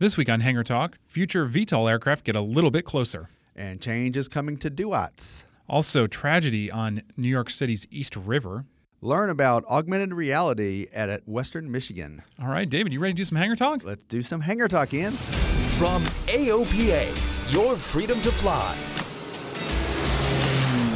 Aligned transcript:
This 0.00 0.16
week 0.16 0.28
on 0.28 0.38
Hangar 0.38 0.62
Talk, 0.62 0.96
future 1.06 1.48
VTOL 1.48 1.90
aircraft 1.90 2.22
get 2.22 2.36
a 2.36 2.40
little 2.40 2.70
bit 2.70 2.84
closer. 2.84 3.30
And 3.56 3.80
change 3.80 4.16
is 4.16 4.28
coming 4.28 4.56
to 4.58 4.70
Duats. 4.70 5.48
Also, 5.68 6.06
tragedy 6.06 6.70
on 6.70 7.02
New 7.16 7.26
York 7.26 7.50
City's 7.50 7.84
East 7.90 8.14
River. 8.14 8.64
Learn 9.00 9.28
about 9.28 9.64
augmented 9.64 10.14
reality 10.14 10.86
at 10.92 11.26
Western 11.26 11.68
Michigan. 11.72 12.22
All 12.40 12.46
right, 12.46 12.70
David, 12.70 12.92
you 12.92 13.00
ready 13.00 13.14
to 13.14 13.16
do 13.16 13.24
some 13.24 13.38
Hangar 13.38 13.56
Talk? 13.56 13.82
Let's 13.82 14.04
do 14.04 14.22
some 14.22 14.40
Hangar 14.40 14.68
Talk, 14.68 14.94
Ian. 14.94 15.10
From 15.10 16.04
AOPA, 16.28 17.52
your 17.52 17.74
freedom 17.74 18.20
to 18.22 18.30
fly. 18.30 18.76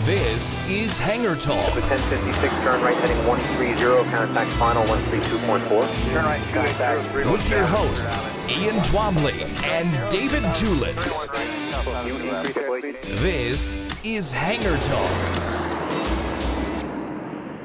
This 0.06 0.56
is 0.68 0.96
Hangar 1.00 1.34
Talk. 1.34 1.74
1056, 1.74 2.54
turn 2.62 2.80
right 2.82 2.96
heading 2.98 3.26
130, 3.26 4.10
contact 4.10 4.52
final 4.52 4.84
132.4. 4.84 6.12
Turn 6.12 6.24
right, 6.24 6.40
contact 6.52 7.28
With 7.28 7.50
your 7.50 7.66
hosts, 7.66 8.31
Ian 8.52 8.76
Twombly 8.80 9.32
and 9.64 10.10
David 10.10 10.42
Tulis. 10.52 11.26
This 13.22 13.80
is 14.04 14.30
Hangar 14.30 14.76
Talk. 14.82 16.10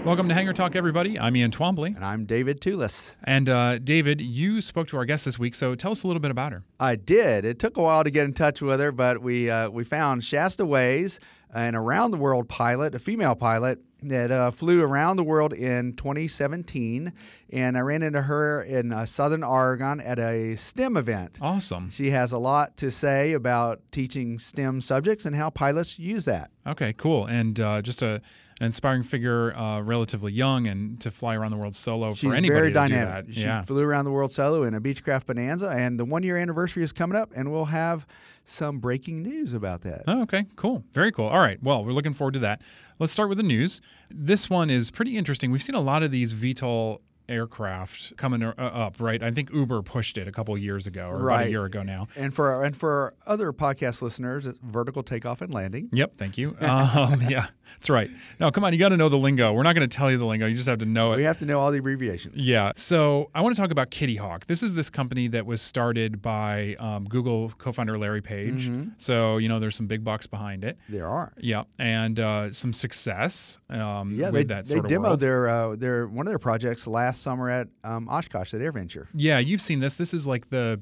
Welcome 0.05 0.29
to 0.29 0.33
Hangar 0.33 0.53
Talk, 0.53 0.77
everybody. 0.77 1.19
I'm 1.19 1.35
Ian 1.35 1.51
Twombly. 1.51 1.93
And 1.93 2.05
I'm 2.05 2.23
David 2.23 2.61
Tulis. 2.61 3.17
And 3.25 3.49
uh, 3.49 3.79
David, 3.79 4.21
you 4.21 4.61
spoke 4.61 4.87
to 4.87 4.97
our 4.97 5.03
guest 5.03 5.25
this 5.25 5.37
week, 5.37 5.55
so 5.55 5.75
tell 5.75 5.91
us 5.91 6.03
a 6.03 6.07
little 6.07 6.21
bit 6.21 6.31
about 6.31 6.53
her. 6.53 6.63
I 6.79 6.95
did. 6.95 7.43
It 7.43 7.59
took 7.59 7.75
a 7.75 7.81
while 7.83 8.05
to 8.05 8.09
get 8.09 8.23
in 8.23 8.33
touch 8.33 8.61
with 8.61 8.79
her, 8.79 8.93
but 8.93 9.21
we 9.21 9.49
uh, 9.49 9.69
we 9.69 9.83
found 9.83 10.21
Shaesta 10.21 10.65
Waiz, 10.65 11.19
an 11.53 11.75
around 11.75 12.11
the 12.11 12.17
world 12.17 12.49
pilot, 12.49 12.95
a 12.95 12.99
female 12.99 13.35
pilot 13.35 13.79
that 14.03 14.31
uh, 14.31 14.51
flew 14.51 14.81
around 14.81 15.17
the 15.17 15.23
world 15.23 15.53
in 15.53 15.93
2017. 15.93 17.13
And 17.51 17.77
I 17.77 17.81
ran 17.81 18.03
into 18.03 18.21
her 18.21 18.61
in 18.61 18.93
uh, 18.93 19.05
Southern 19.05 19.43
Oregon 19.43 19.99
at 19.99 20.19
a 20.19 20.55
STEM 20.55 20.97
event. 20.97 21.37
Awesome. 21.41 21.89
She 21.89 22.11
has 22.11 22.31
a 22.31 22.37
lot 22.37 22.77
to 22.77 22.91
say 22.91 23.33
about 23.33 23.81
teaching 23.91 24.39
STEM 24.39 24.81
subjects 24.81 25.25
and 25.25 25.35
how 25.35 25.49
pilots 25.49 25.97
use 25.97 26.25
that. 26.25 26.51
Okay, 26.65 26.93
cool. 26.93 27.25
And 27.25 27.59
uh, 27.59 27.81
just 27.81 28.01
a 28.01 28.21
an 28.59 28.65
inspiring 28.65 29.03
figure, 29.03 29.55
uh, 29.55 29.81
relatively 29.81 30.31
young, 30.31 30.67
and 30.67 30.99
to 31.01 31.11
fly 31.11 31.35
around 31.35 31.51
the 31.51 31.57
world 31.57 31.75
solo 31.75 32.13
She's 32.13 32.29
for 32.29 32.35
anybody 32.35 32.59
very 32.59 32.69
to 32.69 32.73
dynamic. 32.73 33.25
do 33.25 33.31
that. 33.31 33.35
She 33.35 33.41
yeah. 33.45 33.61
flew 33.61 33.83
around 33.83 34.05
the 34.05 34.11
world 34.11 34.31
solo 34.31 34.63
in 34.63 34.73
a 34.73 34.81
Beechcraft 34.81 35.27
Bonanza, 35.27 35.69
and 35.69 35.99
the 35.99 36.05
one 36.05 36.23
year 36.23 36.37
anniversary 36.37 36.83
is 36.83 36.91
coming 36.91 37.17
up, 37.17 37.31
and 37.35 37.51
we'll 37.51 37.65
have 37.65 38.07
some 38.45 38.79
breaking 38.79 39.21
news 39.21 39.53
about 39.53 39.81
that. 39.81 40.03
Oh, 40.07 40.21
okay, 40.23 40.45
cool. 40.55 40.83
Very 40.93 41.11
cool. 41.11 41.27
All 41.27 41.39
right. 41.39 41.61
Well, 41.61 41.83
we're 41.83 41.91
looking 41.91 42.13
forward 42.13 42.33
to 42.35 42.39
that. 42.39 42.61
Let's 42.97 43.11
start 43.11 43.29
with 43.29 43.37
the 43.37 43.43
news. 43.43 43.81
This 44.09 44.49
one 44.49 44.69
is 44.69 44.89
pretty 44.89 45.17
interesting. 45.17 45.51
We've 45.51 45.61
seen 45.61 45.75
a 45.75 45.81
lot 45.81 46.01
of 46.01 46.11
these 46.11 46.33
VTOL 46.33 46.99
aircraft 47.29 48.15
coming 48.17 48.43
up, 48.43 48.95
right? 48.99 49.21
I 49.21 49.31
think 49.31 49.51
Uber 49.53 49.81
pushed 49.81 50.17
it 50.17 50.27
a 50.27 50.31
couple 50.31 50.57
years 50.57 50.87
ago 50.87 51.07
or 51.07 51.27
about 51.27 51.47
a 51.47 51.49
year 51.49 51.65
ago 51.65 51.83
now. 51.83 52.07
And 52.15 52.33
for 52.33 52.63
and 52.63 52.75
for 52.75 53.13
other 53.25 53.53
podcast 53.53 54.01
listeners, 54.01 54.45
it's 54.47 54.59
vertical 54.63 55.03
takeoff 55.03 55.41
and 55.41 55.53
landing. 55.53 55.89
Yep, 55.91 56.17
thank 56.17 56.37
you. 56.37 56.55
Um, 56.77 57.21
yeah, 57.23 57.47
that's 57.75 57.89
right. 57.89 58.09
Now, 58.39 58.49
come 58.51 58.63
on, 58.63 58.71
you 58.71 58.79
got 58.79 58.89
to 58.89 58.97
know 58.97 59.09
the 59.09 59.17
lingo. 59.17 59.51
We're 59.51 59.63
not 59.63 59.73
going 59.73 59.87
to 59.87 59.95
tell 59.97 60.11
you 60.11 60.17
the 60.17 60.25
lingo. 60.25 60.45
You 60.45 60.55
just 60.55 60.67
have 60.67 60.79
to 60.79 60.85
know 60.85 61.13
it. 61.13 61.17
We 61.17 61.23
have 61.23 61.39
to 61.39 61.45
know 61.45 61.59
all 61.59 61.71
the 61.71 61.79
abbreviations. 61.79 62.35
Yeah. 62.41 62.71
So 62.75 63.29
I 63.33 63.41
want 63.41 63.55
to 63.55 63.61
talk 63.61 63.71
about 63.71 63.89
Kitty 63.89 64.15
Hawk. 64.15 64.45
This 64.45 64.61
is 64.63 64.75
this 64.75 64.89
company 64.89 65.27
that 65.29 65.45
was 65.45 65.61
started 65.61 66.21
by 66.21 66.75
um, 66.79 67.05
Google 67.05 67.51
co-founder 67.57 67.97
Larry 67.97 68.21
Page. 68.21 68.67
Mm-hmm. 68.69 68.89
So 68.97 69.37
you 69.37 69.49
know 69.49 69.59
there's 69.59 69.75
some 69.75 69.87
big 69.87 70.03
bucks 70.03 70.27
behind 70.27 70.63
it. 70.63 70.77
There 70.87 71.07
are. 71.07 71.33
Yeah, 71.39 71.63
and 71.79 72.19
uh, 72.19 72.51
some 72.51 72.73
success. 72.73 73.59
Um, 73.69 74.11
Yeah, 74.11 74.25
with 74.29 74.33
they, 74.33 74.43
that 74.55 74.65
they 74.67 74.77
of 74.77 74.85
demoed 74.85 75.01
world. 75.01 75.19
their 75.19 75.49
uh, 75.49 75.75
their 75.75 76.07
one 76.07 76.27
of 76.27 76.31
their 76.31 76.39
projects 76.39 76.85
last 76.87 77.16
summer 77.17 77.49
at 77.49 77.67
um, 77.83 78.07
Oshkosh 78.09 78.53
at 78.53 78.61
AirVenture. 78.61 79.07
Yeah, 79.13 79.39
you've 79.39 79.61
seen 79.61 79.79
this. 79.79 79.95
This 79.95 80.13
is 80.13 80.25
like 80.27 80.49
the. 80.49 80.81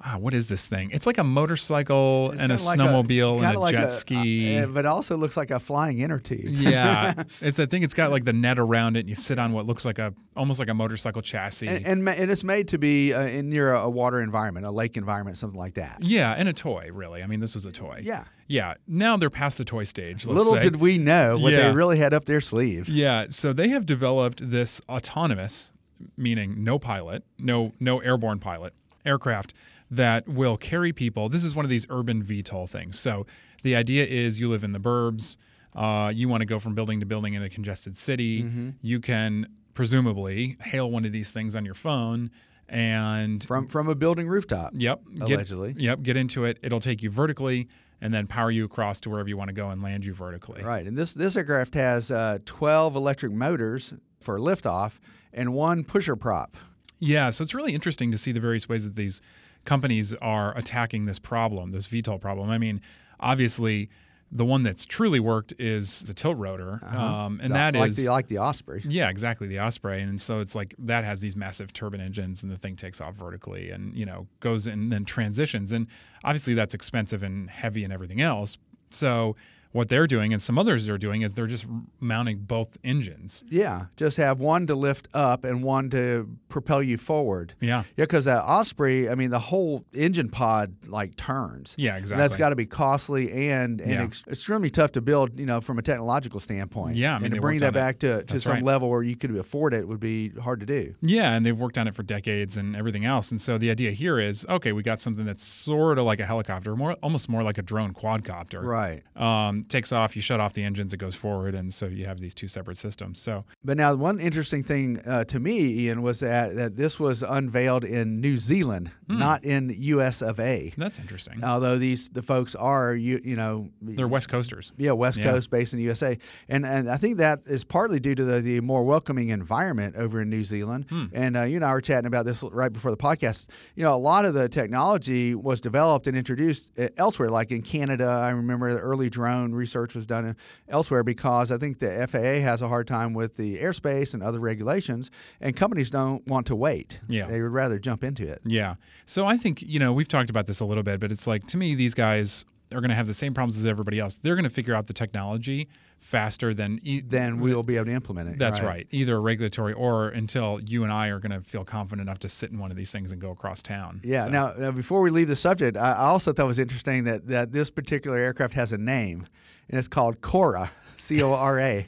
Ah, 0.00 0.16
what 0.16 0.32
is 0.32 0.46
this 0.46 0.64
thing? 0.64 0.90
It's 0.92 1.06
like 1.06 1.18
a 1.18 1.24
motorcycle 1.24 2.30
It's 2.32 2.40
and 2.40 2.52
a 2.52 2.54
like 2.54 2.78
snowmobile 2.78 3.38
and 3.44 3.56
a 3.56 3.58
like 3.58 3.74
jet 3.74 3.84
a- 3.84 3.90
ski. 3.90 4.58
uh, 4.58 4.66
but 4.66 4.86
also 4.86 5.16
looks 5.16 5.36
like 5.36 5.50
a 5.50 5.58
flying 5.58 5.98
inner 5.98 6.20
tube. 6.20 6.44
yeah, 6.50 7.14
it's 7.40 7.58
I 7.58 7.66
think 7.66 7.84
it's 7.84 7.94
got 7.94 8.12
like 8.12 8.24
the 8.24 8.32
net 8.32 8.60
around 8.60 8.96
it, 8.96 9.00
and 9.00 9.08
you 9.08 9.16
sit 9.16 9.40
on 9.40 9.52
what 9.52 9.66
looks 9.66 9.84
like 9.84 9.98
a 9.98 10.14
almost 10.36 10.60
like 10.60 10.68
a 10.68 10.74
motorcycle 10.74 11.20
chassis. 11.20 11.66
and, 11.66 11.84
and 11.84 12.08
and 12.08 12.30
it's 12.30 12.44
made 12.44 12.68
to 12.68 12.78
be 12.78 13.12
uh, 13.12 13.22
in 13.22 13.48
near 13.48 13.72
a, 13.74 13.80
a 13.80 13.90
water 13.90 14.20
environment, 14.22 14.66
a 14.66 14.70
lake 14.70 14.96
environment, 14.96 15.36
something 15.36 15.58
like 15.58 15.74
that. 15.74 15.98
yeah, 16.00 16.32
and 16.32 16.48
a 16.48 16.52
toy, 16.52 16.90
really. 16.92 17.22
I 17.22 17.26
mean, 17.26 17.40
this 17.40 17.54
was 17.56 17.66
a 17.66 17.72
toy. 17.72 18.00
Yeah. 18.04 18.24
Yeah. 18.46 18.74
Now 18.86 19.16
they're 19.16 19.28
past 19.30 19.58
the 19.58 19.64
toy 19.64 19.84
stage. 19.84 20.24
Let's 20.24 20.38
Little 20.38 20.54
say. 20.54 20.62
did 20.62 20.76
we 20.76 20.96
know 20.96 21.38
what 21.38 21.52
Yeah. 21.52 21.68
they 21.68 21.74
really 21.74 21.98
had 21.98 22.14
up 22.14 22.24
their 22.24 22.40
sleeve. 22.40 22.88
Yeah. 22.88 23.26
So 23.30 23.52
they 23.52 23.68
have 23.70 23.84
developed 23.84 24.48
this 24.50 24.80
autonomous, 24.88 25.70
meaning 26.16 26.62
no 26.62 26.78
pilot, 26.78 27.24
no 27.38 27.72
no 27.80 27.98
airborne 27.98 28.38
pilot 28.38 28.72
aircraft 29.04 29.54
that 29.90 30.28
will 30.28 30.56
carry 30.56 30.92
people. 30.92 31.28
This 31.28 31.44
is 31.44 31.54
one 31.54 31.64
of 31.64 31.70
these 31.70 31.86
urban 31.90 32.22
VTOL 32.22 32.68
things. 32.68 32.98
So 32.98 33.26
the 33.62 33.76
idea 33.76 34.04
is 34.06 34.38
you 34.38 34.48
live 34.48 34.64
in 34.64 34.72
the 34.72 34.80
burbs, 34.80 35.36
uh, 35.74 36.12
you 36.14 36.28
want 36.28 36.40
to 36.40 36.46
go 36.46 36.58
from 36.58 36.74
building 36.74 37.00
to 37.00 37.06
building 37.06 37.34
in 37.34 37.42
a 37.42 37.48
congested 37.48 37.96
city. 37.96 38.42
Mm-hmm. 38.42 38.70
You 38.82 39.00
can 39.00 39.46
presumably 39.74 40.56
hail 40.60 40.90
one 40.90 41.04
of 41.04 41.12
these 41.12 41.30
things 41.30 41.54
on 41.54 41.64
your 41.64 41.74
phone 41.74 42.30
and 42.68 43.42
From 43.44 43.66
from 43.66 43.88
a 43.88 43.94
building 43.94 44.28
rooftop. 44.28 44.72
Yep. 44.74 45.00
Allegedly. 45.20 45.72
Get, 45.72 45.82
yep. 45.82 46.02
Get 46.02 46.16
into 46.16 46.44
it. 46.44 46.58
It'll 46.62 46.80
take 46.80 47.02
you 47.02 47.10
vertically 47.10 47.68
and 48.00 48.12
then 48.12 48.26
power 48.26 48.50
you 48.50 48.64
across 48.64 49.00
to 49.00 49.10
wherever 49.10 49.28
you 49.28 49.36
want 49.36 49.48
to 49.48 49.54
go 49.54 49.70
and 49.70 49.82
land 49.82 50.04
you 50.04 50.14
vertically. 50.14 50.62
Right, 50.62 50.86
and 50.86 50.96
this 50.96 51.12
this 51.12 51.36
aircraft 51.36 51.74
has 51.74 52.10
uh, 52.10 52.38
twelve 52.44 52.94
electric 52.94 53.32
motors 53.32 53.94
for 54.20 54.38
liftoff 54.38 54.98
and 55.32 55.52
one 55.54 55.84
pusher 55.84 56.16
prop. 56.16 56.56
Yeah. 56.98 57.30
So 57.30 57.42
it's 57.42 57.54
really 57.54 57.74
interesting 57.74 58.10
to 58.10 58.18
see 58.18 58.32
the 58.32 58.40
various 58.40 58.68
ways 58.68 58.84
that 58.84 58.96
these 58.96 59.20
companies 59.68 60.14
are 60.14 60.56
attacking 60.56 61.04
this 61.04 61.18
problem, 61.18 61.70
this 61.72 61.86
VTOL 61.86 62.20
problem. 62.20 62.48
I 62.50 62.58
mean, 62.58 62.80
obviously, 63.20 63.90
the 64.30 64.44
one 64.44 64.62
that's 64.62 64.84
truly 64.86 65.20
worked 65.20 65.52
is 65.58 66.00
the 66.04 66.12
tilt 66.14 66.36
rotor, 66.36 66.80
um, 66.86 67.40
and 67.42 67.54
that 67.54 67.74
is 67.74 67.80
Uh-huh. 67.80 67.86
like 67.88 67.94
the 67.96 68.08
like 68.08 68.28
the 68.28 68.38
Osprey. 68.38 68.82
Yeah, 68.86 69.08
exactly. 69.08 69.46
The 69.46 69.60
Osprey. 69.60 70.02
And 70.02 70.20
so 70.20 70.40
it's 70.40 70.54
like 70.54 70.74
that 70.80 71.04
has 71.04 71.20
these 71.20 71.34
massive 71.36 71.72
turbine 71.72 72.00
engines 72.02 72.42
and 72.42 72.52
the 72.52 72.58
thing 72.58 72.76
takes 72.76 73.00
off 73.00 73.14
vertically 73.14 73.70
and, 73.70 73.94
you 73.94 74.04
know, 74.04 74.26
goes 74.40 74.66
in 74.66 74.74
and 74.74 74.92
then 74.92 75.04
transitions. 75.06 75.72
And 75.72 75.86
obviously 76.24 76.52
that's 76.54 76.74
expensive 76.74 77.22
and 77.22 77.48
heavy 77.48 77.84
and 77.84 77.92
everything 77.92 78.20
else. 78.20 78.58
So 78.90 79.34
what 79.78 79.88
they're 79.88 80.06
doing 80.06 80.32
and 80.34 80.42
some 80.42 80.58
others 80.58 80.88
are 80.88 80.98
doing 80.98 81.22
is 81.22 81.32
they're 81.34 81.46
just 81.46 81.66
mounting 82.00 82.38
both 82.40 82.76
engines. 82.84 83.42
Yeah, 83.48 83.86
just 83.96 84.16
have 84.18 84.40
one 84.40 84.66
to 84.66 84.74
lift 84.74 85.08
up 85.14 85.44
and 85.44 85.62
one 85.62 85.88
to 85.90 86.28
propel 86.50 86.82
you 86.82 86.98
forward. 86.98 87.54
Yeah. 87.60 87.84
Yeah, 87.96 88.04
because 88.04 88.26
that 88.26 88.42
Osprey, 88.44 89.08
I 89.08 89.14
mean, 89.14 89.30
the 89.30 89.38
whole 89.38 89.84
engine 89.94 90.28
pod 90.28 90.74
like 90.86 91.16
turns. 91.16 91.74
Yeah, 91.78 91.94
And 91.94 92.00
exactly. 92.00 92.22
that's 92.22 92.36
got 92.36 92.48
to 92.50 92.56
be 92.56 92.66
costly 92.66 93.48
and 93.50 93.80
and 93.80 93.90
Yeah. 93.92 94.02
ex- 94.02 94.24
extremely 94.28 94.68
tough 94.70 94.92
to 94.92 95.00
build. 95.00 95.38
You 95.38 95.46
know, 95.46 95.60
from 95.60 95.78
a 95.78 95.82
technological 95.82 96.40
standpoint. 96.40 96.96
Yeah, 96.96 97.14
I 97.14 97.18
mean, 97.18 97.26
and 97.26 97.34
to 97.36 97.40
bring 97.40 97.58
that 97.60 97.66
on 97.66 97.70
it. 97.70 97.74
back 97.74 97.98
to, 98.00 98.24
to 98.24 98.32
That's 98.34 98.44
some 98.44 98.54
right. 98.54 98.62
level 98.64 98.90
where 98.90 99.02
you 99.02 99.14
could 99.16 99.34
afford 99.36 99.72
it 99.74 99.86
would 99.86 100.00
be 100.00 100.30
hard 100.30 100.60
to 100.60 100.66
do. 100.66 100.94
Yeah, 101.00 101.32
and 101.34 101.46
they've 101.46 101.56
worked 101.56 101.78
on 101.78 101.86
it 101.86 101.94
for 101.94 102.02
decades 102.02 102.56
and 102.56 102.74
everything 102.74 103.04
else. 103.04 103.30
And 103.30 103.40
so 103.40 103.56
the 103.58 103.70
idea 103.70 103.92
here 103.92 104.18
is, 104.18 104.44
okay, 104.48 104.72
we 104.72 104.82
got 104.82 105.00
something 105.00 105.24
that's 105.24 105.44
sort 105.44 105.98
of 105.98 106.04
like 106.04 106.18
a 106.20 106.26
helicopter, 106.26 106.74
more 106.74 106.94
almost 107.02 107.28
more 107.28 107.42
like 107.44 107.58
a 107.58 107.62
drone 107.62 107.92
quadcopter. 107.94 108.62
Right. 108.62 109.02
Um, 109.16 109.64
takes 109.68 109.92
off, 109.92 110.16
you 110.16 110.22
shut 110.22 110.40
off 110.40 110.52
the 110.54 110.62
engines, 110.64 110.92
it 110.92 110.96
goes 110.98 111.14
forward, 111.14 111.54
and 111.54 111.72
so 111.72 111.86
you 111.86 112.06
have 112.06 112.18
these 112.20 112.34
two 112.34 112.48
separate 112.48 112.76
systems. 112.78 113.20
So 113.20 113.44
But 113.64 113.76
now, 113.76 113.94
one 113.94 114.18
interesting 114.20 114.62
thing 114.64 115.00
uh, 115.06 115.24
to 115.24 115.38
me, 115.40 115.58
Ian, 115.84 116.02
was 116.02 116.20
that, 116.20 116.56
that 116.56 116.76
this 116.76 116.98
was 117.00 117.22
unveiled 117.22 117.84
in 117.84 118.20
New 118.20 118.36
Zealand, 118.38 118.90
Hmm. 119.08 119.18
not 119.18 119.44
in 119.44 119.74
U.S. 119.78 120.20
of 120.22 120.38
A. 120.38 120.72
that's 120.76 120.98
interesting. 120.98 121.42
Although 121.42 121.78
these 121.78 122.08
the 122.10 122.20
folks 122.22 122.54
are 122.54 122.94
you 122.94 123.20
you 123.24 123.36
know 123.36 123.68
They're 123.80 124.06
West 124.08 124.28
Coasters. 124.28 124.72
Yeah, 124.76 124.92
West 124.92 125.16
Yeah. 125.18 125.24
Coast, 125.32 125.50
based 125.50 125.72
in 125.72 125.78
the 125.78 125.84
USA, 125.84 126.18
and 126.48 126.66
and 126.66 126.90
I 126.90 126.96
think 126.98 127.16
that 127.18 127.40
is 127.46 127.64
partly 127.64 128.00
due 128.00 128.14
to 128.14 128.24
the, 128.24 128.40
the 128.40 128.60
more 128.60 128.84
welcoming 128.84 129.30
environment 129.30 129.96
over 129.96 130.20
in 130.22 130.28
New 130.30 130.44
Zealand. 130.44 130.86
Hmm. 130.90 131.06
And 131.12 131.36
uh, 131.36 131.42
you 131.44 131.56
and 131.56 131.64
I 131.64 131.72
were 131.72 131.80
chatting 131.80 132.06
about 132.06 132.26
this 132.26 132.42
right 132.42 132.72
before 132.72 132.90
the 132.90 132.96
podcast. 132.98 133.46
You 133.76 133.82
know, 133.84 133.94
a 133.94 133.96
lot 133.96 134.24
of 134.26 134.34
the 134.34 134.48
technology 134.48 135.34
was 135.34 135.60
developed 135.60 136.06
and 136.06 136.16
introduced 136.16 136.70
uh, 136.78 136.88
elsewhere, 136.96 137.30
like 137.30 137.50
in 137.50 137.62
Canada. 137.62 138.04
I 138.06 138.30
remember 138.30 138.72
the 138.74 138.80
early 138.80 139.08
research 139.54 139.94
was 139.94 140.06
done 140.06 140.36
elsewhere 140.68 141.02
because 141.02 141.50
I 141.50 141.58
think 141.58 141.78
the 141.78 142.06
FAA 142.10 142.40
has 142.46 142.62
a 142.62 142.68
hard 142.68 142.86
time 142.86 143.14
with 143.14 143.36
the 143.36 143.58
airspace 143.58 144.14
and 144.14 144.22
other 144.22 144.40
regulations, 144.40 145.10
and 145.40 145.56
companies 145.56 145.90
don't 145.90 146.26
want 146.26 146.46
to 146.48 146.56
wait. 146.56 147.00
Yeah. 147.08 147.26
they 147.26 147.42
would 147.42 147.52
rather 147.52 147.78
jump 147.78 148.04
into 148.04 148.28
it. 148.28 148.40
Yeah. 148.44 148.76
So 149.04 149.26
I 149.26 149.36
think, 149.36 149.62
you 149.62 149.78
know, 149.78 149.92
we've 149.92 150.08
talked 150.08 150.30
about 150.30 150.46
this 150.46 150.60
a 150.60 150.64
little 150.64 150.82
bit, 150.82 151.00
but 151.00 151.12
it's 151.12 151.26
like 151.26 151.46
to 151.48 151.56
me, 151.56 151.74
these 151.74 151.94
guys 151.94 152.44
are 152.72 152.80
going 152.80 152.90
to 152.90 152.94
have 152.94 153.06
the 153.06 153.14
same 153.14 153.34
problems 153.34 153.58
as 153.58 153.64
everybody 153.66 153.98
else. 153.98 154.16
They're 154.16 154.34
going 154.34 154.44
to 154.44 154.50
figure 154.50 154.74
out 154.74 154.86
the 154.86 154.92
technology 154.92 155.68
faster 156.00 156.54
than 156.54 156.78
e- 156.82 157.00
Then 157.00 157.40
we 157.40 157.54
will 157.54 157.62
be 157.62 157.76
able 157.76 157.86
to 157.86 157.92
implement 157.92 158.28
it. 158.30 158.38
That's 158.38 158.60
right. 158.60 158.86
Either 158.90 159.20
regulatory 159.20 159.72
or 159.72 160.08
until 160.08 160.60
you 160.60 160.84
and 160.84 160.92
I 160.92 161.08
are 161.08 161.18
going 161.18 161.32
to 161.32 161.40
feel 161.40 161.64
confident 161.64 162.06
enough 162.08 162.18
to 162.20 162.28
sit 162.28 162.50
in 162.50 162.58
one 162.58 162.70
of 162.70 162.76
these 162.76 162.92
things 162.92 163.10
and 163.10 163.20
go 163.20 163.30
across 163.30 163.62
town. 163.62 164.00
Yeah. 164.04 164.24
So- 164.26 164.30
Now, 164.30 164.46
uh, 164.48 164.70
before 164.72 165.00
we 165.00 165.10
leave 165.10 165.28
the 165.28 165.36
subject, 165.36 165.76
I, 165.76 165.92
I 165.92 166.04
also 166.06 166.32
thought 166.32 166.44
it 166.44 166.46
was 166.46 166.58
interesting 166.58 167.04
that, 167.04 167.26
that 167.28 167.52
this 167.52 167.70
particular 167.70 168.16
aircraft 168.18 168.54
has 168.54 168.72
a 168.72 168.78
name, 168.78 169.26
and 169.70 169.78
it's 169.78 169.88
called 169.88 170.20
Cora, 170.20 170.70
C 170.96 171.22
O 171.22 171.32
R 171.32 171.58
A. 171.58 171.86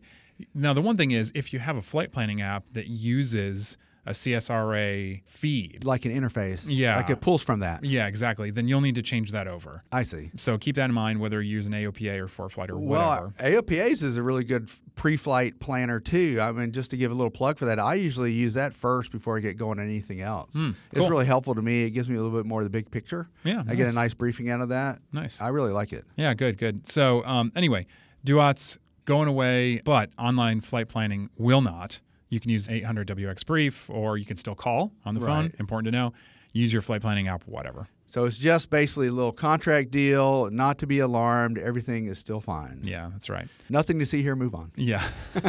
Now, 0.56 0.74
the 0.74 0.82
one 0.82 0.98
thing 0.98 1.12
is, 1.12 1.32
if 1.36 1.54
you 1.54 1.60
have 1.60 1.78
a 1.78 1.82
flight 1.82 2.12
planning 2.12 2.42
app 2.42 2.66
that 2.74 2.88
uses 2.88 3.78
a 4.06 4.12
CSRA 4.12 5.22
feed, 5.26 5.84
Like 5.86 6.06
an 6.06 6.12
interface. 6.12 6.66
Yeah. 6.68 6.98
Like 6.98 7.10
it 7.10 7.22
pulls 7.22 7.42
from 7.42 7.62
that. 7.62 7.84
yeah, 7.86 8.08
exactly, 8.08 8.52
then 8.52 8.68
you'll 8.68 8.82
need 8.82 8.96
to 8.96 9.02
change 9.02 9.32
that 9.32 9.48
over. 9.48 9.84
I 9.92 10.04
see. 10.04 10.32
So 10.36 10.58
keep 10.58 10.76
that 10.76 10.86
in 10.86 10.94
mind, 10.94 11.20
whether 11.20 11.42
you 11.42 11.54
use 11.54 11.68
an 11.68 11.74
AOPA 11.74 12.20
or 12.20 12.28
for 12.28 12.50
flight 12.50 12.70
or 12.70 12.78
Well, 12.78 13.32
whatever. 13.38 13.62
AOPAs 13.62 14.04
is 14.04 14.18
a 14.18 14.24
really 14.24 14.44
good 14.44 14.70
pre-flight 14.96 15.60
planner 15.60 16.00
too. 16.00 16.38
I 16.42 16.52
mean, 16.52 16.72
just 16.72 16.92
to 16.92 16.98
give 16.98 17.12
a 17.12 17.16
little 17.16 17.32
plug 17.32 17.58
for 17.58 17.66
that, 17.66 17.80
I 17.80 17.96
usually 17.96 18.34
use 18.34 18.54
that 18.56 18.74
first 18.74 19.12
before 19.12 19.38
I 19.38 19.40
get 19.40 19.58
going 19.58 19.80
on 19.80 19.86
anything 19.86 20.22
else. 20.22 20.50
It's 20.50 20.58
Hmm, 20.60 20.72
cool. 20.96 21.10
really 21.10 21.26
helpful 21.26 21.56
to 21.56 21.62
me. 21.62 21.84
It 21.84 21.92
gives 21.92 22.10
me 22.10 22.18
a 22.18 22.22
little 22.22 22.38
bit 22.38 22.46
more 22.46 22.60
of 22.62 22.66
the 22.66 22.70
big 22.70 22.92
picture. 22.92 23.30
Yeah, 23.44 23.64
I 23.68 23.76
get 23.76 23.84
a 23.84 23.86
nice. 23.86 23.96
nice 23.96 24.14
briefing 24.14 24.50
out 24.50 24.62
of 24.62 24.70
that. 24.70 25.00
Nice. 25.12 25.40
I 25.40 25.48
really 25.48 25.72
like 25.72 25.94
it. 25.94 26.06
Yeah, 26.18 26.34
good, 26.34 26.58
good. 26.58 26.88
So 26.88 27.24
um, 27.26 27.52
anyway, 27.56 27.86
Duats 28.24 28.78
going 29.06 29.28
away, 29.30 29.82
but 29.84 30.10
online 30.18 30.62
flight 30.62 30.90
planning 30.90 31.30
will 31.38 31.62
not. 31.62 32.00
You 32.34 32.40
can 32.40 32.50
use 32.50 32.68
800 32.68 33.08
WX 33.10 33.46
Brief, 33.46 33.90
or 33.92 34.18
you 34.18 34.26
can 34.26 34.38
still 34.38 34.56
call 34.56 34.92
on 35.06 35.14
the 35.14 35.22
phone. 35.22 35.54
Important 35.60 35.86
to 35.86 35.92
know. 35.92 36.14
Use 36.52 36.74
your 36.74 36.82
flight 36.82 37.02
planning 37.02 37.28
app, 37.28 37.44
whatever. 37.46 37.86
So 38.08 38.26
it's 38.26 38.40
just 38.40 38.72
basically 38.72 39.08
a 39.08 39.12
little 39.12 39.32
contract 39.32 39.92
deal. 39.92 40.50
Not 40.50 40.80
to 40.80 40.88
be 40.88 40.98
alarmed. 40.98 41.60
Everything 41.60 42.08
is 42.08 42.18
still 42.18 42.40
fine. 42.40 42.80
Yeah, 42.84 43.10
that's 43.12 43.30
right. 43.30 43.48
Nothing 43.70 44.00
to 44.00 44.06
see 44.08 44.24
here. 44.24 44.36
Move 44.36 44.56
on. 44.56 44.72
Yeah. 44.76 45.08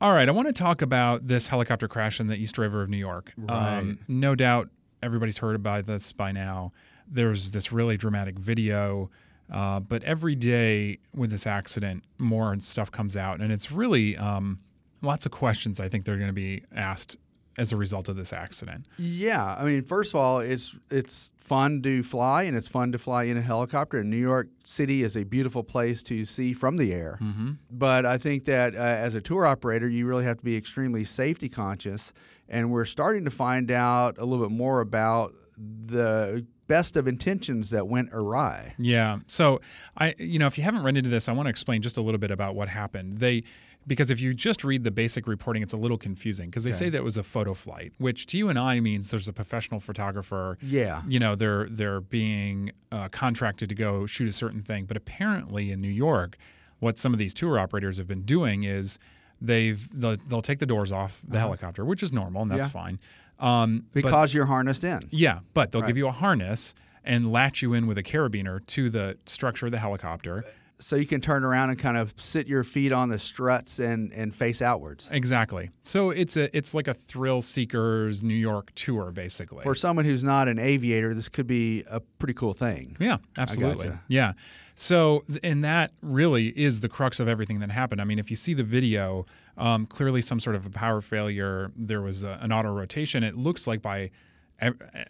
All 0.00 0.12
right, 0.12 0.26
I 0.28 0.32
want 0.32 0.48
to 0.48 0.54
talk 0.54 0.80
about 0.80 1.26
this 1.26 1.48
helicopter 1.48 1.86
crash 1.86 2.18
in 2.18 2.26
the 2.28 2.34
East 2.34 2.56
River 2.56 2.82
of 2.82 2.88
New 2.88 2.96
York. 2.96 3.32
Um, 3.48 3.98
no 4.08 4.34
doubt 4.34 4.70
everybody's 5.02 5.38
heard 5.38 5.54
about 5.54 5.86
this 5.86 6.12
by 6.12 6.32
now. 6.32 6.72
There's 7.06 7.52
this 7.52 7.72
really 7.72 7.96
dramatic 7.98 8.38
video, 8.38 9.10
uh, 9.52 9.80
but 9.80 10.02
every 10.04 10.34
day 10.34 10.98
with 11.14 11.30
this 11.30 11.46
accident, 11.46 12.04
more 12.18 12.58
stuff 12.60 12.90
comes 12.90 13.16
out, 13.16 13.40
and 13.40 13.52
it's 13.52 13.70
really 13.70 14.16
um, 14.18 14.60
lots 15.02 15.26
of 15.26 15.32
questions 15.32 15.80
I 15.80 15.88
think 15.88 16.04
they're 16.04 16.16
going 16.16 16.28
to 16.28 16.32
be 16.32 16.62
asked 16.74 17.16
as 17.58 17.72
a 17.72 17.76
result 17.76 18.08
of 18.08 18.16
this 18.16 18.32
accident. 18.32 18.86
Yeah, 18.98 19.56
I 19.58 19.64
mean, 19.64 19.82
first 19.82 20.12
of 20.12 20.20
all, 20.20 20.40
it's 20.40 20.76
it's 20.90 21.32
fun 21.36 21.80
to 21.82 22.02
fly, 22.02 22.42
and 22.42 22.56
it's 22.56 22.68
fun 22.68 22.92
to 22.92 22.98
fly 22.98 23.24
in 23.24 23.36
a 23.36 23.42
helicopter. 23.42 23.98
And 23.98 24.10
New 24.10 24.16
York 24.16 24.48
City 24.64 25.02
is 25.02 25.16
a 25.16 25.24
beautiful 25.24 25.62
place 25.62 26.02
to 26.04 26.24
see 26.24 26.52
from 26.52 26.76
the 26.76 26.92
air. 26.92 27.18
Mm-hmm. 27.20 27.52
But 27.70 28.04
I 28.04 28.18
think 28.18 28.44
that 28.46 28.74
uh, 28.74 28.78
as 28.78 29.14
a 29.14 29.20
tour 29.20 29.46
operator, 29.46 29.88
you 29.88 30.06
really 30.06 30.24
have 30.24 30.38
to 30.38 30.44
be 30.44 30.56
extremely 30.56 31.04
safety 31.04 31.48
conscious. 31.48 32.12
And 32.48 32.70
we're 32.70 32.84
starting 32.84 33.24
to 33.24 33.30
find 33.30 33.70
out 33.70 34.18
a 34.18 34.24
little 34.24 34.46
bit 34.46 34.56
more 34.56 34.80
about 34.80 35.34
the 35.56 36.46
best 36.66 36.96
of 36.96 37.08
intentions 37.08 37.70
that 37.70 37.86
went 37.86 38.10
awry. 38.12 38.74
Yeah. 38.78 39.18
So 39.26 39.60
I, 39.96 40.14
you 40.18 40.38
know, 40.38 40.46
if 40.46 40.58
you 40.58 40.64
haven't 40.64 40.82
run 40.82 40.96
into 40.96 41.10
this, 41.10 41.28
I 41.28 41.32
want 41.32 41.46
to 41.46 41.50
explain 41.50 41.82
just 41.82 41.96
a 41.96 42.02
little 42.02 42.18
bit 42.18 42.30
about 42.30 42.54
what 42.54 42.68
happened. 42.68 43.18
They 43.18 43.44
because 43.86 44.10
if 44.10 44.20
you 44.20 44.34
just 44.34 44.64
read 44.64 44.84
the 44.84 44.90
basic 44.90 45.26
reporting, 45.26 45.62
it's 45.62 45.72
a 45.72 45.76
little 45.76 45.98
confusing 45.98 46.50
because 46.50 46.64
they 46.64 46.72
say 46.72 46.88
that 46.90 46.98
it 46.98 47.04
was 47.04 47.16
a 47.16 47.22
photo 47.22 47.54
flight, 47.54 47.92
which 47.98 48.26
to 48.26 48.38
you 48.38 48.48
and 48.48 48.58
I 48.58 48.80
means 48.80 49.10
there's 49.10 49.28
a 49.28 49.32
professional 49.32 49.80
photographer. 49.80 50.58
Yeah. 50.62 51.02
You 51.06 51.18
know, 51.20 51.34
they're 51.34 51.68
they're 51.70 52.00
being 52.00 52.72
uh, 52.92 53.08
contracted 53.10 53.68
to 53.68 53.74
go 53.74 54.06
shoot 54.06 54.28
a 54.28 54.32
certain 54.32 54.62
thing, 54.62 54.84
but 54.86 54.96
apparently 54.96 55.70
in 55.70 55.80
New 55.80 55.88
York, 55.88 56.36
what 56.80 56.98
some 56.98 57.12
of 57.12 57.18
these 57.18 57.32
tour 57.34 57.58
operators 57.58 57.96
have 57.98 58.06
been 58.08 58.22
doing 58.22 58.64
is 58.64 58.98
they've 59.40 59.88
they'll, 59.98 60.16
they'll 60.28 60.42
take 60.42 60.58
the 60.58 60.66
doors 60.66 60.92
off 60.92 61.20
the 61.26 61.38
helicopter, 61.38 61.84
which 61.84 62.02
is 62.02 62.12
normal 62.12 62.42
and 62.42 62.50
that's 62.50 62.66
Uh-huh. 62.66 62.78
Yeah. 62.78 62.82
fine. 62.84 62.98
Um, 63.38 63.84
but- 63.92 64.02
because 64.02 64.32
you're 64.34 64.46
harnessed 64.46 64.82
in. 64.84 65.00
yeah, 65.10 65.40
but 65.54 65.70
they'll 65.70 65.82
Right. 65.82 65.88
give 65.88 65.96
you 65.98 66.08
a 66.08 66.12
harness 66.12 66.74
and 67.04 67.30
latch 67.30 67.62
you 67.62 67.72
in 67.74 67.86
with 67.86 67.98
a 67.98 68.02
carabiner 68.02 68.64
to 68.66 68.90
the 68.90 69.16
structure 69.26 69.66
of 69.66 69.72
the 69.72 69.78
helicopter. 69.78 70.44
So 70.78 70.96
you 70.96 71.06
can 71.06 71.20
turn 71.20 71.42
around 71.44 71.70
and 71.70 71.78
kind 71.78 71.96
of 71.96 72.12
sit 72.16 72.46
your 72.46 72.62
feet 72.62 72.92
on 72.92 73.08
the 73.08 73.18
struts 73.18 73.78
and, 73.78 74.12
and 74.12 74.34
face 74.34 74.60
outwards. 74.60 75.08
Exactly. 75.10 75.70
So 75.84 76.10
it's 76.10 76.36
a 76.36 76.54
it's 76.56 76.74
like 76.74 76.88
a 76.88 76.94
thrill 76.94 77.40
seekers 77.40 78.22
New 78.22 78.34
York 78.34 78.72
tour 78.74 79.10
basically. 79.10 79.62
For 79.62 79.74
someone 79.74 80.04
who's 80.04 80.22
not 80.22 80.48
an 80.48 80.58
aviator, 80.58 81.14
this 81.14 81.28
could 81.28 81.46
be 81.46 81.84
a 81.88 82.00
pretty 82.00 82.34
cool 82.34 82.52
thing. 82.52 82.96
yeah, 83.00 83.18
absolutely. 83.38 83.88
gotcha. 83.88 84.02
Yeah. 84.08 84.32
So 84.74 85.24
and 85.42 85.64
that 85.64 85.92
really 86.02 86.48
is 86.48 86.80
the 86.80 86.88
crux 86.88 87.20
of 87.20 87.28
everything 87.28 87.60
that 87.60 87.70
happened. 87.70 88.00
I 88.00 88.04
mean, 88.04 88.18
if 88.18 88.30
you 88.30 88.36
see 88.36 88.52
the 88.52 88.64
video, 88.64 89.24
um, 89.56 89.86
clearly 89.86 90.20
some 90.20 90.40
sort 90.40 90.56
of 90.56 90.66
a 90.66 90.70
power 90.70 91.00
failure. 91.00 91.72
There 91.76 92.02
was 92.02 92.22
a, 92.22 92.38
an 92.42 92.52
auto 92.52 92.72
rotation. 92.72 93.24
It 93.24 93.36
looks 93.36 93.66
like 93.66 93.80
by 93.80 94.10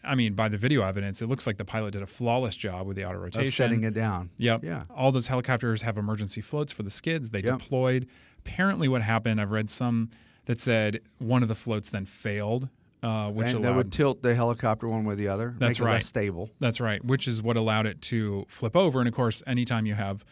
I 0.04 0.14
mean, 0.14 0.34
by 0.34 0.48
the 0.48 0.58
video 0.58 0.82
evidence, 0.82 1.22
it 1.22 1.28
looks 1.28 1.46
like 1.46 1.56
the 1.56 1.64
pilot 1.64 1.92
did 1.92 2.02
a 2.02 2.06
flawless 2.06 2.56
job 2.56 2.86
with 2.86 2.96
the 2.96 3.04
auto 3.04 3.18
rotation. 3.18 3.46
Of 3.46 3.54
setting 3.54 3.84
it 3.84 3.94
down. 3.94 4.30
Yep. 4.38 4.64
Yeah. 4.64 4.84
All 4.90 5.12
those 5.12 5.28
helicopters 5.28 5.82
have 5.82 5.98
emergency 5.98 6.40
floats 6.40 6.72
for 6.72 6.82
the 6.82 6.90
skids. 6.90 7.30
They 7.30 7.42
Yep. 7.42 7.60
deployed. 7.60 8.06
Apparently, 8.38 8.88
what 8.88 9.02
happened, 9.02 9.40
I've 9.40 9.52
read 9.52 9.70
some 9.70 10.10
that 10.46 10.58
said 10.60 11.00
one 11.18 11.42
of 11.42 11.48
the 11.48 11.54
floats 11.54 11.90
then 11.90 12.06
failed, 12.06 12.68
uh, 13.02 13.30
which 13.30 13.46
and 13.48 13.56
allowed. 13.58 13.70
they 13.70 13.76
would 13.76 13.92
tilt 13.92 14.22
the 14.22 14.34
helicopter 14.34 14.88
one 14.88 15.04
way 15.04 15.12
or 15.14 15.16
the 15.16 15.28
other. 15.28 15.54
That's 15.58 15.78
right. 15.80 15.94
less 15.94 16.06
stable. 16.06 16.50
that's 16.60 16.80
right, 16.80 17.04
which 17.04 17.28
is 17.28 17.40
what 17.42 17.56
allowed 17.56 17.86
it 17.86 18.00
to 18.02 18.46
flip 18.48 18.76
over. 18.76 19.00
And 19.00 19.08
of 19.08 19.14
course, 19.14 19.42
anytime 19.46 19.86
you 19.86 19.94
have 19.94 20.24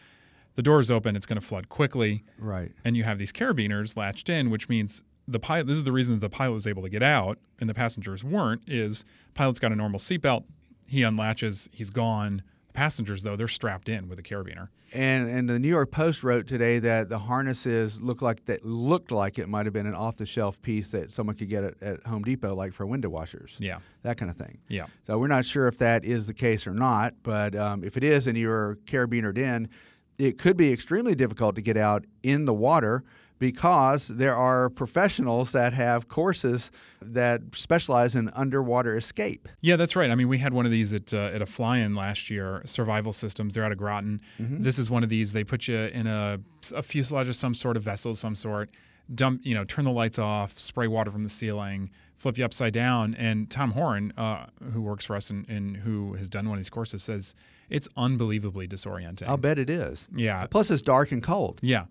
the 0.55 0.61
doors 0.61 0.89
open, 0.91 1.15
it's 1.15 1.25
going 1.25 1.39
to 1.39 1.45
flood 1.45 1.67
quickly. 1.69 2.23
Right. 2.39 2.71
And 2.85 2.95
you 2.95 3.03
have 3.03 3.17
these 3.17 3.31
carabiners 3.33 3.95
latched 3.97 4.29
in, 4.29 4.49
which 4.49 4.69
means 4.69 5.01
the 5.27 5.39
pilot. 5.39 5.67
This 5.67 5.77
is 5.77 5.83
the 5.83 5.91
reason 5.91 6.13
that 6.15 6.21
the 6.21 6.29
pilot 6.29 6.53
was 6.53 6.67
able 6.67 6.83
to 6.83 6.89
get 6.89 7.03
out 7.03 7.39
and 7.59 7.69
the 7.69 7.73
passengers 7.73 8.23
weren't. 8.23 8.61
Is 8.67 9.05
pilot's 9.33 9.59
got 9.59 9.71
a 9.71 9.75
normal 9.75 9.99
seatbelt. 9.99 10.43
He 10.87 11.01
unlatches. 11.01 11.69
He's 11.71 11.89
gone. 11.89 12.43
Passengers 12.73 13.23
though, 13.23 13.35
they're 13.35 13.47
strapped 13.47 13.87
in 13.87 14.09
with 14.09 14.19
a 14.19 14.23
carabiner. 14.23 14.67
And 14.93 15.29
and 15.29 15.49
the 15.49 15.57
New 15.59 15.69
York 15.69 15.91
Post 15.91 16.23
wrote 16.23 16.45
today 16.45 16.79
that 16.79 17.09
the 17.09 17.17
harnesses 17.17 18.01
look 18.01 18.21
like 18.21 18.45
that 18.45 18.63
looked 18.65 19.11
like 19.11 19.39
it 19.39 19.49
might 19.49 19.65
have 19.65 19.73
been 19.73 19.87
an 19.87 19.95
off 19.95 20.17
the 20.17 20.25
shelf 20.25 20.61
piece 20.61 20.91
that 20.91 21.11
someone 21.11 21.35
could 21.35 21.49
get 21.49 21.63
at, 21.63 21.81
at 21.81 22.05
Home 22.05 22.23
Depot, 22.23 22.53
like 22.53 22.73
for 22.73 22.85
window 22.85 23.09
washers. 23.09 23.55
Yeah. 23.59 23.79
That 24.03 24.17
kind 24.17 24.29
of 24.29 24.37
thing. 24.37 24.57
Yeah. 24.67 24.87
So 25.03 25.17
we're 25.17 25.27
not 25.27 25.45
sure 25.45 25.67
if 25.67 25.77
that 25.79 26.05
is 26.05 26.27
the 26.27 26.33
case 26.33 26.67
or 26.67 26.73
not, 26.73 27.13
but 27.23 27.55
um, 27.55 27.83
if 27.83 27.97
it 27.97 28.03
is 28.03 28.27
and 28.27 28.37
you're 28.37 28.77
carabinered 28.85 29.37
in, 29.37 29.69
it 30.17 30.37
could 30.37 30.55
be 30.55 30.71
extremely 30.71 31.15
difficult 31.15 31.55
to 31.55 31.61
get 31.61 31.77
out 31.77 32.05
in 32.23 32.45
the 32.45 32.53
water 32.53 33.03
because 33.39 34.07
there 34.07 34.35
are 34.35 34.69
professionals 34.69 35.51
that 35.51 35.73
have 35.73 36.07
courses 36.07 36.71
that 37.01 37.41
specialize 37.53 38.15
in 38.15 38.29
underwater 38.29 38.95
escape. 38.97 39.47
Yeah, 39.61 39.75
that's 39.75 39.95
right. 39.95 40.09
I 40.09 40.15
mean, 40.15 40.27
we 40.29 40.37
had 40.39 40.53
one 40.53 40.65
of 40.65 40.71
these 40.71 40.93
at 40.93 41.13
uh, 41.13 41.17
at 41.33 41.41
a 41.41 41.45
fly-in 41.45 41.95
last 41.95 42.29
year. 42.29 42.61
Survival 42.65 43.13
Systems. 43.13 43.53
They're 43.53 43.65
out 43.65 43.71
of 43.71 43.77
Groton. 43.77 44.21
This 44.39 44.79
is 44.79 44.89
one 44.89 45.03
of 45.03 45.09
these. 45.09 45.33
They 45.33 45.43
put 45.43 45.67
you 45.67 45.77
in 45.77 46.07
a 46.07 46.39
a 46.73 46.81
fuselage 46.81 47.29
of 47.29 47.35
some 47.35 47.53
sort, 47.53 47.77
of 47.77 47.83
vessel 47.83 48.11
of 48.11 48.17
some 48.17 48.35
sort. 48.35 48.69
Dump, 49.13 49.41
you 49.43 49.53
know, 49.53 49.63
turn 49.65 49.85
the 49.85 49.91
lights 49.91 50.17
off, 50.17 50.57
spray 50.57 50.87
water 50.87 51.11
from 51.11 51.23
the 51.23 51.29
ceiling, 51.29 51.91
flip 52.17 52.39
you 52.39 52.45
upside 52.45 52.73
down. 52.73 53.13
And 53.15 53.47
Tom 53.51 53.69
Horne, 53.71 54.11
uh, 54.17 54.47
who 54.73 54.81
works 54.81 55.05
for 55.05 55.15
us 55.15 55.29
and, 55.29 55.47
and 55.47 55.77
who 55.77 56.13
has 56.13 56.27
done 56.27 56.49
one 56.49 56.57
of 56.57 56.59
these 56.63 56.71
courses, 56.71 57.03
says 57.03 57.35
it's 57.69 57.87
unbelievably 57.97 58.67
disorienting. 58.67 59.27
I'll 59.27 59.37
bet 59.37 59.59
it 59.59 59.69
is. 59.69 60.07
yeah, 60.15 60.47
Plus, 60.47 60.71
it's 60.71 60.81
dark 60.81 61.11
and 61.11 61.21
cold. 61.21 61.59
yeah. 61.61 61.85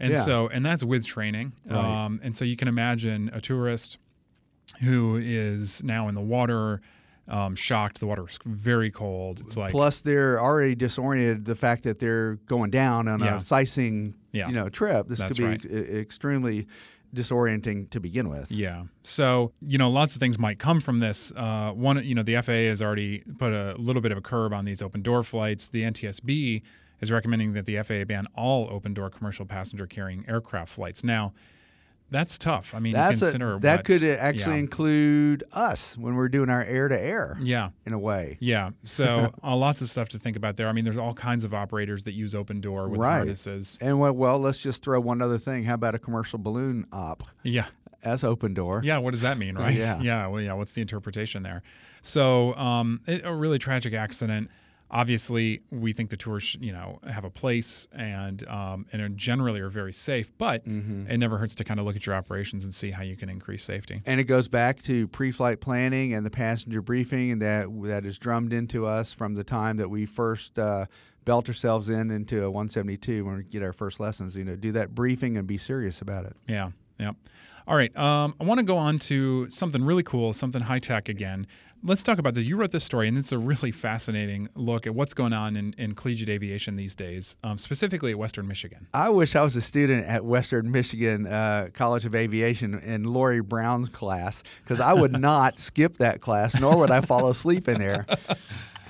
And 0.00 0.14
Yeah. 0.14 0.22
so, 0.22 0.48
and 0.48 0.64
that's 0.64 0.82
with 0.82 1.04
training. 1.06 1.52
Right. 1.68 1.76
Um, 2.06 2.20
and 2.22 2.34
so 2.36 2.44
you 2.44 2.56
can 2.56 2.66
imagine 2.68 3.30
a 3.34 3.40
tourist 3.40 3.98
who 4.80 5.16
is 5.22 5.82
now 5.84 6.08
in 6.08 6.14
the 6.14 6.20
water, 6.22 6.80
um, 7.28 7.54
shocked. 7.54 8.00
The 8.00 8.06
water 8.06 8.26
is 8.26 8.38
very 8.46 8.90
cold. 8.90 9.40
It's 9.40 9.56
like, 9.56 9.72
Plus, 9.72 10.00
they're 10.00 10.40
already 10.40 10.74
disoriented. 10.74 11.44
The 11.44 11.54
fact 11.54 11.82
that 11.84 11.98
they're 12.00 12.36
going 12.46 12.70
down 12.70 13.06
on 13.08 13.20
Yeah. 13.20 13.36
a 13.36 13.40
sightseeing, 13.40 14.14
Yeah. 14.32 14.48
you 14.48 14.54
know, 14.54 14.68
trip. 14.70 15.06
This 15.08 15.18
That's 15.18 15.36
could 15.36 15.38
be 15.38 15.44
right. 15.44 15.64
e- 15.66 15.98
extremely 16.00 16.66
disorienting 17.14 17.90
to 17.90 17.98
begin 18.00 18.28
with. 18.28 18.50
yeah. 18.52 18.84
So, 19.02 19.52
you 19.60 19.76
know, 19.78 19.90
lots 19.90 20.14
of 20.14 20.20
things 20.20 20.38
might 20.38 20.58
come 20.60 20.80
from 20.80 21.00
this. 21.00 21.32
Uh, 21.36 21.72
one, 21.72 22.02
you 22.04 22.14
know, 22.14 22.22
the 22.22 22.36
FAA 22.36 22.68
has 22.68 22.80
already 22.80 23.18
put 23.38 23.52
a 23.52 23.74
little 23.78 24.00
bit 24.00 24.12
of 24.12 24.18
a 24.18 24.20
curb 24.20 24.52
on 24.52 24.64
these 24.64 24.80
open 24.80 25.02
door 25.02 25.22
flights. 25.24 25.68
The 25.68 25.82
NTSB 25.82 26.62
is 27.00 27.10
recommending 27.10 27.52
that 27.54 27.66
the 27.66 27.82
FAA 27.82 28.04
ban 28.04 28.26
all 28.34 28.68
open 28.70 28.94
door 28.94 29.10
commercial 29.10 29.46
passenger 29.46 29.86
carrying 29.86 30.24
aircraft 30.28 30.72
flights. 30.72 31.02
Now, 31.04 31.32
that's 32.10 32.38
tough. 32.38 32.74
I 32.74 32.80
mean, 32.80 32.92
That's 32.94 33.20
you 33.20 33.26
a, 33.28 33.30
consider 33.30 33.58
that 33.60 33.78
what- 33.78 33.84
could 33.84 34.02
actually 34.04 34.56
yeah. 34.56 34.60
include 34.60 35.44
us 35.52 35.96
when 35.96 36.16
we're 36.16 36.28
doing 36.28 36.50
our 36.50 36.62
air 36.64 36.88
to 36.88 37.00
air 37.00 37.38
yeah. 37.40 37.70
in 37.86 37.92
a 37.92 37.98
way. 37.98 38.36
Yeah. 38.40 38.70
So 38.82 39.32
uh, 39.44 39.54
lots 39.54 39.80
of 39.80 39.88
stuff 39.88 40.08
to 40.08 40.18
think 40.18 40.36
about 40.36 40.56
there. 40.56 40.68
I 40.68 40.72
mean, 40.72 40.84
there's 40.84 40.98
all 40.98 41.14
kinds 41.14 41.44
of 41.44 41.54
operators 41.54 42.02
that 42.04 42.12
use 42.14 42.34
open 42.34 42.60
door 42.60 42.88
with 42.88 43.00
Right. 43.00 43.18
harnesses. 43.18 43.78
And 43.80 44.00
well, 44.00 44.12
well, 44.12 44.40
let's 44.40 44.58
just 44.58 44.82
throw 44.82 44.98
one 45.00 45.22
other 45.22 45.38
thing. 45.38 45.62
How 45.62 45.74
about 45.74 45.94
a 45.94 46.00
commercial 46.00 46.40
balloon 46.40 46.84
op 46.92 47.22
Yeah. 47.44 47.66
as 48.02 48.24
open 48.24 48.54
door? 48.54 48.80
Yeah. 48.82 48.98
What 48.98 49.12
does 49.12 49.20
that 49.20 49.38
mean, 49.38 49.56
right? 49.56 49.74
Yeah. 49.76 50.00
Yeah. 50.00 50.26
Well, 50.26 50.42
yeah. 50.42 50.54
What's 50.54 50.72
the 50.72 50.82
interpretation 50.82 51.44
there? 51.44 51.62
So, 52.02 52.54
um, 52.56 53.02
it, 53.06 53.22
a 53.24 53.32
really 53.32 53.60
tragic 53.60 53.94
accident. 53.94 54.50
Obviously, 54.90 55.60
we 55.70 55.92
think 55.92 56.10
the 56.10 56.16
tours, 56.16 56.56
you 56.60 56.72
know, 56.72 56.98
have 57.08 57.24
a 57.24 57.30
place 57.30 57.86
and 57.92 58.46
um, 58.48 58.86
and 58.92 59.00
are 59.00 59.08
generally 59.08 59.60
are 59.60 59.68
very 59.70 59.92
safe. 59.92 60.32
But 60.36 60.64
Mm-hmm. 60.64 61.10
it 61.10 61.18
never 61.18 61.38
hurts 61.38 61.54
to 61.56 61.64
kind 61.64 61.78
of 61.80 61.86
look 61.86 61.96
at 61.96 62.06
your 62.06 62.14
operations 62.14 62.64
and 62.64 62.74
see 62.74 62.90
how 62.90 63.02
you 63.02 63.16
can 63.16 63.28
increase 63.28 63.62
safety. 63.62 64.02
And 64.06 64.20
it 64.20 64.24
goes 64.24 64.48
back 64.48 64.82
to 64.82 65.06
pre-flight 65.08 65.60
planning 65.60 66.12
and 66.14 66.26
the 66.26 66.30
passenger 66.30 66.82
briefing, 66.82 67.30
and 67.30 67.40
that 67.42 67.66
that 67.84 68.04
is 68.04 68.18
drummed 68.18 68.52
into 68.52 68.86
us 68.86 69.12
from 69.12 69.34
the 69.34 69.44
time 69.44 69.76
that 69.76 69.88
we 69.88 70.06
first 70.06 70.58
uh, 70.58 70.86
belt 71.24 71.48
ourselves 71.48 71.88
in 71.88 72.10
into 72.10 72.42
a 72.44 72.50
172 72.50 73.24
when 73.24 73.36
we 73.36 73.42
get 73.44 73.62
our 73.62 73.72
first 73.72 74.00
lessons. 74.00 74.36
You 74.36 74.44
know, 74.44 74.56
do 74.56 74.72
that 74.72 74.94
briefing 74.94 75.36
and 75.36 75.46
be 75.46 75.58
serious 75.58 76.00
about 76.00 76.24
it. 76.24 76.36
Yeah. 76.48 76.70
Yeah. 77.00 77.12
All 77.66 77.76
right. 77.76 77.96
Um, 77.96 78.34
I 78.40 78.44
want 78.44 78.58
to 78.58 78.64
go 78.64 78.76
on 78.76 78.98
to 79.00 79.48
something 79.50 79.84
really 79.84 80.02
cool, 80.02 80.32
something 80.32 80.60
high 80.60 80.78
tech 80.80 81.08
again. 81.08 81.46
Let's 81.82 82.02
talk 82.02 82.18
about 82.18 82.34
this. 82.34 82.44
You 82.44 82.56
wrote 82.56 82.72
this 82.72 82.84
story, 82.84 83.08
and 83.08 83.16
it's 83.16 83.32
a 83.32 83.38
really 83.38 83.70
fascinating 83.70 84.48
look 84.54 84.86
at 84.86 84.94
what's 84.94 85.14
going 85.14 85.32
on 85.32 85.56
in, 85.56 85.72
in 85.78 85.94
collegiate 85.94 86.28
aviation 86.28 86.76
these 86.76 86.94
days, 86.94 87.36
um, 87.42 87.56
specifically 87.56 88.10
at 88.10 88.18
Western 88.18 88.46
Michigan. 88.46 88.86
I 88.92 89.08
wish 89.08 89.34
I 89.34 89.42
was 89.42 89.56
a 89.56 89.62
student 89.62 90.06
at 90.06 90.24
Western 90.24 90.70
Michigan 90.70 91.26
uh, 91.26 91.68
College 91.72 92.04
of 92.04 92.14
Aviation 92.14 92.78
in 92.80 93.04
Lori 93.04 93.40
Brown's 93.40 93.88
class 93.88 94.42
because 94.62 94.80
I 94.80 94.92
would 94.92 95.12
not 95.20 95.58
skip 95.58 95.96
that 95.98 96.20
class, 96.20 96.58
nor 96.58 96.76
would 96.76 96.90
I 96.90 97.00
fall 97.00 97.30
asleep 97.30 97.68
in 97.68 97.78
there. 97.78 98.04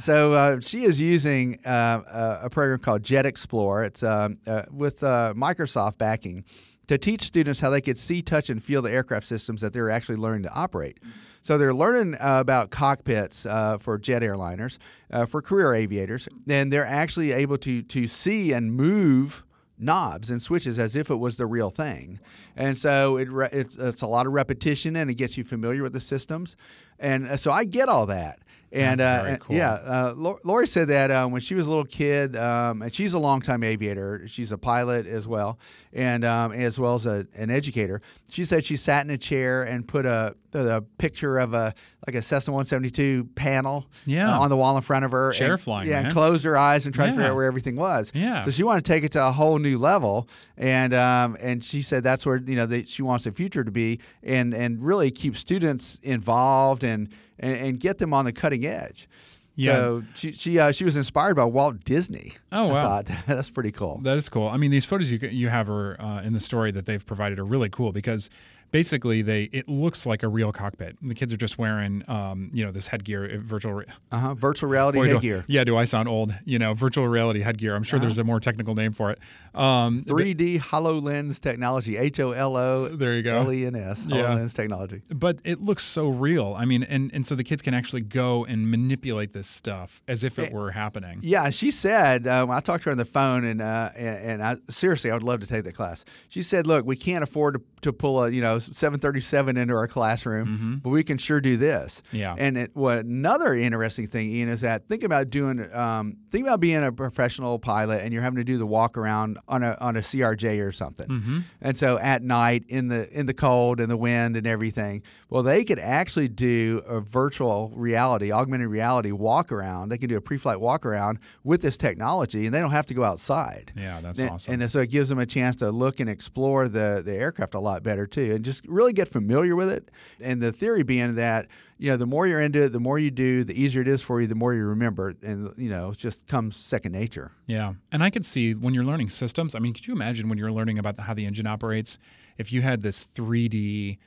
So 0.01 0.33
uh, 0.33 0.61
she 0.61 0.85
is 0.85 0.99
using 0.99 1.59
uh, 1.67 2.39
a- 2.43 2.49
program 2.49 2.79
called 2.79 3.03
Jet 3.03 3.27
Explore. 3.27 3.85
It's 3.85 4.03
um, 4.03 4.39
uh, 4.47 4.63
with 4.71 5.03
uh, 5.03 5.35
Microsoft 5.37 5.99
backing 5.99 6.45
to 6.91 6.99
teach 6.99 7.23
students 7.23 7.61
how 7.61 7.71
they 7.71 7.81
could 7.81 7.97
see, 7.97 8.21
touch, 8.21 8.51
and 8.51 8.61
feel 8.61 8.83
the 8.83 8.91
aircraft 8.91 9.25
systems 9.25 9.61
that 9.61 9.73
they're 9.73 9.91
actually 9.91 10.17
learning 10.17 10.43
to 10.43 10.53
operate. 10.53 10.99
So 11.41 11.57
they're 11.57 11.73
learning 11.73 12.17
uh, 12.17 12.41
about 12.41 12.71
cockpits 12.71 13.47
uh, 13.47 13.79
for 13.79 13.97
jet 13.97 14.23
airliners, 14.23 14.79
uh, 15.13 15.25
for 15.25 15.41
career 15.41 15.73
aviators, 15.73 16.29
and 16.49 16.73
they're 16.73 16.85
actually 16.85 17.31
able 17.31 17.59
to 17.59 17.83
to 17.83 18.09
see 18.09 18.53
and 18.53 18.75
move 18.75 19.45
knobs 19.79 20.31
and 20.31 20.43
switches 20.43 20.81
as 20.81 20.97
if 20.97 21.11
it 21.11 21.15
was 21.15 21.37
the 21.37 21.47
real 21.47 21.71
thing. 21.71 22.19
And 22.57 22.77
so 22.77 23.17
it 23.19 23.31
re- 23.31 23.49
it's, 23.53 23.77
it's 23.77 24.03
a 24.03 24.09
lot 24.09 24.27
of 24.27 24.33
repetition 24.33 24.97
and 24.97 25.09
it 25.09 25.15
gets 25.15 25.39
you 25.39 25.45
familiar 25.45 25.85
with 25.85 25.93
the 25.93 26.01
systems. 26.01 26.57
And 26.99 27.29
uh, 27.29 27.37
so 27.37 27.53
I 27.53 27.67
get 27.67 27.89
all 27.89 28.07
that. 28.07 28.41
And, 28.73 29.01
uh, 29.01 29.25
and- 29.27 29.41
cool. 29.41 29.57
yeah, 29.57 29.73
uh, 29.73 30.15
Lori 30.45 30.69
said 30.69 30.87
that 30.89 31.11
um, 31.11 31.33
when 31.33 31.41
she 31.41 31.57
was 31.57 31.67
a 31.67 31.71
little 31.71 31.85
kid, 31.85 32.37
um, 32.37 32.83
and 32.83 32.95
she's 32.95 33.15
a 33.15 33.19
longtime 33.19 33.65
aviator. 33.65 34.23
She's 34.29 34.53
a 34.53 34.59
pilot 34.59 35.07
as 35.07 35.27
well, 35.27 35.59
and 35.93 36.25
um, 36.25 36.53
as 36.53 36.79
well 36.79 36.95
as 36.95 37.05
a, 37.05 37.27
an 37.35 37.51
educator. 37.51 38.01
She 38.29 38.45
said 38.45 38.65
she 38.65 38.77
sat 38.77 39.05
in 39.05 39.11
a 39.11 39.19
chair 39.19 39.65
and 39.65 39.89
put 39.89 40.07
a, 40.07 40.37
a 40.53 40.83
picture 40.99 41.39
of 41.39 41.53
a 41.53 41.75
like 42.07 42.15
a 42.15 42.23
Cessna 42.23 42.53
172 42.53 43.25
panel 43.35 43.87
Yeah. 44.07 44.33
uh, 44.37 44.39
on 44.41 44.51
the 44.51 44.57
wall 44.57 44.77
in 44.77 44.83
front 44.83 45.05
of 45.05 45.11
her. 45.11 45.33
Chair 45.33 45.55
and, 45.55 45.61
flying, 45.61 45.89
Yeah, 45.89 46.01
and 46.01 46.13
closed 46.13 46.45
her 46.45 46.57
eyes 46.57 46.87
and 46.87 46.95
try 46.95 47.07
to 47.07 47.13
figure 47.13 47.27
out 47.27 47.35
where 47.35 47.45
everything 47.47 47.75
was. 47.75 48.13
Yeah. 48.15 48.43
So 48.43 48.53
she 48.53 48.63
wanted 48.63 48.85
to 48.85 48.93
take 48.93 49.03
it 49.03 49.11
to 49.13 49.27
a 49.27 49.33
whole 49.33 49.59
new 49.59 49.79
level, 49.79 50.29
and 50.57 50.95
um, 50.95 51.37
and 51.41 51.65
she 51.65 51.83
said 51.83 52.05
that's 52.05 52.25
where 52.25 52.37
you 52.37 52.55
know 52.55 52.67
that 52.67 52.89
she 52.89 53.03
wants 53.03 53.25
the 53.25 53.33
future 53.33 53.65
to 53.65 53.71
be, 53.73 53.99
and 54.23 54.55
and 54.55 54.81
really 54.81 55.11
keep 55.11 55.37
students 55.37 55.99
involved 56.05 56.85
and 56.85 57.09
and, 57.41 57.57
and 57.57 57.81
get 57.81 57.99
them 57.99 58.15
on 58.15 58.25
the 58.25 58.33
cutting 58.33 58.65
edge. 58.65 59.09
Yeah. 59.57 59.73
So 59.73 60.03
she 60.15 60.33
she 60.33 60.59
uh, 60.59 60.73
she 60.73 60.85
was 60.85 60.97
inspired 60.97 61.35
by 61.35 61.45
Walt 61.45 61.85
Disney. 61.85 62.35
Oh, 62.53 62.71
I 62.71 62.73
wow. 62.73 62.83
thought 63.03 63.11
that's 63.27 63.51
pretty 63.51 63.73
cool. 63.73 63.99
That 64.03 64.17
is 64.17 64.29
cool. 64.29 64.49
I 64.49 64.57
mean, 64.57 64.71
these 64.71 64.85
photos 64.85 65.11
you 65.11 65.19
you 65.19 65.49
have 65.49 65.69
are 65.69 66.01
uh, 66.01 66.23
in 66.23 66.33
the 66.33 66.41
story 66.41 66.71
that 66.71 66.87
they've 66.87 67.05
provided 67.05 67.39
are 67.39 67.45
really 67.45 67.69
cool 67.69 67.93
because 67.93 68.31
basically 68.71 69.23
they 69.23 69.45
it 69.53 69.69
looks 69.69 70.07
like 70.07 70.23
a 70.23 70.29
real 70.29 70.53
cockpit. 70.53 70.97
The 71.03 71.15
kids 71.15 71.33
are 71.33 71.37
just 71.37 71.59
wearing 71.59 72.03
um, 72.09 72.51
you 72.53 72.65
know 72.65 72.73
this 72.73 72.87
headgear, 72.87 73.25
uh, 73.25 73.39
virtual. 73.39 73.75
Re- 73.75 73.87
Uh 74.13 74.19
huh. 74.19 74.35
Virtual 74.35 74.69
reality 74.71 74.99
Boy, 74.99 75.07
do- 75.09 75.13
headgear. 75.15 75.45
yeah, 75.49 75.65
do 75.65 75.77
I 75.77 75.85
sound 75.85 76.09
old? 76.09 76.35
You 76.45 76.59
know, 76.59 76.75
virtual 76.75 77.09
reality 77.09 77.41
headgear. 77.41 77.75
I'm 77.75 77.83
sure 77.83 77.97
Uh-huh. 77.99 78.07
there's 78.07 78.19
a 78.19 78.25
more 78.25 78.41
technical 78.41 78.75
name 78.75 78.93
for 78.93 79.11
it. 79.11 79.19
Um, 79.55 80.05
3D 80.05 80.61
HoloLens 80.61 81.41
technology. 81.41 81.97
H 81.97 82.21
O 82.21 82.33
L 82.33 82.57
O. 82.57 82.89
There 82.89 83.15
you 83.15 83.23
go. 83.23 83.37
L 83.37 83.53
E 83.53 83.67
N 83.67 83.75
S. 83.77 83.99
HoloLens 84.01 84.55
technology. 84.55 85.03
but 85.11 85.39
it 85.45 85.61
looks 85.61 85.85
so 85.85 86.09
real. 86.09 86.55
I 86.57 86.65
mean, 86.65 86.83
and 86.85 87.11
and 87.13 87.27
so 87.27 87.35
the 87.35 87.45
kids 87.45 87.63
can 87.63 87.75
actually 87.75 88.03
go 88.03 88.45
and 88.45 88.71
manipulate 88.71 89.33
this 89.33 89.49
stuff 89.49 90.01
as 90.09 90.25
if 90.25 90.39
it 90.39 90.53
were 90.53 90.71
happening. 90.71 91.19
Yeah, 91.23 91.51
she 91.51 91.71
said 91.71 92.27
um, 92.27 92.51
I 92.51 92.61
talked 92.61 92.85
to 92.85 92.91
her 92.91 92.93
on 92.93 92.99
the 92.99 93.05
phone, 93.05 93.45
and 93.45 93.61
uh, 93.61 93.91
and, 93.97 94.19
and 94.31 94.43
I 94.43 94.57
seriously, 94.69 95.11
I 95.11 95.15
would 95.15 95.23
love 95.23 95.41
to 95.41 95.47
take 95.47 95.65
that 95.65 95.75
class. 95.75 96.05
She 96.29 96.43
said, 96.43 96.67
"Look, 96.67 96.87
we 96.87 96.97
can't 96.97 97.23
afford 97.25 97.55
to, 97.55 97.63
to 97.83 97.93
pull 97.93 98.23
a 98.23 98.31
you 98.31 98.41
know 98.41 98.60
737 98.67 99.57
into 99.57 99.75
our 99.75 99.89
classroom, 99.89 100.81
but 100.83 100.91
we 100.91 101.03
can 101.05 101.19
sure 101.19 101.41
do 101.41 101.57
this." 101.57 102.03
Mm-hmm. 102.09 102.17
Yeah. 102.17 102.35
And 102.39 102.59
it, 102.59 102.71
what 102.75 102.99
another 102.99 103.55
interesting 103.55 104.07
thing, 104.07 104.31
Ian, 104.31 104.49
is 104.49 104.61
that 104.63 104.89
think 104.89 105.05
about 105.05 105.31
doing 105.31 105.69
um, 105.75 106.17
think 106.31 106.47
about 106.47 106.61
being 106.61 106.83
a 106.85 106.93
professional 106.93 107.59
pilot, 107.59 108.03
and 108.03 108.13
you're 108.13 108.23
having 108.23 108.39
to 108.39 108.45
do 108.45 108.59
the 108.59 108.67
walk 108.67 108.97
around 108.99 109.39
on 109.49 109.63
a 109.63 109.77
on 109.81 109.97
a 109.97 110.01
CRJ 110.01 110.65
or 110.67 110.73
something, 110.73 111.09
Mm-hmm. 111.09 111.39
and 111.61 111.77
so 111.77 111.99
at 111.99 112.23
night 112.23 112.65
in 112.69 112.89
the 112.89 113.09
in 113.19 113.27
the 113.27 113.35
cold 113.35 113.81
and 113.81 113.91
the 113.91 113.97
wind 113.97 114.37
and 114.37 114.47
everything. 114.47 115.03
Well, 115.29 115.43
they 115.43 115.65
could 115.65 115.79
actually 115.79 116.29
do 116.29 116.83
a 116.87 117.01
virtual 117.01 117.71
reality, 117.75 118.33
augmented 118.33 118.69
reality 118.69 119.13
walk 119.13 119.53
around. 119.53 119.89
They 119.91 119.99
can 119.99 120.09
do 120.09 120.17
a 120.17 120.21
pre-flight 120.21 120.61
walk 120.61 120.85
around 120.85 121.19
with 121.45 121.63
this 121.63 121.77
technology, 121.77 122.47
and 122.47 122.55
they 122.55 122.59
don't 122.61 122.73
have 122.73 122.87
to 122.87 122.95
go 122.95 123.05
outside. 123.05 123.73
Yeah, 123.77 124.01
that's 124.01 124.19
And- 124.19 124.31
awesome. 124.31 124.61
And 124.61 124.71
so 124.71 124.81
it 124.81 124.91
gives 124.91 125.09
them 125.09 125.19
a 125.19 125.27
chance 125.27 125.57
to 125.57 125.71
look 125.71 126.01
and 126.01 126.11
explore 126.11 126.69
the 126.69 127.03
the 127.05 127.15
aircraft 127.15 127.55
a 127.55 127.61
lot 127.61 127.83
better 127.83 128.07
too, 128.07 128.35
and 128.35 128.45
just 128.51 128.67
really 128.67 128.93
get 128.93 129.09
familiar 129.09 129.55
with 129.57 129.71
it. 129.71 129.91
And 130.21 130.41
the 130.43 130.53
theory 130.53 130.83
being 130.83 131.15
that 131.17 131.47
you 131.79 131.91
know 131.91 131.97
the 131.97 132.07
more 132.07 132.27
you're 132.27 132.41
into 132.43 132.63
it, 132.65 132.71
the 132.73 132.81
more 132.81 132.99
you 132.99 133.11
do, 133.11 133.43
the 133.45 133.55
easier 133.61 133.81
it 133.83 133.89
is 133.89 134.03
for 134.03 134.21
you, 134.21 134.27
the 134.27 134.35
more 134.35 134.53
you 134.55 134.65
remember, 134.65 135.15
and 135.23 135.53
you 135.57 135.71
know 135.71 135.91
it 135.91 135.99
just 135.99 136.27
comes 136.27 136.57
second 136.57 136.93
nature. 136.93 137.33
Yeah. 137.47 137.75
And 137.93 138.03
I 138.03 138.11
could 138.11 138.27
see 138.27 138.55
when 138.55 138.75
you're 138.75 138.85
learning 138.85 139.09
systems, 139.11 139.55
I 139.55 139.59
mean, 139.61 139.73
could 139.75 139.87
you 139.87 139.95
imagine 139.95 140.29
when 140.29 140.37
you're 140.39 140.53
learning 140.53 140.79
about 140.79 140.99
how 140.99 141.15
the 141.15 141.25
engine 141.27 141.47
operates, 141.47 141.99
if 142.39 142.53
you 142.53 142.61
had 142.63 142.83
this 142.83 143.07
3D 143.15 143.99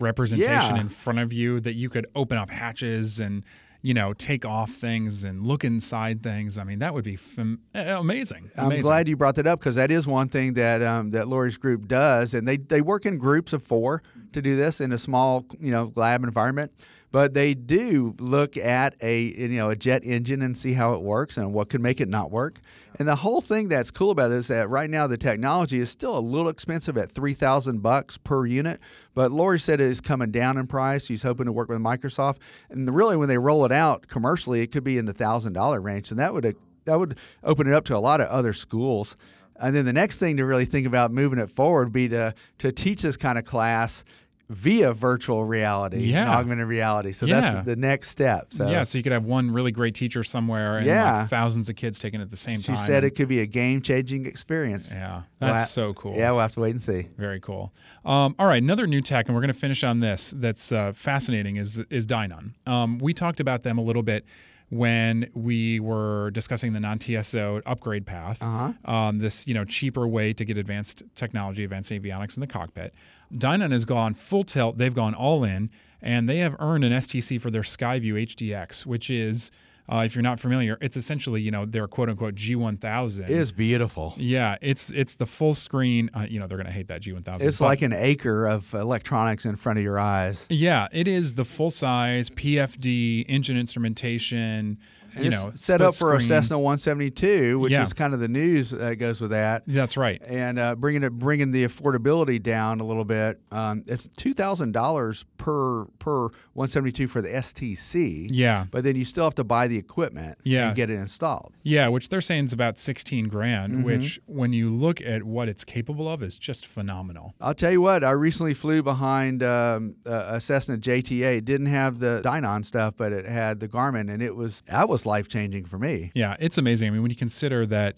representation 0.00 0.74
Yeah. 0.76 0.80
in 0.80 0.88
front 0.88 1.18
of 1.20 1.32
you 1.32 1.60
that 1.60 1.74
you 1.74 1.88
could 1.88 2.06
open 2.14 2.36
up 2.36 2.50
hatches 2.50 3.20
and, 3.20 3.44
you 3.84 3.92
know, 3.92 4.14
take 4.14 4.46
off 4.46 4.70
things 4.70 5.24
and 5.24 5.46
look 5.46 5.62
inside 5.62 6.22
things. 6.22 6.56
I 6.56 6.64
mean, 6.64 6.78
that 6.78 6.94
would 6.94 7.04
be 7.04 7.16
fam- 7.16 7.60
eh, 7.74 7.92
amazing. 7.92 8.50
I'm 8.56 8.80
glad 8.80 9.08
you 9.08 9.14
brought 9.14 9.34
that 9.34 9.46
up 9.46 9.60
because 9.60 9.74
that 9.74 9.90
is 9.90 10.06
one 10.06 10.30
thing 10.30 10.54
that 10.54 10.80
um, 10.80 11.10
that 11.10 11.28
Lori's 11.28 11.58
group 11.58 11.86
does, 11.86 12.32
and 12.32 12.48
they 12.48 12.56
they 12.56 12.80
work 12.80 13.04
in 13.04 13.18
groups 13.18 13.52
of 13.52 13.62
four 13.62 14.02
to 14.34 14.42
do 14.42 14.56
this 14.56 14.80
in 14.80 14.92
a 14.92 14.98
small 14.98 15.46
you 15.58 15.70
know 15.70 15.92
lab 15.96 16.24
environment. 16.24 16.72
But 17.10 17.32
they 17.32 17.54
do 17.54 18.16
look 18.18 18.56
at 18.56 18.96
a 19.00 19.20
you 19.20 19.48
know 19.50 19.70
a 19.70 19.76
jet 19.76 20.02
engine 20.04 20.42
and 20.42 20.58
see 20.58 20.72
how 20.72 20.94
it 20.94 21.02
works 21.02 21.36
and 21.36 21.52
what 21.52 21.70
could 21.70 21.80
make 21.80 22.00
it 22.00 22.08
not 22.08 22.32
work. 22.32 22.60
And 22.98 23.06
the 23.06 23.14
whole 23.14 23.40
thing 23.40 23.68
that's 23.68 23.92
cool 23.92 24.10
about 24.10 24.32
it 24.32 24.38
is 24.38 24.48
that 24.48 24.68
right 24.68 24.90
now 24.90 25.06
the 25.06 25.16
technology 25.16 25.78
is 25.78 25.90
still 25.90 26.18
a 26.18 26.20
little 26.20 26.48
expensive 26.48 26.98
at 26.98 27.12
three 27.12 27.34
thousand 27.34 27.82
bucks 27.82 28.18
per 28.18 28.46
unit. 28.46 28.80
But 29.14 29.30
Lori 29.30 29.60
said 29.60 29.80
it 29.80 29.90
is 29.90 30.00
coming 30.00 30.32
down 30.32 30.58
in 30.58 30.66
price. 30.66 31.06
She's 31.06 31.22
hoping 31.22 31.46
to 31.46 31.52
work 31.52 31.68
with 31.68 31.78
Microsoft, 31.78 32.38
and 32.68 32.92
really 32.92 33.16
when 33.16 33.28
they 33.28 33.38
roll 33.38 33.64
it 33.64 33.72
out 33.72 34.08
commercially, 34.08 34.62
it 34.62 34.72
could 34.72 34.84
be 34.84 34.98
in 34.98 35.04
the 35.06 35.12
thousand 35.12 35.52
dollar 35.52 35.80
range, 35.80 36.10
and 36.10 36.18
that 36.18 36.34
would 36.34 36.56
that 36.84 36.98
would 36.98 37.16
open 37.44 37.68
it 37.68 37.74
up 37.74 37.84
to 37.84 37.96
a 37.96 37.98
lot 37.98 38.20
of 38.20 38.26
other 38.28 38.52
schools. 38.52 39.16
And 39.56 39.74
then 39.74 39.84
the 39.84 39.92
next 39.92 40.18
thing 40.18 40.36
to 40.38 40.44
really 40.44 40.64
think 40.64 40.86
about 40.86 41.12
moving 41.12 41.38
it 41.38 41.48
forward 41.48 41.84
would 41.84 41.92
be 41.92 42.08
to 42.08 42.34
to 42.58 42.72
teach 42.72 43.02
this 43.02 43.16
kind 43.16 43.38
of 43.38 43.44
class 43.44 44.04
via 44.50 44.92
virtual 44.92 45.44
reality, 45.44 45.96
and 45.96 46.04
Yeah. 46.06 46.30
augmented 46.36 46.66
reality. 46.68 47.12
So 47.12 47.24
Yeah. 47.24 47.40
that's 47.40 47.66
the 47.66 47.76
next 47.76 48.10
step. 48.10 48.48
So 48.52 48.68
yeah, 48.68 48.82
so 48.82 48.98
you 48.98 49.02
could 49.02 49.12
have 49.12 49.24
one 49.24 49.50
really 49.50 49.72
great 49.72 49.94
teacher 49.94 50.22
somewhere 50.22 50.76
and 50.78 50.86
Yeah. 50.86 51.20
like 51.20 51.30
thousands 51.30 51.68
of 51.70 51.76
kids 51.76 51.98
taking 51.98 52.20
it 52.20 52.24
at 52.24 52.30
the 52.30 52.36
same 52.36 52.60
she 52.60 52.68
time. 52.74 52.86
said 52.86 53.04
it 53.04 53.10
could 53.12 53.28
be 53.28 53.40
a 53.40 53.46
game 53.46 53.80
changing 53.80 54.26
experience. 54.26 54.92
Yeah, 54.92 55.22
We'll 55.40 55.50
that's 55.54 55.60
ha- 55.62 55.66
so 55.66 55.94
cool. 55.94 56.14
Yeah, 56.16 56.30
we'll 56.32 56.40
have 56.42 56.52
to 56.52 56.60
wait 56.60 56.72
and 56.72 56.82
see. 56.82 57.08
Very 57.16 57.40
cool. 57.40 57.72
Um, 58.04 58.34
all 58.38 58.46
right, 58.46 58.62
another 58.62 58.86
new 58.86 59.00
tech, 59.00 59.26
and 59.28 59.34
we're 59.34 59.40
going 59.40 59.52
to 59.52 59.58
finish 59.58 59.82
on 59.82 60.00
this. 60.00 60.34
That's 60.36 60.72
uh, 60.72 60.92
fascinating. 60.94 61.56
Is 61.56 61.78
is 61.90 62.06
Dynon? 62.06 62.52
Um, 62.66 62.98
we 62.98 63.14
talked 63.14 63.40
about 63.40 63.62
them 63.62 63.78
a 63.78 63.82
little 63.82 64.02
bit 64.02 64.26
when 64.70 65.28
we 65.34 65.78
were 65.78 66.30
discussing 66.32 66.72
the 66.72 66.80
non-TSO 66.80 67.60
upgrade 67.66 68.06
path. 68.06 68.42
Uh-huh. 68.42 68.72
Um, 68.92 69.18
this 69.18 69.46
you 69.46 69.54
know 69.54 69.64
cheaper 69.64 70.06
way 70.06 70.32
to 70.32 70.44
get 70.44 70.58
advanced 70.58 71.02
technology, 71.14 71.64
advanced 71.64 71.90
avionics 71.90 72.36
in 72.36 72.40
the 72.40 72.46
cockpit. 72.46 72.92
Dynon 73.36 73.72
has 73.72 73.84
gone 73.84 74.14
full 74.14 74.44
tilt. 74.44 74.78
They've 74.78 74.94
gone 74.94 75.14
all 75.14 75.44
in, 75.44 75.70
and 76.00 76.28
they 76.28 76.38
have 76.38 76.56
earned 76.58 76.84
an 76.84 76.92
STC 76.92 77.40
for 77.40 77.50
their 77.50 77.62
Skyview 77.62 78.14
HDX, 78.26 78.86
which 78.86 79.10
is. 79.10 79.50
Uh, 79.86 79.98
if 79.98 80.14
you're 80.14 80.22
not 80.22 80.40
familiar, 80.40 80.78
it's 80.80 80.96
essentially 80.96 81.42
you 81.42 81.50
know 81.50 81.66
their 81.66 81.86
quote 81.86 82.08
unquote 82.08 82.34
G1000. 82.34 83.24
It 83.24 83.28
is 83.28 83.52
beautiful. 83.52 84.14
Yeah, 84.16 84.56
it's 84.62 84.88
it's 84.88 85.16
the 85.16 85.26
full 85.26 85.52
screen. 85.52 86.08
Uh, 86.14 86.24
you 86.26 86.40
know 86.40 86.46
they're 86.46 86.56
gonna 86.56 86.70
hate 86.70 86.88
that 86.88 87.02
G1000. 87.02 87.42
It's 87.42 87.60
like 87.60 87.82
an 87.82 87.92
acre 87.92 88.46
of 88.46 88.72
electronics 88.72 89.44
in 89.44 89.56
front 89.56 89.78
of 89.78 89.84
your 89.84 89.98
eyes. 90.00 90.46
yeah, 90.48 90.88
it 90.90 91.06
is 91.06 91.34
the 91.34 91.44
full 91.44 91.70
size 91.70 92.30
PFD 92.30 93.26
engine 93.28 93.58
instrumentation. 93.58 94.78
You 95.16 95.24
it's 95.26 95.36
know, 95.36 95.50
set 95.54 95.80
up 95.80 95.94
for 95.94 96.14
a. 96.14 96.20
Cessna 96.20 96.58
172, 96.58 97.58
which 97.58 97.72
Yeah. 97.72 97.82
is 97.82 97.92
kind 97.92 98.14
of 98.14 98.20
the 98.20 98.28
news 98.28 98.70
that 98.70 98.96
goes 98.96 99.20
with 99.20 99.30
that. 99.30 99.62
That's 99.66 99.96
right. 99.96 100.20
and 100.26 100.58
uh, 100.58 100.74
bringing 100.74 101.02
it 101.02 101.10
bringing 101.10 101.52
the 101.52 101.64
affordability 101.66 102.42
down 102.42 102.80
a 102.80 102.84
little 102.84 103.04
bit. 103.04 103.40
Um, 103.50 103.84
it's 103.86 104.08
two 104.08 104.34
thousand 104.34 104.72
dollars 104.72 105.24
per 105.38 105.84
per 105.98 106.28
one 106.54 106.68
seventy 106.68 106.92
two 106.92 107.06
for 107.08 107.20
the 107.22 107.28
STC. 107.28 108.28
Yeah. 108.30 108.66
but 108.70 108.84
then 108.84 108.96
you 108.96 109.04
still 109.04 109.24
have 109.24 109.34
to 109.36 109.44
buy 109.44 109.68
the 109.68 109.76
equipment 109.76 110.38
Yeah. 110.44 110.68
and 110.68 110.76
get 110.76 110.90
it 110.90 110.94
installed. 110.94 111.54
Yeah, 111.62 111.88
which 111.88 112.08
they're 112.08 112.20
saying 112.20 112.44
is 112.46 112.52
about 112.52 112.78
sixteen 112.78 113.28
grand. 113.28 113.72
Mm-hmm. 113.72 113.82
Which, 113.84 114.20
when 114.26 114.52
you 114.52 114.70
look 114.74 115.00
at 115.00 115.22
what 115.24 115.48
it's 115.48 115.64
capable 115.64 116.08
of, 116.08 116.22
is 116.22 116.36
just 116.36 116.66
phenomenal. 116.66 117.34
I'll 117.40 117.54
tell 117.54 117.70
you 117.72 117.80
what. 117.80 118.04
I 118.04 118.10
recently 118.10 118.54
flew 118.54 118.82
behind 118.82 119.42
um, 119.42 119.96
a 120.06 120.34
a 120.34 120.40
Cessna 120.40 120.76
JTA. 120.78 121.38
It 121.38 121.44
didn't 121.44 121.66
have 121.66 121.98
the 122.00 122.20
Dynon 122.24 122.64
stuff, 122.64 122.94
but 122.96 123.12
it 123.12 123.26
had 123.26 123.60
the 123.60 123.68
Garmin, 123.68 124.12
and 124.12 124.22
it 124.22 124.34
was 124.34 124.62
that 124.68 124.88
was 124.88 125.03
life 125.06 125.28
changing 125.28 125.64
for 125.66 125.78
me. 125.78 126.10
Yeah, 126.14 126.36
it's 126.38 126.58
amazing. 126.58 126.88
I 126.88 126.90
mean, 126.92 127.02
when 127.02 127.10
you 127.10 127.16
consider 127.16 127.66
that, 127.66 127.96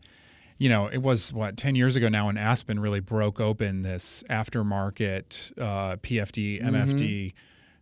you 0.59 0.69
know, 0.69 0.87
it 0.87 0.99
was 0.99 1.33
what 1.33 1.57
ten 1.57 1.75
years 1.75 1.97
ago 1.97 2.09
now 2.09 2.27
when 2.27 2.37
Aspen 2.39 2.81
really 2.81 3.01
broke 3.01 3.41
open 3.41 3.83
this 3.83 4.25
aftermarket 4.31 5.53
uh, 5.59 5.97
PFD, 5.97 6.63
Mm-hmm. 6.63 6.75
MFD 6.75 7.33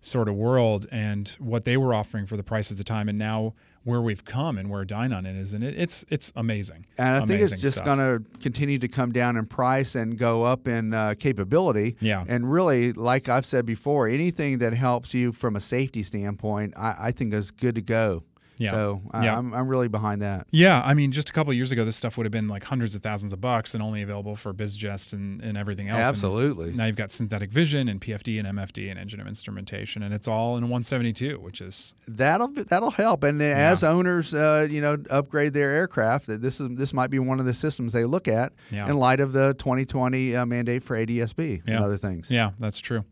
sort 0.00 0.28
of 0.28 0.34
world, 0.34 0.86
and 0.92 1.28
what 1.38 1.64
they 1.64 1.76
were 1.76 1.94
offering 1.94 2.26
for 2.26 2.36
the 2.36 2.42
price 2.42 2.70
at 2.70 2.76
the 2.76 2.84
time, 2.84 3.08
and 3.08 3.18
now 3.18 3.54
where 3.84 4.00
we've 4.00 4.24
come 4.24 4.56
and 4.58 4.70
where 4.70 4.84
Dynon 4.84 5.26
is, 5.26 5.52
and 5.54 5.62
it, 5.62 5.78
it's 5.78 6.04
it's 6.08 6.32
amazing. 6.36 6.86
And 6.98 7.22
I 7.22 7.26
think 7.26 7.42
it's 7.42 7.60
just 7.60 7.84
going 7.84 7.98
to 7.98 8.22
continue 8.40 8.78
to 8.78 8.88
come 8.88 9.12
down 9.12 9.36
in 9.36 9.46
price 9.46 9.94
and 9.94 10.18
go 10.18 10.42
up 10.42 10.66
in 10.66 10.94
uh, 10.94 11.14
capability. 11.18 11.96
Yeah. 12.00 12.24
And 12.26 12.50
really, 12.50 12.92
like 12.94 13.28
I've 13.28 13.46
said 13.46 13.66
before, 13.66 14.08
anything 14.08 14.58
that 14.58 14.72
helps 14.72 15.12
you 15.14 15.32
from 15.32 15.54
a 15.54 15.60
safety 15.60 16.02
standpoint, 16.02 16.74
I, 16.76 16.96
I 16.98 17.12
think 17.12 17.32
is 17.34 17.50
good 17.50 17.74
to 17.74 17.82
go. 17.82 18.22
Yeah. 18.56 18.70
So 18.70 19.02
I, 19.10 19.24
Yeah. 19.24 19.38
I'm, 19.38 19.52
I'm 19.52 19.66
really 19.68 19.88
behind 19.88 20.22
that. 20.22 20.46
Yeah, 20.50 20.80
I 20.84 20.94
mean, 20.94 21.10
just 21.12 21.28
a 21.28 21.32
couple 21.32 21.50
of 21.50 21.56
years 21.56 21.72
ago, 21.72 21.84
this 21.84 21.96
stuff 21.96 22.16
would 22.16 22.24
have 22.24 22.30
been 22.32 22.46
like 22.48 22.64
hundreds 22.64 22.94
of 22.94 23.02
thousands 23.02 23.32
of 23.32 23.40
bucks 23.40 23.74
and 23.74 23.82
only 23.82 24.02
available 24.02 24.36
for 24.36 24.52
BizJet 24.54 25.12
and, 25.12 25.42
and 25.42 25.58
everything 25.58 25.88
else. 25.88 25.98
And 25.98 26.06
Absolutely. 26.06 26.72
now 26.72 26.84
you've 26.86 26.96
got 26.96 27.10
synthetic 27.10 27.50
vision 27.50 27.88
and 27.88 28.00
PFD 28.00 28.38
and 28.38 28.56
MFD 28.58 28.90
and 28.90 28.98
engine 28.98 29.20
instrumentation, 29.26 30.02
and 30.02 30.14
it's 30.14 30.28
all 30.28 30.56
in 30.56 30.64
172, 30.64 31.38
which 31.40 31.60
is 31.60 31.94
That'll 32.06 32.48
that'll 32.48 32.90
help. 32.92 33.24
And 33.24 33.40
then 33.40 33.56
as 33.56 33.82
owners, 33.82 34.34
uh, 34.34 34.66
you 34.70 34.80
know, 34.80 34.98
upgrade 35.10 35.52
their 35.52 35.70
aircraft, 35.70 36.26
that 36.26 36.42
this 36.42 36.60
is 36.60 36.68
this 36.76 36.92
might 36.92 37.10
be 37.10 37.18
one 37.18 37.40
of 37.40 37.46
the 37.46 37.54
systems 37.54 37.92
they 37.92 38.04
look 38.04 38.28
at 38.28 38.52
Yeah. 38.70 38.88
in 38.88 38.96
light 38.98 39.20
of 39.20 39.32
the 39.32 39.54
2020 39.54 40.36
uh, 40.36 40.46
mandate 40.46 40.84
for 40.84 40.96
ADSB 40.96 41.62
Yeah. 41.66 41.74
and 41.76 41.84
other 41.84 41.96
things. 41.96 42.30
Yeah, 42.30 42.50
that's 42.60 42.78
true. 42.78 43.04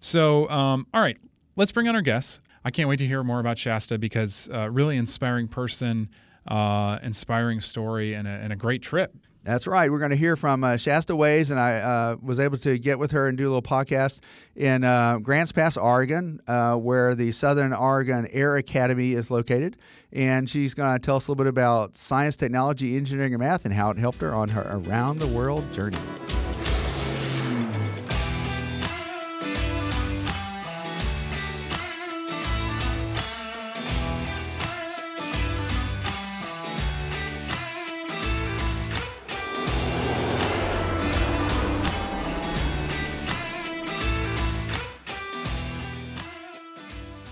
So, 0.00 0.48
um, 0.48 0.86
all 0.94 1.00
right, 1.00 1.18
let's 1.56 1.72
bring 1.72 1.88
on 1.88 1.94
our 1.96 2.02
guests. 2.02 2.40
I 2.68 2.70
can't 2.70 2.86
wait 2.86 2.98
to 2.98 3.06
hear 3.06 3.24
more 3.24 3.40
about 3.40 3.56
Shaesta 3.56 3.98
because 3.98 4.46
uh, 4.52 4.68
really 4.70 4.98
inspiring 4.98 5.48
person, 5.48 6.10
uh, 6.46 6.98
inspiring 7.02 7.62
story, 7.62 8.12
and 8.12 8.28
a, 8.28 8.30
and 8.30 8.52
a 8.52 8.56
great 8.56 8.82
trip. 8.82 9.16
That's 9.42 9.66
right. 9.66 9.90
We're 9.90 10.00
going 10.00 10.10
to 10.10 10.18
hear 10.18 10.36
from 10.36 10.62
uh, 10.62 10.74
Shaesta 10.74 11.16
Waiz, 11.16 11.50
and 11.50 11.58
I 11.58 11.76
uh, 11.78 12.16
was 12.20 12.38
able 12.38 12.58
to 12.58 12.78
get 12.78 12.98
with 12.98 13.12
her 13.12 13.26
and 13.26 13.38
do 13.38 13.44
a 13.44 13.50
little 13.54 13.62
podcast 13.62 14.20
in 14.54 14.84
uh, 14.84 15.16
Grants 15.16 15.50
Pass, 15.50 15.78
Oregon, 15.78 16.42
uh, 16.46 16.74
where 16.74 17.14
the 17.14 17.32
Southern 17.32 17.72
Oregon 17.72 18.28
Air 18.32 18.58
Academy 18.58 19.14
is 19.14 19.30
located. 19.30 19.78
And 20.12 20.46
she's 20.46 20.74
going 20.74 20.92
to 20.92 20.98
tell 20.98 21.16
us 21.16 21.26
a 21.26 21.30
little 21.30 21.42
bit 21.42 21.48
about 21.48 21.96
science, 21.96 22.36
technology, 22.36 22.98
engineering, 22.98 23.32
and 23.32 23.40
math, 23.40 23.64
and 23.64 23.72
how 23.72 23.88
it 23.88 23.96
helped 23.96 24.20
her 24.20 24.34
on 24.34 24.50
her 24.50 24.66
around 24.70 25.20
the 25.20 25.26
world 25.26 25.72
journey. 25.72 25.96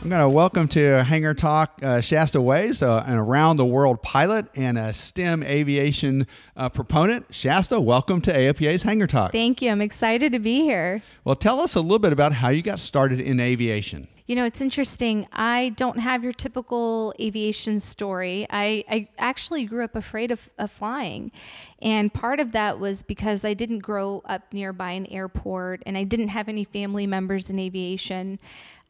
I'm 0.07 0.11
going 0.11 0.31
to 0.31 0.33
welcome 0.33 0.69
to 0.69 1.03
Hangar 1.03 1.35
Talk 1.35 1.81
uh, 1.83 1.99
Shaesta 1.99 2.41
Waiz, 2.41 2.81
uh, 2.81 3.03
an 3.09 3.19
around 3.19 3.57
the 3.57 3.65
world 3.65 4.05
pilot 4.05 4.47
and 4.55 4.79
a 4.79 4.93
STEM 4.93 5.43
aviation 5.43 6.29
uh, 6.57 6.69
proponent. 6.69 7.29
Shaesta, 7.33 7.83
welcome 7.83 8.21
to 8.21 8.33
AOPA's 8.33 8.85
Hangar 8.85 9.09
Talk. 9.09 9.33
Thank 9.33 9.63
you. 9.63 9.69
I'm 9.69 9.83
excited 9.83 10.31
to 10.31 10.39
be 10.39 10.61
here. 10.61 11.03
Well, 11.25 11.35
tell 11.35 11.59
us 11.59 11.75
a 11.75 11.81
little 11.81 11.99
bit 11.99 12.13
about 12.13 12.35
how 12.35 12.51
you 12.51 12.63
got 12.63 12.79
started 12.79 13.21
in 13.21 13.41
aviation. 13.41 14.07
You 14.27 14.37
know, 14.37 14.45
it's 14.45 14.61
interesting. 14.61 15.27
I 15.33 15.73
don't 15.77 15.99
have 15.99 16.23
your 16.23 16.33
typical 16.33 17.13
aviation 17.21 17.81
story. 17.81 18.47
I, 18.49 18.85
I 18.89 19.09
actually 19.19 19.65
grew 19.65 19.83
up 19.83 19.97
afraid 19.97 20.31
of, 20.31 20.49
of 20.59 20.71
flying. 20.71 21.33
And 21.81 22.13
part 22.13 22.41
of 22.41 22.53
that 22.53 22.79
was 22.79 23.03
because 23.03 23.45
I 23.45 23.55
didn't 23.55 23.81
grow 23.81 24.23
up 24.25 24.53
nearby 24.53 24.93
an 24.93 25.07
airport 25.07 25.83
and 25.85 25.97
I 25.97 26.05
didn't 26.05 26.29
have 26.29 26.49
any 26.49 26.65
family 26.65 27.07
members 27.07 27.51
in 27.51 27.59
aviation. 27.59 28.39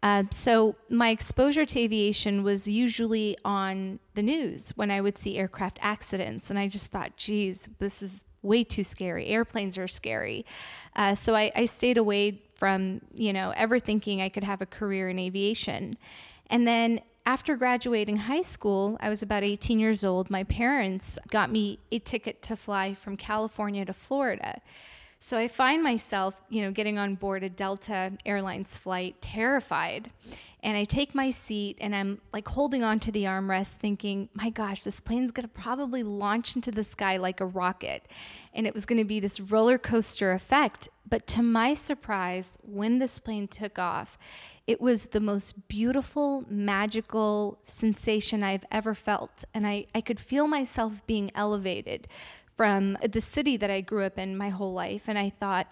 Uh, 0.06 0.22
so 0.30 0.76
my 0.88 1.10
exposure 1.10 1.66
to 1.66 1.80
aviation 1.80 2.44
was 2.44 2.68
usually 2.68 3.36
on 3.44 3.98
the 4.14 4.22
news 4.22 4.70
when 4.76 4.88
I 4.88 5.00
would 5.00 5.18
see 5.18 5.36
aircraft 5.36 5.80
accidents, 5.82 6.48
and 6.48 6.56
I 6.56 6.68
just 6.68 6.92
thought, 6.92 7.16
geez, 7.16 7.68
this 7.80 8.04
is 8.04 8.24
way 8.40 8.62
too 8.62 8.84
scary. 8.84 9.26
Airplanes 9.26 9.76
are 9.76 9.88
scary. 9.88 10.46
Uh, 10.94 11.16
so 11.16 11.34
I, 11.34 11.50
I 11.56 11.64
stayed 11.64 11.98
away 11.98 12.40
from, 12.54 13.00
you 13.16 13.32
know, 13.32 13.52
ever 13.56 13.80
thinking 13.80 14.22
I 14.22 14.28
could 14.28 14.44
have 14.44 14.60
a 14.60 14.66
career 14.66 15.08
in 15.08 15.18
aviation. 15.18 15.98
And 16.50 16.68
then 16.68 17.00
after 17.26 17.56
graduating 17.56 18.16
high 18.16 18.42
school, 18.42 18.96
I 19.00 19.08
was 19.08 19.24
about 19.24 19.42
18 19.42 19.80
years 19.80 20.04
old. 20.04 20.30
My 20.30 20.44
parents 20.44 21.18
got 21.30 21.50
me 21.50 21.80
a 21.90 21.98
ticket 21.98 22.42
to 22.42 22.54
fly 22.54 22.94
from 22.94 23.16
California 23.16 23.84
to 23.84 23.92
Florida. 23.92 24.60
So 25.20 25.36
I 25.36 25.48
find 25.48 25.82
myself, 25.82 26.40
you 26.48 26.62
know, 26.62 26.70
getting 26.70 26.98
on 26.98 27.16
board 27.16 27.42
a 27.42 27.48
Delta 27.48 28.12
Airlines 28.24 28.78
flight 28.78 29.20
terrified. 29.20 30.10
And 30.62 30.76
I 30.76 30.84
take 30.84 31.14
my 31.14 31.30
seat 31.30 31.78
and 31.80 31.94
I'm 31.94 32.20
like 32.32 32.48
holding 32.48 32.82
on 32.82 32.98
to 33.00 33.12
the 33.12 33.24
armrest 33.24 33.74
thinking, 33.74 34.28
my 34.34 34.50
gosh, 34.50 34.82
this 34.82 35.00
plane's 35.00 35.30
going 35.30 35.46
to 35.46 35.54
probably 35.54 36.02
launch 36.02 36.56
into 36.56 36.70
the 36.70 36.82
sky 36.82 37.18
like 37.18 37.40
a 37.40 37.46
rocket. 37.46 38.06
And 38.52 38.66
it 38.66 38.74
was 38.74 38.84
going 38.84 38.98
to 38.98 39.04
be 39.04 39.20
this 39.20 39.38
roller 39.38 39.78
coaster 39.78 40.32
effect. 40.32 40.88
But 41.08 41.26
to 41.28 41.42
my 41.42 41.74
surprise, 41.74 42.58
when 42.62 42.98
this 42.98 43.18
plane 43.18 43.46
took 43.46 43.78
off, 43.78 44.18
it 44.66 44.80
was 44.80 45.08
the 45.08 45.20
most 45.20 45.68
beautiful, 45.68 46.44
magical 46.48 47.58
sensation 47.66 48.42
I've 48.42 48.64
ever 48.72 48.94
felt. 48.94 49.44
And 49.54 49.66
I, 49.66 49.86
I 49.94 50.00
could 50.00 50.18
feel 50.18 50.48
myself 50.48 51.06
being 51.06 51.30
elevated 51.36 52.08
from 52.56 52.96
the 53.06 53.20
city 53.20 53.56
that 53.56 53.70
I 53.70 53.80
grew 53.80 54.04
up 54.04 54.18
in 54.18 54.36
my 54.36 54.48
whole 54.48 54.72
life. 54.72 55.04
And 55.06 55.18
I 55.18 55.30
thought, 55.30 55.66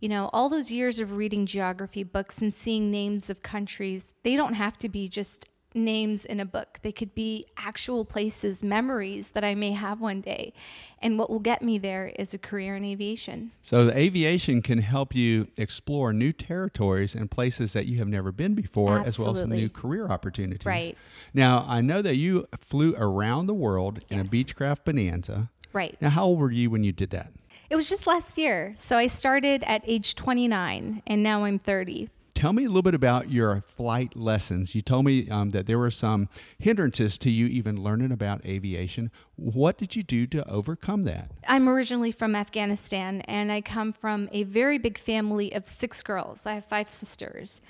you 0.00 0.08
know, 0.08 0.30
all 0.32 0.48
those 0.48 0.70
years 0.70 0.98
of 0.98 1.12
reading 1.12 1.46
geography 1.46 2.04
books 2.04 2.38
and 2.38 2.52
seeing 2.52 2.90
names 2.90 3.30
of 3.30 3.42
countries, 3.42 4.14
they 4.22 4.36
don't 4.36 4.54
have 4.54 4.78
to 4.78 4.88
be 4.88 5.08
just 5.08 5.48
names 5.74 6.24
in 6.24 6.40
a 6.40 6.44
book. 6.44 6.78
They 6.82 6.92
could 6.92 7.14
be 7.14 7.46
actual 7.56 8.04
places, 8.04 8.62
memories 8.62 9.30
that 9.30 9.44
I 9.44 9.54
may 9.54 9.72
have 9.72 10.00
one 10.00 10.20
day. 10.20 10.52
And 11.00 11.18
what 11.18 11.30
will 11.30 11.40
get 11.40 11.62
me 11.62 11.78
there 11.78 12.12
is 12.18 12.34
a 12.34 12.38
career 12.38 12.76
in 12.76 12.84
aviation. 12.84 13.52
So, 13.62 13.86
the 13.86 13.96
aviation 13.96 14.62
can 14.62 14.78
help 14.78 15.14
you 15.14 15.48
explore 15.56 16.12
new 16.12 16.32
territories 16.32 17.14
and 17.14 17.30
places 17.30 17.72
that 17.72 17.86
you 17.86 17.98
have 17.98 18.08
never 18.08 18.32
been 18.32 18.54
before, 18.54 18.98
Absolutely. 18.98 19.08
as 19.08 19.18
well 19.18 19.54
as 19.54 19.60
new 19.60 19.68
career 19.68 20.08
opportunities. 20.08 20.66
Right. 20.66 20.96
Now, 21.32 21.64
I 21.66 21.80
know 21.80 22.02
that 22.02 22.16
you 22.16 22.46
flew 22.58 22.94
around 22.96 23.46
the 23.46 23.54
world 23.54 24.00
in 24.10 24.20
a 24.20 24.24
Beechcraft 24.24 24.84
Bonanza. 24.84 25.50
Right. 25.72 25.96
Now, 26.00 26.10
how 26.10 26.24
old 26.24 26.38
were 26.38 26.50
you 26.50 26.70
when 26.70 26.84
you 26.84 26.92
did 26.92 27.10
that? 27.10 27.32
It 27.70 27.76
was 27.76 27.88
just 27.88 28.06
last 28.06 28.36
year. 28.36 28.74
So 28.78 28.98
I 28.98 29.06
started 29.06 29.62
at 29.64 29.82
age 29.86 30.14
29 30.14 31.02
and 31.06 31.22
now 31.22 31.44
I'm 31.44 31.58
30. 31.58 32.10
Tell 32.34 32.52
me 32.52 32.64
a 32.64 32.68
little 32.68 32.82
bit 32.82 32.94
about 32.94 33.30
your 33.30 33.62
flight 33.76 34.16
lessons. 34.16 34.74
You 34.74 34.82
told 34.82 35.04
me 35.04 35.30
um, 35.30 35.50
that 35.50 35.66
there 35.66 35.78
were 35.78 35.90
some 35.90 36.28
hindrances 36.58 37.16
to 37.18 37.30
you 37.30 37.46
even 37.46 37.80
learning 37.80 38.10
about 38.10 38.44
aviation. 38.44 39.10
What 39.36 39.78
did 39.78 39.94
you 39.94 40.02
do 40.02 40.26
to 40.26 40.48
overcome 40.48 41.04
that? 41.04 41.30
I'm 41.46 41.68
originally 41.68 42.10
from 42.10 42.34
Afghanistan 42.34 43.20
and 43.22 43.52
I 43.52 43.60
come 43.60 43.92
from 43.92 44.28
a 44.32 44.42
very 44.42 44.78
big 44.78 44.98
family 44.98 45.54
of 45.54 45.68
six 45.68 46.02
girls. 46.02 46.44
I 46.44 46.54
have 46.54 46.64
five 46.64 46.92
sisters. 46.92 47.60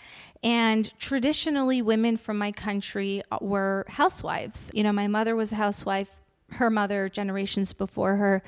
And 0.43 0.91
traditionally, 0.99 1.83
women 1.83 2.17
from 2.17 2.39
my 2.39 2.51
country 2.51 3.23
were 3.41 3.85
housewives. 3.89 4.71
You 4.73 4.83
know, 4.85 4.93
my 4.93 5.07
mother 5.07 5.37
was 5.37 5.53
a 5.53 5.57
housewife, 5.57 6.09
her 6.53 6.71
mother, 6.71 7.09
generations 7.09 7.73
before 7.73 8.17
her. 8.17 8.43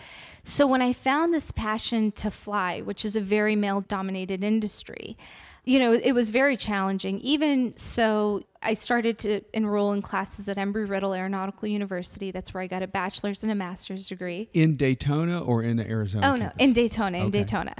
So 0.44 0.66
when 0.66 0.82
I 0.82 0.92
found 0.92 1.32
this 1.32 1.50
passion 1.50 2.12
to 2.12 2.30
fly, 2.30 2.80
which 2.80 3.04
is 3.04 3.16
a 3.16 3.20
very 3.20 3.56
male 3.56 3.80
dominated 3.82 4.44
industry, 4.44 5.16
you 5.64 5.78
know, 5.78 5.92
it 5.92 6.12
was 6.12 6.28
very 6.28 6.56
challenging. 6.58 7.20
Even 7.20 7.74
so, 7.76 8.42
I 8.62 8.74
started 8.74 9.18
to 9.20 9.40
enroll 9.54 9.92
in 9.92 10.02
classes 10.02 10.46
at 10.48 10.58
Embry 10.58 10.88
Riddle 10.88 11.14
Aeronautical 11.14 11.68
University. 11.68 12.30
That's 12.30 12.52
where 12.52 12.62
I 12.62 12.66
got 12.66 12.82
a 12.82 12.86
bachelor's 12.86 13.42
and 13.42 13.50
a 13.50 13.54
master's 13.54 14.08
degree. 14.08 14.50
In 14.52 14.76
Daytona 14.76 15.42
or 15.42 15.62
in 15.62 15.76
the 15.76 15.88
Arizona? 15.88 16.30
Oh 16.30 16.36
no, 16.36 16.50
in 16.58 16.74
Daytona, 16.74 17.18
in 17.18 17.24
Okay. 17.24 17.38
Daytona. 17.40 17.74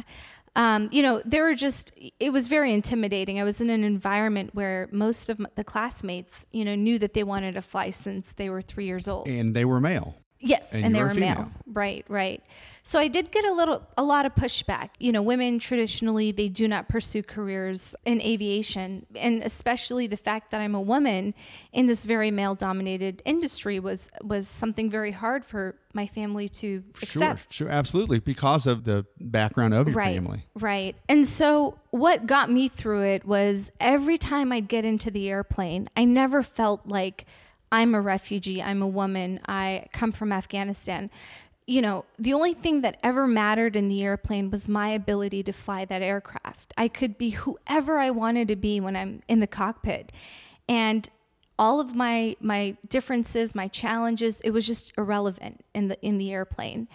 Um, 0.56 0.88
you 0.92 1.02
know, 1.02 1.20
there 1.24 1.42
were 1.42 1.54
just 1.54 1.92
it 2.20 2.32
was 2.32 2.48
very 2.48 2.72
intimidating. 2.72 3.40
I 3.40 3.44
was 3.44 3.60
in 3.60 3.70
an 3.70 3.82
environment 3.82 4.54
where 4.54 4.88
most 4.92 5.28
of 5.28 5.40
the 5.56 5.64
classmates, 5.64 6.46
you 6.52 6.64
know, 6.64 6.74
knew 6.74 6.98
that 7.00 7.14
they 7.14 7.24
wanted 7.24 7.54
to 7.54 7.62
fly 7.62 7.90
since 7.90 8.32
they 8.34 8.48
were 8.48 8.62
three 8.62 8.86
years 8.86 9.08
old. 9.08 9.26
And 9.26 9.54
they 9.54 9.64
were 9.64 9.80
male. 9.80 10.16
Yes, 10.44 10.72
And 10.72 10.84
and, 10.84 10.94
they 10.94 11.02
were 11.02 11.14
male. 11.14 11.50
Right, 11.66 12.04
right. 12.08 12.42
So 12.82 12.98
I 12.98 13.08
did 13.08 13.32
get 13.32 13.46
a 13.46 13.52
little, 13.52 13.82
a 13.96 14.04
lot 14.04 14.26
of 14.26 14.34
pushback. 14.34 14.90
You 14.98 15.10
know, 15.10 15.22
women 15.22 15.58
traditionally 15.58 16.32
they 16.32 16.50
do 16.50 16.68
not 16.68 16.86
pursue 16.86 17.22
careers 17.22 17.96
in 18.04 18.20
aviation, 18.20 19.06
and 19.16 19.42
especially 19.42 20.06
the 20.06 20.18
fact 20.18 20.50
that 20.50 20.60
I'm 20.60 20.74
a 20.74 20.80
woman 20.80 21.32
in 21.72 21.86
this 21.86 22.04
very 22.04 22.30
male-dominated 22.30 23.22
industry 23.24 23.80
was 23.80 24.10
was 24.22 24.46
something 24.46 24.90
very 24.90 25.12
hard 25.12 25.46
for 25.46 25.76
my 25.94 26.06
family 26.06 26.48
to 26.50 26.84
accept. 27.02 27.40
Sure, 27.54 27.66
sure, 27.66 27.68
absolutely, 27.70 28.18
because 28.18 28.66
of 28.66 28.84
the 28.84 29.06
background 29.18 29.72
of 29.72 29.88
your 29.88 29.96
right, 29.96 30.14
family. 30.14 30.44
Right. 30.54 30.94
And 31.08 31.26
so 31.26 31.78
what 31.90 32.26
got 32.26 32.50
me 32.50 32.68
through 32.68 33.04
it 33.04 33.24
was 33.24 33.72
every 33.80 34.18
time 34.18 34.52
I'd 34.52 34.68
get 34.68 34.84
into 34.84 35.10
the 35.10 35.30
airplane, 35.30 35.88
I 35.96 36.04
never 36.04 36.42
felt 36.42 36.86
like 36.86 37.24
I'm 37.74 37.92
a 37.92 38.00
refugee, 38.00 38.62
I'm 38.62 38.82
a 38.82 38.86
woman, 38.86 39.40
I 39.48 39.86
come 39.92 40.12
from 40.12 40.30
Afghanistan. 40.30 41.10
You 41.66 41.82
know, 41.82 42.04
the 42.20 42.32
only 42.32 42.54
thing 42.54 42.82
that 42.82 43.00
ever 43.02 43.26
mattered 43.26 43.74
in 43.74 43.88
the 43.88 44.04
airplane 44.04 44.48
was 44.48 44.68
my 44.68 44.90
ability 44.90 45.42
to 45.42 45.52
fly 45.52 45.84
that 45.86 46.00
aircraft. 46.00 46.72
I 46.76 46.86
could 46.86 47.18
be 47.18 47.30
whoever 47.30 47.98
I 47.98 48.10
wanted 48.10 48.46
to 48.46 48.54
be 48.54 48.78
when 48.78 48.94
I'm 48.94 49.22
in 49.26 49.40
the 49.40 49.48
cockpit. 49.48 50.12
And 50.68 51.08
all 51.58 51.80
of 51.80 51.96
my 51.96 52.36
my 52.40 52.76
differences, 52.88 53.56
my 53.56 53.66
challenges, 53.66 54.40
it 54.42 54.50
was 54.50 54.68
just 54.68 54.92
irrelevant 54.96 55.64
in 55.74 55.88
the 55.88 56.00
in 56.00 56.18
the 56.18 56.32
airplane. 56.32 56.86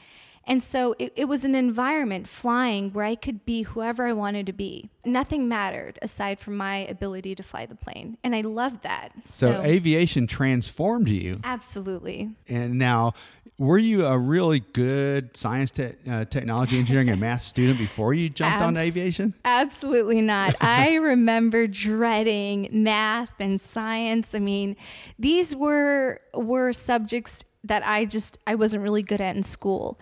And 0.50 0.64
so 0.64 0.96
it, 0.98 1.14
it 1.16 1.26
was 1.26 1.46
an 1.46 1.54
environment 1.54 2.28
flying 2.28 2.92
where 2.92 3.06
I 3.06 3.14
could 3.14 3.46
be 3.46 3.62
whoever 3.62 4.08
I 4.08 4.14
wanted 4.14 4.48
to 4.48 4.54
be. 4.54 4.90
Nothing 5.06 5.48
mattered 5.48 6.00
aside 6.02 6.40
from 6.40 6.58
my 6.58 6.78
ability 6.78 7.36
to 7.36 7.44
fly 7.44 7.68
the 7.68 7.76
plane. 7.76 8.18
And 8.24 8.34
I 8.36 8.42
loved 8.42 8.82
that. 8.82 9.12
So, 9.28 9.62
aviation 9.62 10.26
transformed 10.26 11.08
you. 11.08 11.36
absolutely. 11.44 12.32
And 12.48 12.80
now, 12.80 13.14
were 13.60 13.78
you 13.78 14.06
a 14.06 14.18
really 14.18 14.62
good 14.62 15.36
science, 15.38 15.70
te- 15.70 15.94
uh, 16.10 16.26
technology, 16.26 16.80
engineering, 16.80 17.10
and 17.10 17.20
math 17.20 17.44
student 17.44 17.78
before 17.78 18.14
you 18.14 18.30
jumped 18.30 18.62
on 18.62 18.76
Abs- 18.76 18.88
aviation? 18.88 19.36
Absolutely 19.46 20.22
not. 20.22 20.56
I 20.62 20.96
remember 20.96 21.68
dreading 21.68 22.70
math 22.72 23.32
and 23.40 23.62
science. 23.62 24.34
I 24.34 24.40
mean, 24.40 24.78
these 25.20 25.56
were 25.56 26.22
were 26.34 26.74
subjects 26.74 27.44
that 27.66 27.86
I 27.86 28.06
just 28.06 28.40
I 28.48 28.56
wasn't 28.56 28.82
really 28.82 29.04
good 29.04 29.22
at 29.22 29.36
in 29.36 29.44
school. 29.44 30.00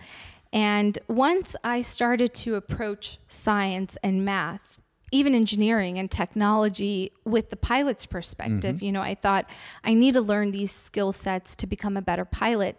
And 0.52 0.98
once 1.08 1.54
I 1.62 1.82
started 1.82 2.32
to 2.34 2.54
approach 2.54 3.18
science 3.28 3.98
and 4.02 4.24
math, 4.24 4.80
even 5.10 5.34
engineering 5.34 5.98
and 5.98 6.10
technology 6.10 7.12
with 7.24 7.50
the 7.50 7.56
pilot's 7.56 8.06
perspective, 8.06 8.76
mm-hmm. 8.76 8.84
you 8.84 8.92
know, 8.92 9.02
I 9.02 9.14
thought 9.14 9.50
I 9.84 9.94
need 9.94 10.12
to 10.12 10.20
learn 10.20 10.50
these 10.50 10.72
skill 10.72 11.12
sets 11.12 11.56
to 11.56 11.66
become 11.66 11.96
a 11.96 12.02
better 12.02 12.24
pilot. 12.24 12.78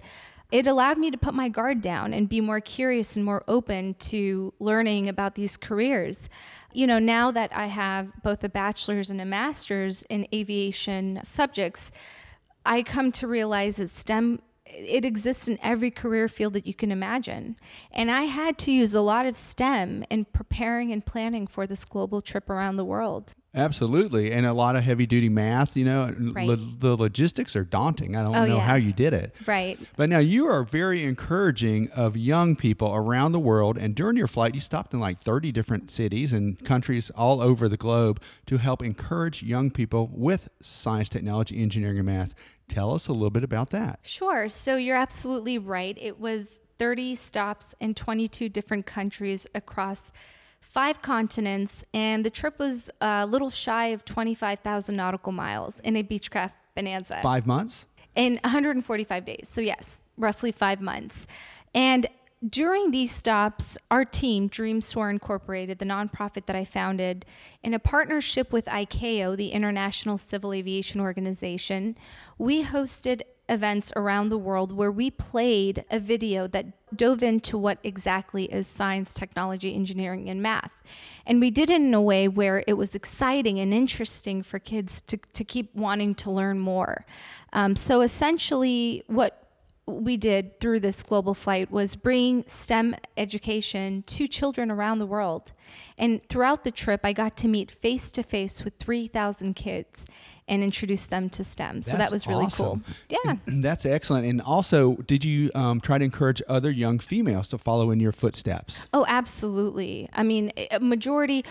It 0.52 0.66
allowed 0.66 0.98
me 0.98 1.12
to 1.12 1.18
put 1.18 1.36
my 1.36 1.48
guard 1.50 1.82
down 1.82 2.14
and 2.14 2.28
be 2.28 2.42
more 2.42 2.60
curious 2.60 3.16
and 3.16 3.24
more 3.24 3.44
open 3.48 3.94
to 3.96 4.54
learning 4.60 5.08
about 5.08 5.36
these 5.36 5.58
careers. 5.58 6.28
You 6.74 6.88
know, 6.88 6.98
now 6.98 7.32
that 7.32 7.56
I 7.56 7.68
have 7.68 8.12
both 8.24 8.44
a 8.44 8.50
bachelor's 8.50 9.12
and 9.12 9.22
a 9.22 9.26
master's 9.26 10.04
in 10.04 10.28
aviation 10.34 11.20
subjects, 11.24 11.92
I 12.66 12.82
come 12.82 13.12
to 13.14 13.28
realize 13.28 13.78
that 13.78 13.90
STEM 13.90 14.42
it 14.70 15.04
exists 15.04 15.48
in 15.48 15.58
every 15.62 15.92
career 15.92 16.28
field 16.28 16.54
that 16.54 16.66
you 16.68 16.74
can 16.74 16.92
imagine. 16.92 17.58
And 17.92 18.10
I 18.12 18.24
had 18.24 18.58
to 18.60 18.72
use 18.72 18.94
a 18.96 19.02
lot 19.02 19.26
of 19.26 19.36
STEM 19.36 20.04
in 20.10 20.26
preparing 20.26 20.92
and 20.92 21.06
planning 21.06 21.48
for 21.48 21.68
this 21.68 21.84
global 21.86 22.22
trip 22.22 22.50
around 22.50 22.78
the 22.78 22.86
world. 22.86 23.34
Absolutely, 23.56 24.32
and 24.32 24.46
a 24.46 24.54
lot 24.54 24.76
of 24.76 24.84
heavy 24.84 25.08
duty 25.08 25.28
math. 25.28 25.76
You 25.76 25.84
know, 25.86 26.16
Right. 26.34 26.48
lo- 26.48 26.56
the 26.56 26.96
logistics 26.96 27.56
are 27.56 27.64
daunting. 27.64 28.16
I 28.16 28.22
don't 28.22 28.36
Oh, 28.36 28.46
know 28.46 28.58
yeah. 28.58 28.62
how 28.62 28.76
you 28.76 28.94
did 28.94 29.12
it. 29.12 29.34
Right. 29.48 29.80
But 29.98 30.08
now 30.10 30.20
you 30.20 30.46
are 30.46 30.64
very 30.64 31.04
encouraging 31.04 31.90
of 31.96 32.16
young 32.16 32.56
people 32.56 32.94
around 32.94 33.32
the 33.32 33.40
world. 33.40 33.76
And 33.76 33.96
during 33.96 34.18
your 34.18 34.28
flight, 34.28 34.54
you 34.54 34.62
stopped 34.62 34.94
in 34.94 35.00
like 35.00 35.18
30 35.18 35.52
different 35.52 35.90
cities 35.90 36.32
and 36.32 36.64
countries 36.64 37.10
all 37.16 37.42
over 37.42 37.68
the 37.68 37.76
globe 37.78 38.22
to 38.46 38.58
help 38.58 38.84
encourage 38.84 39.42
young 39.42 39.72
people 39.72 40.10
with 40.14 40.50
science, 40.62 41.10
technology, 41.10 41.60
engineering, 41.60 41.98
and 41.98 42.06
math. 42.06 42.36
Tell 42.70 42.94
us 42.94 43.08
a 43.08 43.14
little 43.14 43.30
bit 43.30 43.44
about 43.44 43.72
that. 43.72 44.00
Sure. 44.04 44.48
So 44.48 44.76
you're 44.78 44.96
absolutely 44.96 45.58
right. 45.58 45.98
It 46.00 46.20
was 46.20 46.60
30 46.78 47.16
stops 47.16 47.76
in 47.82 47.94
22 47.94 48.48
different 48.48 48.86
countries 48.86 49.46
across 49.54 50.12
five 50.62 51.02
continents, 51.02 51.84
and 51.94 52.24
the 52.24 52.30
trip 52.30 52.58
was 52.60 52.90
a 53.02 53.26
little 53.26 53.50
shy 53.50 53.88
of 53.88 54.06
25,000 54.06 54.96
nautical 54.96 55.32
miles 55.32 55.80
in 55.82 55.96
a 55.98 56.04
Beechcraft 56.04 56.52
Bonanza 56.76 57.20
Five 57.22 57.46
months? 57.48 57.88
in 58.16 58.40
145 58.44 59.26
days. 59.26 59.48
So, 59.50 59.62
yes, 59.62 60.00
roughly 60.18 60.52
five 60.52 60.80
months. 60.80 61.26
And 61.74 62.08
during 62.48 62.92
these 62.92 63.14
stops, 63.14 63.78
our 63.92 64.06
team, 64.06 64.48
Dream 64.48 64.80
Soar 64.82 65.10
Incorporated, 65.10 65.80
the 65.80 65.86
nonprofit 65.86 66.46
that 66.46 66.56
I 66.56 66.64
founded, 66.64 67.26
in 67.64 67.74
a 67.74 67.80
partnership 67.80 68.54
with 68.54 68.66
ICAO, 68.66 69.36
the 69.36 69.50
International 69.50 70.18
Civil 70.18 70.54
Aviation 70.54 71.02
Organization, 71.02 71.98
we 72.38 72.64
hosted 72.64 73.24
events 73.50 73.92
around 73.96 74.30
the 74.30 74.38
world 74.38 74.72
where 74.72 74.92
we 74.92 75.10
played 75.10 75.84
a 75.90 76.00
video 76.00 76.48
that 76.48 76.68
dove 76.96 77.24
into 77.24 77.58
what 77.58 77.80
exactly 77.84 78.46
is 78.46 78.68
science, 78.68 79.14
technology, 79.14 79.74
engineering, 79.74 80.30
and 80.30 80.42
math. 80.42 80.84
And 81.26 81.42
we 81.42 81.50
did 81.50 81.70
it 81.70 81.82
in 81.82 81.94
a 81.94 82.02
way 82.02 82.28
where 82.28 82.64
it 82.68 82.74
was 82.74 82.96
exciting 82.96 83.60
and 83.60 83.74
interesting 83.74 84.44
for 84.44 84.60
kids 84.60 85.02
to, 85.02 85.18
to 85.34 85.44
keep 85.44 85.76
wanting 85.76 86.16
to 86.16 86.32
learn 86.32 86.60
more. 86.60 87.06
Um, 87.52 87.76
so 87.76 88.02
essentially, 88.02 89.04
what 89.08 89.49
we 89.90 90.18
did 90.18 90.60
through 90.60 90.80
this 90.80 91.04
global 91.04 91.34
flight 91.34 91.72
was 91.72 91.96
bring 91.96 92.44
STEM 92.48 92.96
education 93.18 94.04
to 94.08 94.28
children 94.28 94.72
around 94.72 95.00
the 95.00 95.06
world. 95.06 95.52
And 95.98 96.22
throughout 96.30 96.64
the 96.64 96.72
trip, 96.72 97.02
I 97.04 97.14
got 97.14 97.38
to 97.38 97.48
meet 97.48 97.72
face 97.72 98.12
to 98.12 98.24
face 98.24 98.64
with 98.64 98.76
3,000 98.80 99.56
kids 99.56 100.06
and 100.48 100.64
introduce 100.64 101.08
them 101.08 101.30
to 101.30 101.44
STEM. 101.44 101.84
So 101.84 101.96
that 101.98 102.12
was 102.12 102.26
really 102.26 102.46
awesome. 102.46 102.84
cool. 103.10 103.20
Yeah. 103.26 103.36
That's 103.48 103.86
excellent. 103.86 104.26
And 104.26 104.42
also, 104.42 104.96
did 104.96 105.24
you 105.24 105.52
um, 105.54 105.80
try 105.80 105.98
to 105.98 106.06
encourage 106.06 106.42
other 106.48 106.72
young 106.72 107.00
females 107.00 107.48
to 107.50 107.58
follow 107.58 107.92
in 107.92 108.00
your 108.00 108.12
footsteps? 108.12 108.88
Oh, 108.94 109.06
absolutely. 109.08 110.08
I 110.14 110.24
mean, 110.24 110.52
a 110.72 110.80
majority 110.80 111.46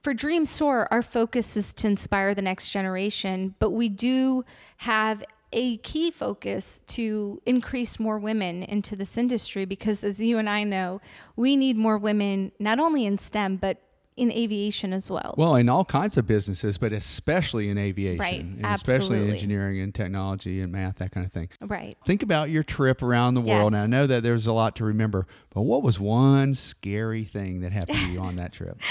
for 0.00 0.14
Dream 0.14 0.46
Soar, 0.46 0.88
our 0.90 1.02
focus 1.02 1.56
is 1.56 1.74
to 1.74 1.86
inspire 1.86 2.34
the 2.34 2.42
next 2.42 2.70
generation, 2.70 3.54
but 3.58 3.70
we 3.70 3.88
do 3.88 4.44
have 4.78 5.22
a 5.52 5.76
key 5.78 6.10
focus 6.10 6.82
to 6.88 7.40
increase 7.46 7.98
more 8.00 8.18
women 8.18 8.62
into 8.62 8.96
this 8.96 9.16
industry 9.18 9.64
because, 9.64 10.02
as 10.04 10.20
you 10.20 10.38
and 10.38 10.48
I 10.48 10.64
know, 10.64 11.00
we 11.36 11.56
need 11.56 11.76
more 11.76 11.98
women 11.98 12.52
not 12.58 12.78
only 12.78 13.04
in 13.06 13.18
STEM 13.18 13.56
but 13.56 13.78
in 14.14 14.30
aviation 14.30 14.92
as 14.92 15.10
well. 15.10 15.34
Well, 15.38 15.54
in 15.56 15.70
all 15.70 15.86
kinds 15.86 16.18
of 16.18 16.26
businesses, 16.26 16.76
but 16.76 16.92
especially 16.92 17.70
in 17.70 17.78
aviation, 17.78 18.18
Right. 18.20 18.40
and 18.40 18.66
especially 18.66 19.18
in 19.22 19.30
engineering 19.30 19.80
and 19.80 19.94
technology 19.94 20.60
and 20.60 20.70
math, 20.70 20.98
that 20.98 21.12
kind 21.12 21.24
of 21.24 21.32
thing. 21.32 21.48
right. 21.62 21.96
Think 22.04 22.22
about 22.22 22.50
your 22.50 22.62
trip 22.62 23.02
around 23.02 23.34
the 23.34 23.40
world. 23.40 23.72
Yes. 23.72 23.74
And 23.74 23.76
I 23.76 23.86
know 23.86 24.06
that 24.06 24.22
there's 24.22 24.46
a 24.46 24.52
lot 24.52 24.76
to 24.76 24.84
remember, 24.84 25.26
but 25.54 25.62
what 25.62 25.82
was 25.82 25.98
one 25.98 26.54
scary 26.54 27.24
thing 27.24 27.60
that 27.62 27.72
happened 27.72 27.98
to 28.00 28.06
you 28.12 28.20
on 28.20 28.36
that 28.36 28.52
trip? 28.52 28.78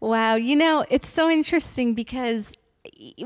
Wow, 0.00 0.34
you 0.34 0.56
know, 0.56 0.84
it's 0.90 1.08
so 1.08 1.30
interesting 1.30 1.94
because 1.94 2.52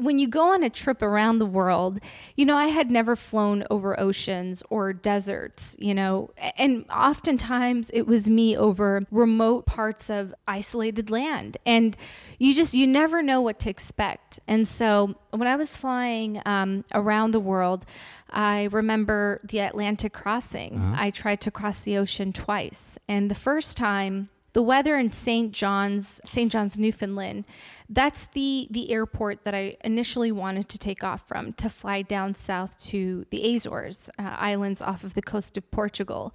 when 0.01 0.19
you 0.19 0.29
go 0.29 0.53
on 0.53 0.63
a 0.63 0.69
trip 0.69 1.01
around 1.01 1.39
the 1.39 1.47
world, 1.47 1.99
you 2.35 2.45
know, 2.45 2.57
I 2.57 2.67
had 2.67 2.91
never 2.91 3.17
flown 3.17 3.65
over 3.71 3.99
oceans 3.99 4.63
or 4.69 4.93
deserts, 4.93 5.77
you 5.79 5.95
know, 5.95 6.31
and 6.59 6.85
oftentimes 6.91 7.91
it 7.95 8.07
was 8.07 8.29
me 8.29 8.55
over 8.57 9.07
remote 9.11 9.65
parts 9.65 10.11
of 10.11 10.35
isolated 10.47 11.11
land. 11.11 11.57
And 11.65 11.97
you 12.39 12.55
just, 12.55 12.75
you 12.75 12.87
never 12.87 13.23
know 13.23 13.41
what 13.41 13.59
to 13.61 13.71
expect. 13.71 14.41
And 14.47 14.69
so 14.69 15.15
when 15.31 15.49
I 15.49 15.57
was 15.57 15.75
flying 15.75 16.43
um, 16.45 16.85
around 16.93 17.31
the 17.31 17.41
world, 17.41 17.87
I 18.29 18.65
remember 18.65 19.41
the 19.45 19.61
Atlantic 19.61 20.13
crossing. 20.13 20.95
I 20.97 21.11
tried 21.11 21.41
to 21.43 21.51
cross 21.51 21.81
the 21.81 21.97
ocean 21.97 22.33
twice. 22.35 22.99
And 23.09 23.31
the 23.31 23.35
first 23.35 23.77
time, 23.79 24.29
the 24.57 24.63
weather 24.63 24.97
in 24.97 25.11
St. 25.11 25.53
John's, 25.53 26.19
St. 26.25 26.51
John's, 26.51 26.79
Newfoundland, 26.79 27.45
that's 27.91 28.29
the 28.29 28.67
the 28.71 28.91
airport 28.91 29.45
that 29.45 29.55
I 29.55 29.77
initially 29.85 30.33
wanted 30.33 30.71
to 30.71 30.79
take 30.79 31.05
off 31.05 31.29
from 31.29 31.53
to 31.53 31.69
fly 31.69 32.01
down 32.01 32.35
south 32.35 32.83
to 32.85 33.27
the 33.29 33.55
Azores 33.55 34.09
uh, 34.19 34.23
Islands 34.23 34.81
off 34.81 35.05
of 35.05 35.13
the 35.13 35.21
coast 35.21 35.59
of 35.59 35.71
Portugal. 35.71 36.33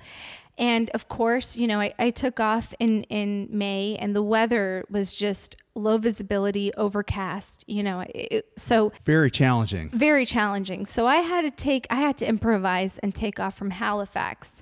And 0.56 0.92
of 0.92 1.08
course, 1.08 1.58
you 1.58 1.66
know, 1.66 1.80
I, 1.80 1.96
I 1.98 2.12
took 2.12 2.40
off 2.40 2.76
in, 2.80 3.04
in 3.06 3.48
May 3.50 3.96
and 4.00 4.16
the 4.16 4.22
weather 4.22 4.86
was 4.92 5.14
just 5.14 5.56
low 5.74 5.98
visibility, 5.98 6.72
overcast, 6.76 7.64
you 7.68 7.82
know, 7.82 8.06
it, 8.08 8.46
so 8.56 8.92
Very 9.04 9.32
challenging. 9.32 9.90
very 9.90 10.28
challenging. 10.28 10.86
So 10.86 11.08
I 11.08 11.18
had 11.18 11.42
to 11.42 11.50
take, 11.52 11.88
I 11.90 11.96
had 11.96 12.20
to 12.20 12.28
improvise 12.28 13.00
and 13.00 13.16
take 13.16 13.40
off 13.40 13.58
from 13.58 13.72
Halifax, 13.72 14.62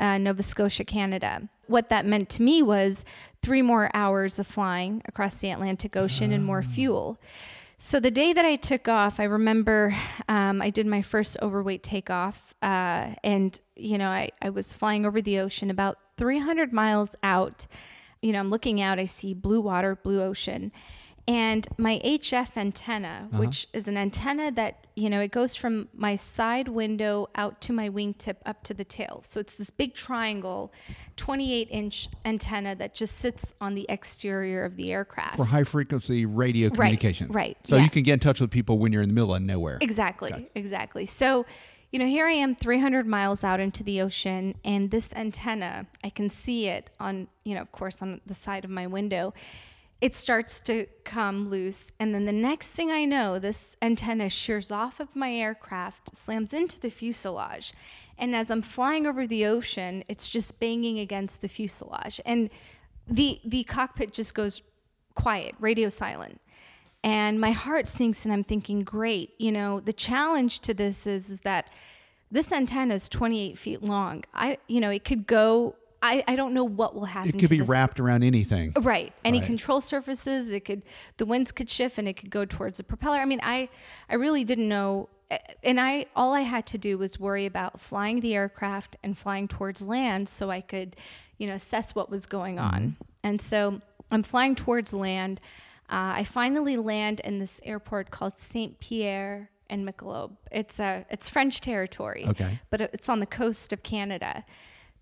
uh, 0.00 0.18
Nova 0.18 0.42
Scotia, 0.42 0.84
Canada. 0.84 1.48
What 1.66 1.90
that 1.90 2.06
meant 2.06 2.28
to 2.30 2.42
me 2.42 2.62
was 2.62 3.04
three 3.42 3.62
more 3.62 3.90
hours 3.94 4.38
of 4.38 4.46
flying 4.46 5.02
across 5.04 5.36
the 5.36 5.50
Atlantic 5.50 5.96
Ocean 5.96 6.32
and 6.32 6.44
more 6.44 6.62
fuel. 6.62 7.20
So 7.78 7.98
the 7.98 8.10
day 8.10 8.32
that 8.34 8.44
I 8.44 8.56
took 8.56 8.88
off, 8.88 9.20
I 9.20 9.24
remember 9.24 9.94
um, 10.28 10.60
I 10.60 10.68
did 10.68 10.86
my 10.86 11.00
first 11.00 11.38
overweight 11.40 11.82
takeoff, 11.82 12.54
uh, 12.60 13.14
and 13.24 13.58
you 13.74 13.96
know 13.96 14.08
I, 14.08 14.30
I 14.42 14.50
was 14.50 14.74
flying 14.74 15.06
over 15.06 15.22
the 15.22 15.38
ocean 15.38 15.70
about 15.70 15.98
300 16.18 16.74
miles 16.74 17.14
out. 17.22 17.66
You 18.20 18.32
know 18.32 18.38
I'm 18.38 18.50
looking 18.50 18.82
out, 18.82 18.98
I 18.98 19.06
see 19.06 19.32
blue 19.32 19.62
water, 19.62 19.96
blue 19.96 20.20
ocean, 20.20 20.72
and 21.28 21.68
my 21.76 22.00
HF 22.04 22.56
antenna, 22.56 23.28
uh-huh. 23.32 23.40
which 23.40 23.68
is 23.72 23.88
an 23.88 23.96
antenna 23.96 24.50
that 24.52 24.86
you 24.96 25.08
know 25.08 25.20
it 25.20 25.30
goes 25.30 25.54
from 25.54 25.88
my 25.94 26.14
side 26.14 26.68
window 26.68 27.28
out 27.34 27.60
to 27.62 27.72
my 27.72 27.88
wingtip 27.88 28.36
up 28.46 28.62
to 28.64 28.74
the 28.74 28.84
tail. 28.84 29.22
So 29.24 29.40
it's 29.40 29.56
this 29.56 29.70
big 29.70 29.94
triangle, 29.94 30.72
28 31.16 31.68
inch 31.70 32.08
antenna 32.24 32.74
that 32.76 32.94
just 32.94 33.16
sits 33.16 33.54
on 33.60 33.74
the 33.74 33.86
exterior 33.88 34.64
of 34.64 34.76
the 34.76 34.92
aircraft. 34.92 35.36
For 35.36 35.44
high 35.44 35.64
frequency 35.64 36.26
radio 36.26 36.70
communication. 36.70 37.28
right, 37.28 37.34
right 37.34 37.58
So 37.64 37.76
yeah. 37.76 37.84
you 37.84 37.90
can 37.90 38.02
get 38.02 38.14
in 38.14 38.20
touch 38.20 38.40
with 38.40 38.50
people 38.50 38.78
when 38.78 38.92
you're 38.92 39.02
in 39.02 39.08
the 39.08 39.14
middle 39.14 39.34
of 39.34 39.42
nowhere. 39.42 39.78
Exactly, 39.80 40.50
exactly. 40.54 41.06
So, 41.06 41.46
you 41.92 41.98
know, 41.98 42.06
here 42.06 42.26
I 42.26 42.32
am 42.32 42.54
300 42.54 43.06
miles 43.06 43.42
out 43.44 43.60
into 43.60 43.82
the 43.82 44.00
ocean, 44.00 44.54
and 44.64 44.90
this 44.90 45.12
antenna, 45.14 45.86
I 46.04 46.10
can 46.10 46.30
see 46.30 46.66
it 46.66 46.90
on, 47.00 47.28
you 47.44 47.54
know, 47.54 47.62
of 47.62 47.72
course, 47.72 48.00
on 48.00 48.20
the 48.26 48.34
side 48.34 48.64
of 48.64 48.70
my 48.70 48.86
window. 48.86 49.34
It 50.00 50.14
starts 50.14 50.60
to 50.62 50.86
come 51.04 51.48
loose, 51.48 51.92
and 52.00 52.14
then 52.14 52.24
the 52.24 52.32
next 52.32 52.68
thing 52.68 52.90
I 52.90 53.04
know, 53.04 53.38
this 53.38 53.76
antenna 53.82 54.30
shears 54.30 54.70
off 54.70 54.98
of 54.98 55.14
my 55.14 55.32
aircraft, 55.32 56.16
slams 56.16 56.54
into 56.54 56.80
the 56.80 56.90
fuselage. 56.90 57.74
And 58.16 58.34
as 58.34 58.50
I'm 58.50 58.62
flying 58.62 59.06
over 59.06 59.26
the 59.26 59.46
ocean, 59.46 60.04
it's 60.08 60.28
just 60.28 60.58
banging 60.58 60.98
against 60.98 61.42
the 61.42 61.48
fuselage. 61.48 62.20
And 62.24 62.50
the, 63.06 63.40
the 63.44 63.64
cockpit 63.64 64.12
just 64.12 64.34
goes 64.34 64.62
quiet, 65.14 65.54
radio 65.58 65.88
silent 65.88 66.40
and 67.02 67.40
my 67.40 67.50
heart 67.50 67.88
sinks 67.88 68.24
and 68.24 68.32
i'm 68.32 68.44
thinking 68.44 68.82
great 68.82 69.32
you 69.38 69.50
know 69.50 69.80
the 69.80 69.92
challenge 69.92 70.60
to 70.60 70.74
this 70.74 71.06
is, 71.06 71.30
is 71.30 71.40
that 71.42 71.70
this 72.30 72.52
antenna 72.52 72.94
is 72.94 73.08
28 73.08 73.58
feet 73.58 73.82
long 73.82 74.22
i 74.34 74.58
you 74.66 74.80
know 74.80 74.90
it 74.90 75.04
could 75.04 75.26
go 75.26 75.74
i, 76.02 76.24
I 76.26 76.36
don't 76.36 76.54
know 76.54 76.64
what 76.64 76.94
will 76.94 77.04
happen 77.04 77.28
It 77.30 77.38
could 77.38 77.50
be 77.50 77.58
this- 77.58 77.68
wrapped 77.68 78.00
around 78.00 78.22
anything. 78.22 78.72
right. 78.80 79.12
Any 79.24 79.38
Right. 79.40 79.46
control 79.46 79.80
surfaces 79.80 80.52
it 80.52 80.64
could 80.64 80.82
the 81.18 81.26
winds 81.26 81.52
could 81.52 81.68
shift 81.68 81.98
and 81.98 82.08
it 82.08 82.14
could 82.14 82.30
go 82.30 82.44
towards 82.44 82.76
the 82.78 82.84
propeller. 82.84 83.18
I 83.18 83.24
mean 83.24 83.40
i 83.42 83.68
i 84.08 84.14
really 84.14 84.44
didn't 84.44 84.68
know 84.68 85.08
eh, 85.30 85.38
and 85.62 85.78
i 85.80 86.06
all 86.16 86.32
i 86.34 86.40
had 86.40 86.66
to 86.66 86.78
do 86.78 86.96
was 86.98 87.18
worry 87.20 87.46
about 87.46 87.80
flying 87.80 88.20
the 88.20 88.34
aircraft 88.34 88.96
and 89.04 89.16
flying 89.16 89.46
towards 89.48 89.82
land 89.86 90.28
so 90.28 90.50
i 90.50 90.60
could 90.60 90.96
you 91.38 91.46
know 91.46 91.54
assess 91.54 91.94
what 91.94 92.10
was 92.10 92.26
going 92.26 92.56
mm-hmm. 92.56 92.74
on. 92.74 92.96
And 93.22 93.40
so 93.40 93.80
i'm 94.10 94.22
flying 94.22 94.54
towards 94.54 94.92
land. 94.92 95.40
Uh, 95.90 96.22
i 96.22 96.24
finally 96.24 96.76
land 96.76 97.20
in 97.20 97.38
this 97.40 97.60
airport 97.64 98.10
called 98.10 98.36
saint 98.38 98.78
pierre 98.80 99.50
and 99.68 99.84
miquelon 99.86 100.36
it's 100.52 100.78
a 100.80 101.04
it's 101.10 101.28
french 101.28 101.60
territory 101.60 102.24
Okay. 102.28 102.60
but 102.70 102.80
it's 102.80 103.08
on 103.08 103.18
the 103.20 103.26
coast 103.26 103.72
of 103.72 103.82
canada 103.82 104.44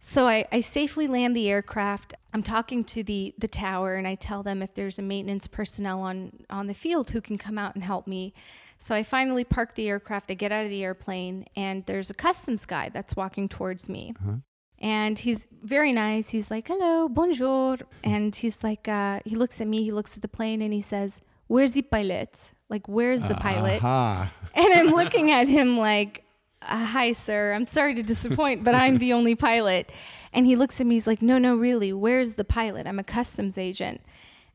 so 0.01 0.27
I, 0.27 0.47
I 0.53 0.61
safely 0.61 1.07
land 1.07 1.35
the 1.35 1.49
aircraft. 1.49 2.15
I'm 2.33 2.43
talking 2.43 2.85
to 2.85 3.03
the, 3.03 3.35
the 3.39 3.49
tower 3.49 3.97
and 3.97 4.07
I 4.07 4.15
tell 4.15 4.43
them 4.43 4.63
if 4.63 4.75
there's 4.75 4.99
a 4.99 5.03
maintenance 5.03 5.49
personnel 5.49 6.01
on, 6.01 6.33
on 6.51 6.67
the 6.67 6.75
field 6.75 7.11
who 7.11 7.21
can 7.21 7.39
come 7.39 7.59
out 7.59 7.75
and 7.75 7.83
help 7.83 8.07
me. 8.07 8.33
So 8.79 8.95
I 8.95 9.03
finally 9.03 9.43
park 9.45 9.75
the 9.75 9.89
aircraft. 9.89 10.31
I 10.31 10.35
get 10.35 10.53
out 10.53 10.65
of 10.65 10.71
the 10.71 10.85
airplane 10.85 11.47
and 11.57 11.85
there's 11.87 12.11
a 12.11 12.15
customs 12.15 12.65
guy 12.65 12.91
that's 12.91 13.17
walking 13.17 13.49
towards 13.49 13.89
me. 13.89 14.15
And 14.79 15.19
he's 15.19 15.49
very 15.63 15.93
nice. 15.93 16.29
He's 16.29 16.51
like, 16.51 16.69
hello, 16.69 17.09
bonjour. 17.09 17.79
And 18.05 18.35
he's 18.35 18.63
like, 18.63 18.87
uh, 18.87 19.19
he 19.25 19.35
looks 19.35 19.61
at 19.61 19.67
me, 19.67 19.83
he 19.83 19.91
looks 19.91 20.15
at 20.15 20.23
the 20.23 20.29
plane 20.29 20.63
and 20.63 20.73
he 20.73 20.81
says, 20.81 21.21
Where's 21.49 21.73
the 21.73 21.83
pilot? 21.83 22.53
Like, 22.69 22.87
where's 22.87 23.25
the 23.25 23.35
pilot? 23.35 23.79
Aha. 23.79 24.33
And 24.55 24.75
I'm 24.75 24.89
looking 24.89 25.31
at 25.31 25.49
him 25.49 25.79
like, 25.79 26.23
uh, 26.63 26.85
Hi, 26.85 27.13
sir. 27.13 27.53
I'm 27.53 27.67
sorry 27.67 27.95
to 27.95 28.03
disappoint, 28.03 28.65
but 28.65 28.75
I'm 28.75 28.99
the 28.99 29.13
only 29.13 29.35
pilot. 29.35 29.93
And 30.33 30.47
he 30.47 30.57
looks 30.57 30.81
at 30.81 30.87
me, 30.87 30.97
he's 30.97 31.07
like, 31.07 31.23
No, 31.23 31.39
no, 31.39 31.57
really, 31.57 31.93
where's 31.93 32.35
the 32.35 32.45
pilot? 32.45 32.87
I'm 32.87 32.99
a 32.99 33.05
customs 33.05 33.59
agent. 33.59 34.01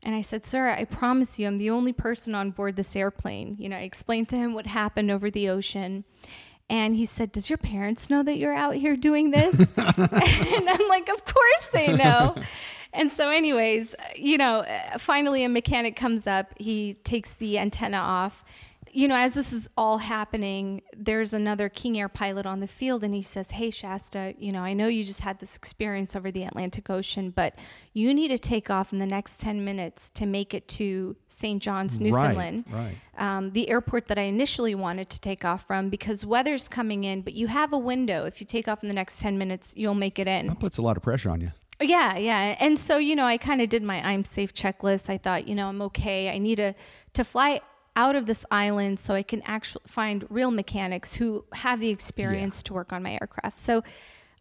And 0.02 0.14
I 0.14 0.20
said, 0.20 0.44
Sir, 0.44 0.68
I 0.68 0.84
promise 0.84 1.38
you, 1.38 1.46
I'm 1.46 1.58
the 1.58 1.70
only 1.70 1.92
person 1.92 2.34
on 2.34 2.50
board 2.50 2.76
this 2.76 2.94
airplane. 2.94 3.56
You 3.58 3.68
know, 3.68 3.76
I 3.76 3.80
explained 3.80 4.28
to 4.30 4.36
him 4.36 4.54
what 4.54 4.66
happened 4.66 5.10
over 5.10 5.30
the 5.30 5.48
ocean. 5.48 6.04
And 6.70 6.96
he 6.96 7.06
said, 7.06 7.32
Does 7.32 7.50
your 7.50 7.58
parents 7.58 8.10
know 8.10 8.22
that 8.22 8.38
you're 8.38 8.54
out 8.54 8.74
here 8.74 8.96
doing 8.96 9.30
this? 9.30 9.58
and 9.76 10.68
I'm 10.68 10.88
like, 10.88 11.08
Of 11.08 11.24
course 11.24 11.68
they 11.72 11.96
know. 11.96 12.36
And 12.94 13.10
so, 13.10 13.28
anyways, 13.28 13.94
you 14.14 14.38
know, 14.38 14.60
uh, 14.60 14.98
finally 14.98 15.42
a 15.44 15.48
mechanic 15.48 15.96
comes 15.96 16.28
up. 16.28 16.54
He 16.58 16.94
takes 17.02 17.34
the 17.34 17.58
antenna 17.58 17.96
off. 17.96 18.44
You 18.94 19.08
know, 19.08 19.16
as 19.16 19.34
this 19.34 19.52
is 19.52 19.68
all 19.76 19.98
happening, 19.98 20.82
there's 20.96 21.34
another 21.34 21.68
King 21.68 21.98
Air 21.98 22.08
pilot 22.08 22.46
on 22.46 22.60
the 22.60 22.68
field, 22.68 23.02
and 23.02 23.12
he 23.12 23.22
says, 23.22 23.50
Hey, 23.50 23.72
Shaesta, 23.72 24.36
you 24.38 24.52
know, 24.52 24.60
I 24.60 24.72
know 24.72 24.86
you 24.86 25.02
just 25.02 25.20
had 25.20 25.40
this 25.40 25.56
experience 25.56 26.14
over 26.14 26.30
the 26.30 26.44
Atlantic 26.44 26.88
Ocean, 26.88 27.30
but 27.30 27.58
you 27.92 28.14
need 28.14 28.28
to 28.28 28.38
take 28.38 28.70
off 28.70 28.92
in 28.92 29.00
the 29.00 29.06
next 29.06 29.40
10 29.40 29.64
minutes 29.64 30.10
to 30.10 30.26
make 30.26 30.54
it 30.54 30.68
to 30.68 31.16
St. 31.28 31.60
John's, 31.60 31.98
Newfoundland 31.98 32.66
right. 32.70 32.94
um, 33.18 33.50
the 33.50 33.68
airport 33.68 34.06
that 34.06 34.18
I 34.18 34.22
initially 34.22 34.76
wanted 34.76 35.10
to 35.10 35.20
take 35.20 35.44
off 35.44 35.66
from 35.66 35.88
because 35.88 36.24
weather's 36.24 36.68
coming 36.68 37.02
in, 37.02 37.22
but 37.22 37.32
you 37.32 37.48
have 37.48 37.72
a 37.72 37.78
window. 37.78 38.26
If 38.26 38.40
you 38.40 38.46
take 38.46 38.68
off 38.68 38.84
in 38.84 38.88
the 38.88 38.94
next 38.94 39.20
10 39.20 39.36
minutes, 39.36 39.74
you'll 39.76 39.94
make 39.94 40.20
it 40.20 40.28
in. 40.28 40.46
That 40.46 40.60
puts 40.60 40.78
a 40.78 40.82
lot 40.82 40.96
of 40.96 41.02
pressure 41.02 41.30
on 41.30 41.40
you. 41.40 41.50
Yeah, 41.80 42.16
yeah. 42.16 42.56
And 42.60 42.78
so, 42.78 42.98
you 42.98 43.16
know, 43.16 43.26
I 43.26 43.38
kind 43.38 43.60
of 43.60 43.68
did 43.68 43.82
my 43.82 44.00
I'm 44.06 44.24
safe 44.24 44.54
checklist. 44.54 45.10
I 45.10 45.18
thought, 45.18 45.48
you 45.48 45.56
know, 45.56 45.66
I'm 45.66 45.82
okay. 45.82 46.30
I 46.30 46.38
need 46.38 46.56
to 46.56 46.74
to 47.14 47.24
fly 47.24 47.60
out 47.96 48.16
of 48.16 48.26
this 48.26 48.44
island 48.50 48.98
so 48.98 49.14
I 49.14 49.22
can 49.22 49.42
actually 49.42 49.84
find 49.86 50.26
real 50.28 50.50
mechanics 50.50 51.14
who 51.14 51.44
have 51.52 51.80
the 51.80 51.90
experience 51.90 52.62
to 52.64 52.74
work 52.74 52.92
on 52.92 53.02
my 53.02 53.12
aircraft. 53.12 53.58
So 53.58 53.82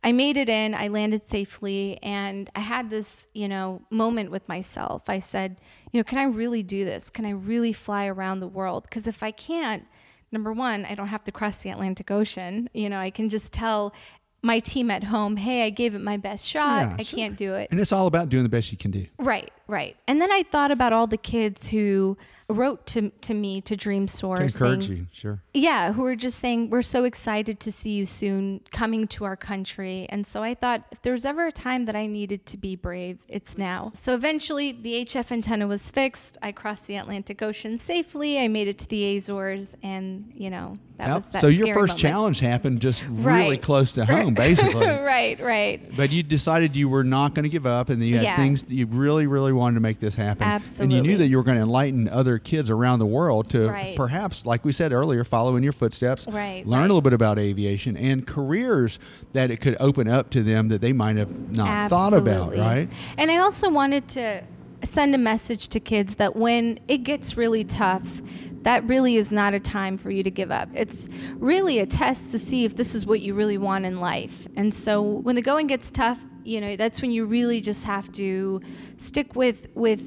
I 0.03 0.11
made 0.11 0.35
it 0.37 0.49
in, 0.49 0.73
I 0.75 0.89
landed 0.89 1.29
safely, 1.29 1.97
and 2.03 2.49
I 2.55 2.59
had 2.59 2.89
this, 2.89 3.27
you 3.33 3.47
know, 3.47 3.81
moment 3.89 4.31
with 4.31 4.47
myself. 4.49 5.03
I 5.07 5.19
said, 5.19 5.55
you 5.91 5.99
know, 5.99 6.03
can 6.03 6.17
I 6.17 6.23
really 6.23 6.61
do 6.61 6.83
this? 6.83 7.09
Can 7.09 7.25
I 7.25 7.29
really 7.29 7.71
fly 7.71 8.07
around 8.07 8.41
the 8.41 8.47
world? 8.47 8.83
Because 8.83 9.07
if 9.07 9.23
I 9.23 9.31
can't, 9.31 9.85
number 10.31 10.51
one, 10.51 10.83
I 10.85 10.95
don't 10.95 11.07
have 11.07 11.23
to 11.25 11.31
cross 11.31 11.61
the 11.61 11.69
Atlantic 11.69 12.11
Ocean. 12.11 12.69
You 12.73 12.89
know, 12.89 12.99
I 12.99 13.11
can 13.11 13.29
just 13.29 13.53
tell 13.53 13.93
my 14.41 14.59
team 14.59 14.91
at 14.91 15.05
home, 15.05 15.37
hey, 15.37 15.63
I 15.65 15.69
gave 15.69 15.95
it 15.95 16.01
my 16.01 16.17
best 16.17 16.45
shot. 16.45 16.81
Yeah, 16.81 16.95
I 16.99 17.03
sure. 17.03 17.17
can't 17.17 17.37
do 17.37 17.53
it. 17.53 17.69
And 17.71 17.79
it's 17.79 17.93
all 17.93 18.07
about 18.07 18.27
doing 18.27 18.43
the 18.43 18.49
best 18.49 18.73
you 18.73 18.77
can 18.77 18.91
do. 18.91 19.07
Right, 19.19 19.53
right. 19.67 19.95
And 20.05 20.21
then 20.21 20.33
I 20.33 20.43
thought 20.43 20.71
about 20.71 20.91
all 20.91 21.07
the 21.07 21.17
kids 21.17 21.69
who 21.69 22.17
wrote 22.49 22.85
to, 22.87 23.09
to 23.21 23.33
me 23.33 23.61
to 23.61 23.75
Dream 23.75 24.07
Source. 24.07 24.39
To 24.39 24.65
encourage 24.65 24.87
saying, 24.87 24.97
you, 24.99 25.07
sure. 25.11 25.41
yeah, 25.53 25.93
who 25.93 26.03
were 26.03 26.15
just 26.15 26.39
saying, 26.39 26.69
We're 26.69 26.81
so 26.81 27.03
excited 27.05 27.59
to 27.61 27.71
see 27.71 27.91
you 27.91 28.05
soon 28.05 28.61
coming 28.71 29.07
to 29.09 29.23
our 29.25 29.35
country. 29.37 30.05
And 30.09 30.25
so 30.27 30.43
I 30.43 30.53
thought, 30.55 30.83
if 30.91 31.01
there 31.01 31.13
was 31.13 31.25
ever 31.25 31.47
a 31.47 31.51
time 31.51 31.85
that 31.85 31.95
I 31.95 32.05
needed 32.05 32.45
to 32.47 32.57
be 32.57 32.75
brave, 32.75 33.19
it's 33.27 33.57
now. 33.57 33.91
So 33.95 34.13
eventually, 34.13 34.71
the 34.73 35.05
HF 35.05 35.31
antenna 35.31 35.67
was 35.67 35.89
fixed. 35.89 36.37
I 36.41 36.51
crossed 36.51 36.87
the 36.87 36.97
Atlantic 36.97 37.41
Ocean 37.41 37.77
safely. 37.77 38.39
I 38.39 38.47
made 38.47 38.67
it 38.67 38.77
to 38.79 38.87
the 38.87 39.15
Azores. 39.15 39.75
And, 39.81 40.31
you 40.35 40.49
know, 40.49 40.77
that 40.97 41.07
Yep. 41.07 41.15
was 41.15 41.25
that 41.31 41.41
so 41.41 41.47
your 41.47 41.67
first 41.73 41.77
moment. 41.89 41.99
challenge 41.99 42.39
happened 42.39 42.79
just 42.81 43.03
really 43.09 43.49
Right. 43.51 43.61
close 43.61 43.93
to 43.93 44.05
home, 44.05 44.33
basically. 44.35 44.85
right, 44.87 45.39
right. 45.39 45.95
But 45.95 46.11
you 46.11 46.23
decided 46.23 46.75
you 46.75 46.87
were 46.89 47.03
not 47.03 47.33
going 47.33 47.43
to 47.43 47.49
give 47.49 47.65
up, 47.65 47.89
and 47.89 48.03
you 48.03 48.15
had 48.15 48.23
Yeah. 48.23 48.35
things 48.35 48.63
that 48.63 48.73
you 48.73 48.85
really, 48.87 49.27
really 49.27 49.53
wanted 49.53 49.75
to 49.75 49.81
make 49.81 49.99
this 49.99 50.15
happen. 50.15 50.43
Absolutely. 50.43 50.83
And 50.97 51.05
you 51.05 51.11
knew 51.13 51.17
that 51.17 51.27
you 51.27 51.37
were 51.37 51.43
going 51.43 51.57
to 51.57 51.63
enlighten 51.63 52.07
other 52.09 52.32
kids 52.39 52.69
around 52.69 52.99
the 52.99 53.05
world 53.05 53.49
to 53.51 53.69
Right. 53.69 53.95
perhaps, 53.95 54.45
like 54.45 54.63
we 54.65 54.71
said 54.71 54.91
earlier, 54.91 55.23
follow 55.23 55.55
in 55.55 55.63
your 55.63 55.73
footsteps, 55.73 56.27
Right, 56.27 56.65
learn 56.65 56.79
right. 56.79 56.85
a 56.85 56.87
little 56.87 57.01
bit 57.01 57.13
about 57.13 57.39
aviation 57.39 57.97
and 57.97 58.25
careers 58.27 58.99
that 59.33 59.51
it 59.51 59.57
could 59.61 59.77
open 59.79 60.07
up 60.07 60.29
to 60.31 60.43
them 60.43 60.67
that 60.69 60.81
they 60.81 60.93
might 60.93 61.17
have 61.17 61.55
not 61.55 61.89
thought 61.89 62.13
about, 62.13 62.55
right? 62.57 62.89
And 63.17 63.31
I 63.31 63.37
also 63.37 63.69
wanted 63.69 64.07
to 64.09 64.43
send 64.83 65.15
a 65.15 65.17
message 65.17 65.69
to 65.69 65.79
kids 65.79 66.15
that 66.17 66.35
when 66.35 66.79
it 66.87 66.99
gets 66.99 67.37
really 67.37 67.63
tough, 67.63 68.21
that 68.63 68.83
really 68.85 69.15
is 69.15 69.31
not 69.31 69.53
a 69.53 69.59
time 69.59 69.97
for 69.97 70.09
you 70.11 70.23
to 70.23 70.31
give 70.31 70.51
up. 70.51 70.69
It's 70.73 71.07
really 71.37 71.79
a 71.79 71.85
test 71.85 72.31
to 72.31 72.39
see 72.39 72.65
if 72.65 72.75
this 72.75 72.95
is 72.95 73.05
what 73.05 73.21
you 73.21 73.33
really 73.33 73.57
want 73.57 73.85
in 73.85 73.99
life. 73.99 74.47
And 74.55 74.73
so 74.73 75.01
when 75.01 75.35
the 75.35 75.41
going 75.41 75.67
gets 75.67 75.91
tough, 75.91 76.19
you 76.43 76.61
know, 76.61 76.75
that's 76.75 77.01
when 77.01 77.11
you 77.11 77.25
really 77.25 77.61
just 77.61 77.83
have 77.85 78.11
to 78.13 78.61
stick 78.97 79.35
with 79.35 79.67
with 79.73 80.01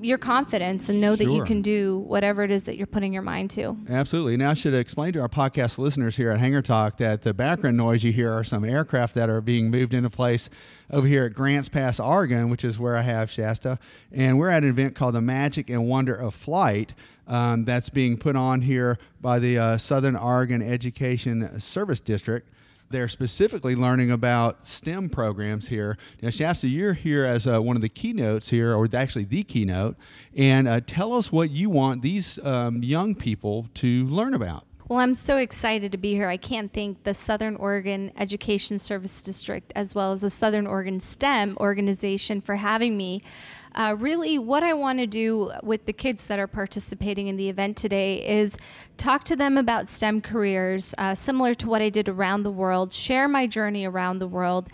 your 0.00 0.18
confidence 0.18 0.88
and 0.88 1.00
know 1.00 1.16
that 1.16 1.24
you 1.24 1.44
can 1.44 1.62
do 1.62 1.98
whatever 2.00 2.42
it 2.42 2.50
is 2.50 2.64
that 2.64 2.76
you're 2.76 2.86
putting 2.86 3.12
your 3.12 3.22
mind 3.22 3.50
to. 3.50 3.76
Absolutely. 3.88 4.36
Now, 4.36 4.50
I 4.50 4.54
should 4.54 4.74
explain 4.74 5.12
to 5.14 5.20
our 5.20 5.28
podcast 5.28 5.78
listeners 5.78 6.16
here 6.16 6.30
at 6.30 6.40
Hangar 6.40 6.62
Talk 6.62 6.98
that 6.98 7.22
the 7.22 7.34
background 7.34 7.76
noise 7.76 8.02
you 8.02 8.12
hear 8.12 8.32
are 8.32 8.44
some 8.44 8.64
aircraft 8.64 9.14
that 9.14 9.28
are 9.28 9.40
being 9.40 9.70
moved 9.70 9.94
into 9.94 10.10
place 10.10 10.48
over 10.90 11.06
here 11.06 11.24
at 11.24 11.34
Grants 11.34 11.68
Pass, 11.68 12.00
Oregon, 12.00 12.50
which 12.50 12.64
is 12.64 12.78
where 12.78 12.96
I 12.96 13.02
have 13.02 13.30
Shaesta. 13.30 13.78
And 14.12 14.38
we're 14.38 14.50
at 14.50 14.62
an 14.62 14.70
event 14.70 14.94
called 14.94 15.14
the 15.14 15.20
Magic 15.20 15.70
and 15.70 15.86
Wonder 15.86 16.14
of 16.14 16.34
Flight 16.34 16.94
um, 17.26 17.64
that's 17.64 17.88
being 17.90 18.16
put 18.18 18.36
on 18.36 18.62
here 18.62 18.98
by 19.20 19.38
the 19.38 19.58
uh, 19.58 19.78
Southern 19.78 20.16
Oregon 20.16 20.62
Education 20.62 21.60
Service 21.60 22.00
District. 22.00 22.48
They're 22.90 23.08
specifically 23.08 23.76
learning 23.76 24.10
about 24.10 24.66
STEM 24.66 25.10
programs 25.10 25.68
here. 25.68 25.96
Now, 26.20 26.30
Shaesta, 26.30 26.68
you're 26.68 26.94
here 26.94 27.24
as 27.24 27.46
uh, 27.46 27.62
one 27.62 27.76
of 27.76 27.82
the 27.82 27.88
keynotes 27.88 28.48
here, 28.48 28.74
or 28.74 28.88
actually 28.92 29.24
the 29.24 29.44
keynote. 29.44 29.96
And 30.36 30.66
uh, 30.66 30.80
tell 30.84 31.14
us 31.14 31.30
what 31.30 31.50
you 31.50 31.70
want 31.70 32.02
these 32.02 32.40
um, 32.40 32.82
young 32.82 33.14
people 33.14 33.68
to 33.74 34.06
learn 34.06 34.34
about. 34.34 34.64
Well, 34.90 34.98
I'm 34.98 35.14
so 35.14 35.36
excited 35.36 35.92
to 35.92 35.98
be 35.98 36.14
here. 36.14 36.28
I 36.28 36.36
can't 36.36 36.72
thank 36.72 37.04
the 37.04 37.14
Southern 37.14 37.54
Oregon 37.54 38.10
Education 38.18 38.76
Service 38.76 39.22
District 39.22 39.72
as 39.76 39.94
well 39.94 40.10
as 40.10 40.22
the 40.22 40.30
Southern 40.30 40.66
Oregon 40.66 40.98
STEM 40.98 41.56
organization 41.60 42.40
for 42.40 42.56
having 42.56 42.96
me. 42.96 43.22
Uh, 43.76 43.94
really, 43.96 44.36
what 44.36 44.64
I 44.64 44.72
want 44.72 44.98
to 44.98 45.06
do 45.06 45.52
with 45.62 45.84
the 45.86 45.92
kids 45.92 46.26
that 46.26 46.40
are 46.40 46.48
participating 46.48 47.28
in 47.28 47.36
the 47.36 47.48
event 47.48 47.76
today 47.76 48.16
is 48.16 48.56
talk 48.96 49.22
to 49.26 49.36
them 49.36 49.56
about 49.56 49.86
STEM 49.86 50.22
careers, 50.22 50.92
uh, 50.98 51.14
similar 51.14 51.54
to 51.54 51.68
what 51.68 51.80
I 51.80 51.88
did 51.88 52.08
around 52.08 52.42
the 52.42 52.50
world, 52.50 52.92
share 52.92 53.28
my 53.28 53.46
journey 53.46 53.84
around 53.84 54.18
the 54.18 54.26
world. 54.26 54.70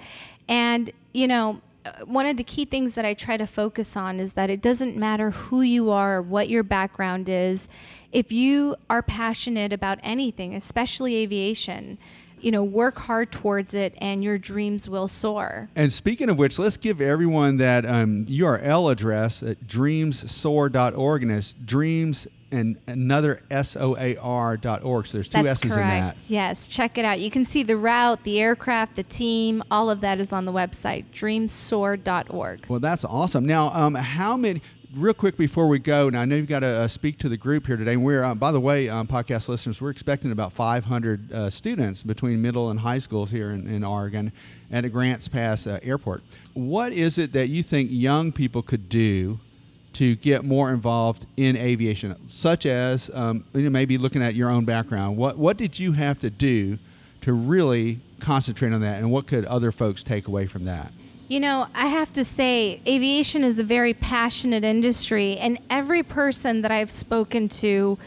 And, 0.49 0.93
you 1.13 1.29
know, 1.29 1.61
one 2.05 2.27
of 2.27 2.37
the 2.37 2.45
key 2.45 2.65
things 2.65 2.95
that 2.95 3.05
I 3.05 3.15
try 3.15 3.37
to 3.37 3.47
focus 3.47 3.97
on 3.97 4.21
is 4.21 4.35
that 4.35 4.51
it 4.51 4.63
doesn't 4.63 4.97
matter 4.97 5.31
who 5.31 5.63
you 5.63 5.91
are 5.91 6.17
or 6.17 6.23
what 6.23 6.49
your 6.49 6.63
background 6.63 7.29
is. 7.29 7.69
If 8.13 8.33
you 8.33 8.77
are 8.89 9.03
passionate 9.03 9.73
about 9.73 9.99
anything, 10.03 10.55
especially 10.55 11.17
aviation, 11.17 11.99
you 12.41 12.51
know, 12.51 12.63
work 12.63 12.99
hard 12.99 13.33
towards 13.33 13.75
it 13.75 13.95
and 13.99 14.23
your 14.23 14.39
dreams 14.39 14.89
will 14.89 15.09
soar. 15.09 15.69
And 15.75 15.93
speaking 15.93 16.29
of 16.29 16.39
which, 16.39 16.59
let's 16.59 16.77
give 16.77 17.01
everyone 17.01 17.57
that 17.59 17.85
um, 17.87 18.27
URL 18.27 18.93
address 18.93 19.43
at 19.43 19.67
dreamssoar.org, 19.67 21.23
and 21.23 21.33
it's 21.33 21.53
dreams 21.53 22.29
and 22.51 22.77
another 22.87 23.43
S 23.51 23.77
O 23.77 23.97
A 23.97 24.17
R 24.17 24.57
dot 24.57 24.85
org. 24.85 25.07
So 25.07 25.19
there's 25.19 25.29
two 25.29 25.43
That's 25.43 25.59
S's 25.59 25.73
correct. 25.73 25.93
in 25.93 26.01
that. 26.01 26.17
Yes, 26.31 26.69
check 26.69 26.97
it 26.99 27.05
out. 27.05 27.21
You 27.21 27.31
can 27.31 27.45
see 27.45 27.63
the 27.63 27.77
route, 27.77 28.23
the 28.25 28.41
aircraft, 28.41 28.97
the 28.97 29.03
team, 29.03 29.63
all 29.71 29.91
of 29.91 30.01
that 30.01 30.21
is 30.21 30.33
on 30.33 30.45
the 30.45 30.53
website, 30.53 31.05
dreamsoar.org. 31.13 32.67
Well, 32.69 32.81
that's 32.81 33.05
awesome. 33.05 33.47
Now, 33.47 33.69
um, 33.71 33.95
how 33.95 34.37
many? 34.37 34.63
Real 34.95 35.13
quick 35.13 35.37
before 35.37 35.69
we 35.69 35.79
go, 35.79 36.09
now 36.09 36.23
I 36.23 36.25
know 36.25 36.37
you've 36.37 36.47
got 36.49 36.61
to 36.61 36.67
uh, 36.69 36.89
speak 36.89 37.19
to 37.19 37.29
the 37.29 37.37
group 37.37 37.67
here 37.67 37.77
today. 37.77 37.95
And 37.95 38.05
we're, 38.05 38.25
uh, 38.25 38.35
by 38.35 38.51
the 38.51 38.61
way, 38.61 38.89
um, 38.89 39.07
podcast 39.07 39.47
listeners, 39.47 39.79
we're 39.79 39.91
expecting 39.91 40.33
about 40.33 40.53
500 40.55 41.33
uh, 41.33 41.51
students 41.51 42.03
between 42.03 42.41
middle 42.41 42.71
and 42.71 42.81
high 42.81 42.99
schools 42.99 43.31
here 43.31 43.51
in, 43.51 43.67
in 43.67 43.85
Oregon 43.85 44.33
at 44.71 44.87
a 44.87 44.89
Grants 44.89 45.29
Pass 45.29 45.67
uh, 45.67 45.81
Airport. 45.83 46.23
What 46.55 46.93
is 46.95 47.19
it 47.19 47.33
that 47.33 47.49
you 47.49 47.63
think 47.63 47.91
young 47.93 48.33
people 48.33 48.63
could 48.63 48.89
do 48.89 49.39
to 49.97 50.15
get 50.17 50.45
more 50.45 50.73
involved 50.73 51.25
in 51.39 51.57
aviation, 51.57 52.15
such 52.29 52.67
as 52.67 53.11
um, 53.15 53.45
you 53.55 53.63
know, 53.63 53.71
maybe 53.71 53.97
looking 53.97 54.23
at 54.23 54.35
your 54.35 54.51
own 54.51 54.65
background? 54.65 55.17
What 55.17 55.39
what 55.39 55.57
did 55.57 55.79
you 55.79 55.93
have 55.93 56.21
to 56.21 56.31
do 56.31 56.79
to 57.23 57.33
really 57.33 58.01
concentrate 58.21 58.73
on 58.73 58.83
that, 58.83 58.99
and 58.99 59.11
what 59.11 59.27
could 59.27 59.45
other 59.47 59.73
folks 59.73 60.03
take 60.03 60.29
away 60.29 60.47
from 60.47 60.65
that? 60.67 60.93
You 61.29 61.41
know, 61.41 61.67
I 61.75 61.87
have 61.89 62.13
to 62.13 62.25
say, 62.25 62.81
aviation 62.87 63.43
is 63.43 63.59
a 63.59 63.65
very 63.65 63.95
passionate 63.95 64.63
industry, 64.63 65.39
and 65.39 65.59
every 65.71 66.03
person 66.03 66.63
that 66.63 66.71
I've 66.71 66.91
spoken 66.91 67.49
to 67.49 67.99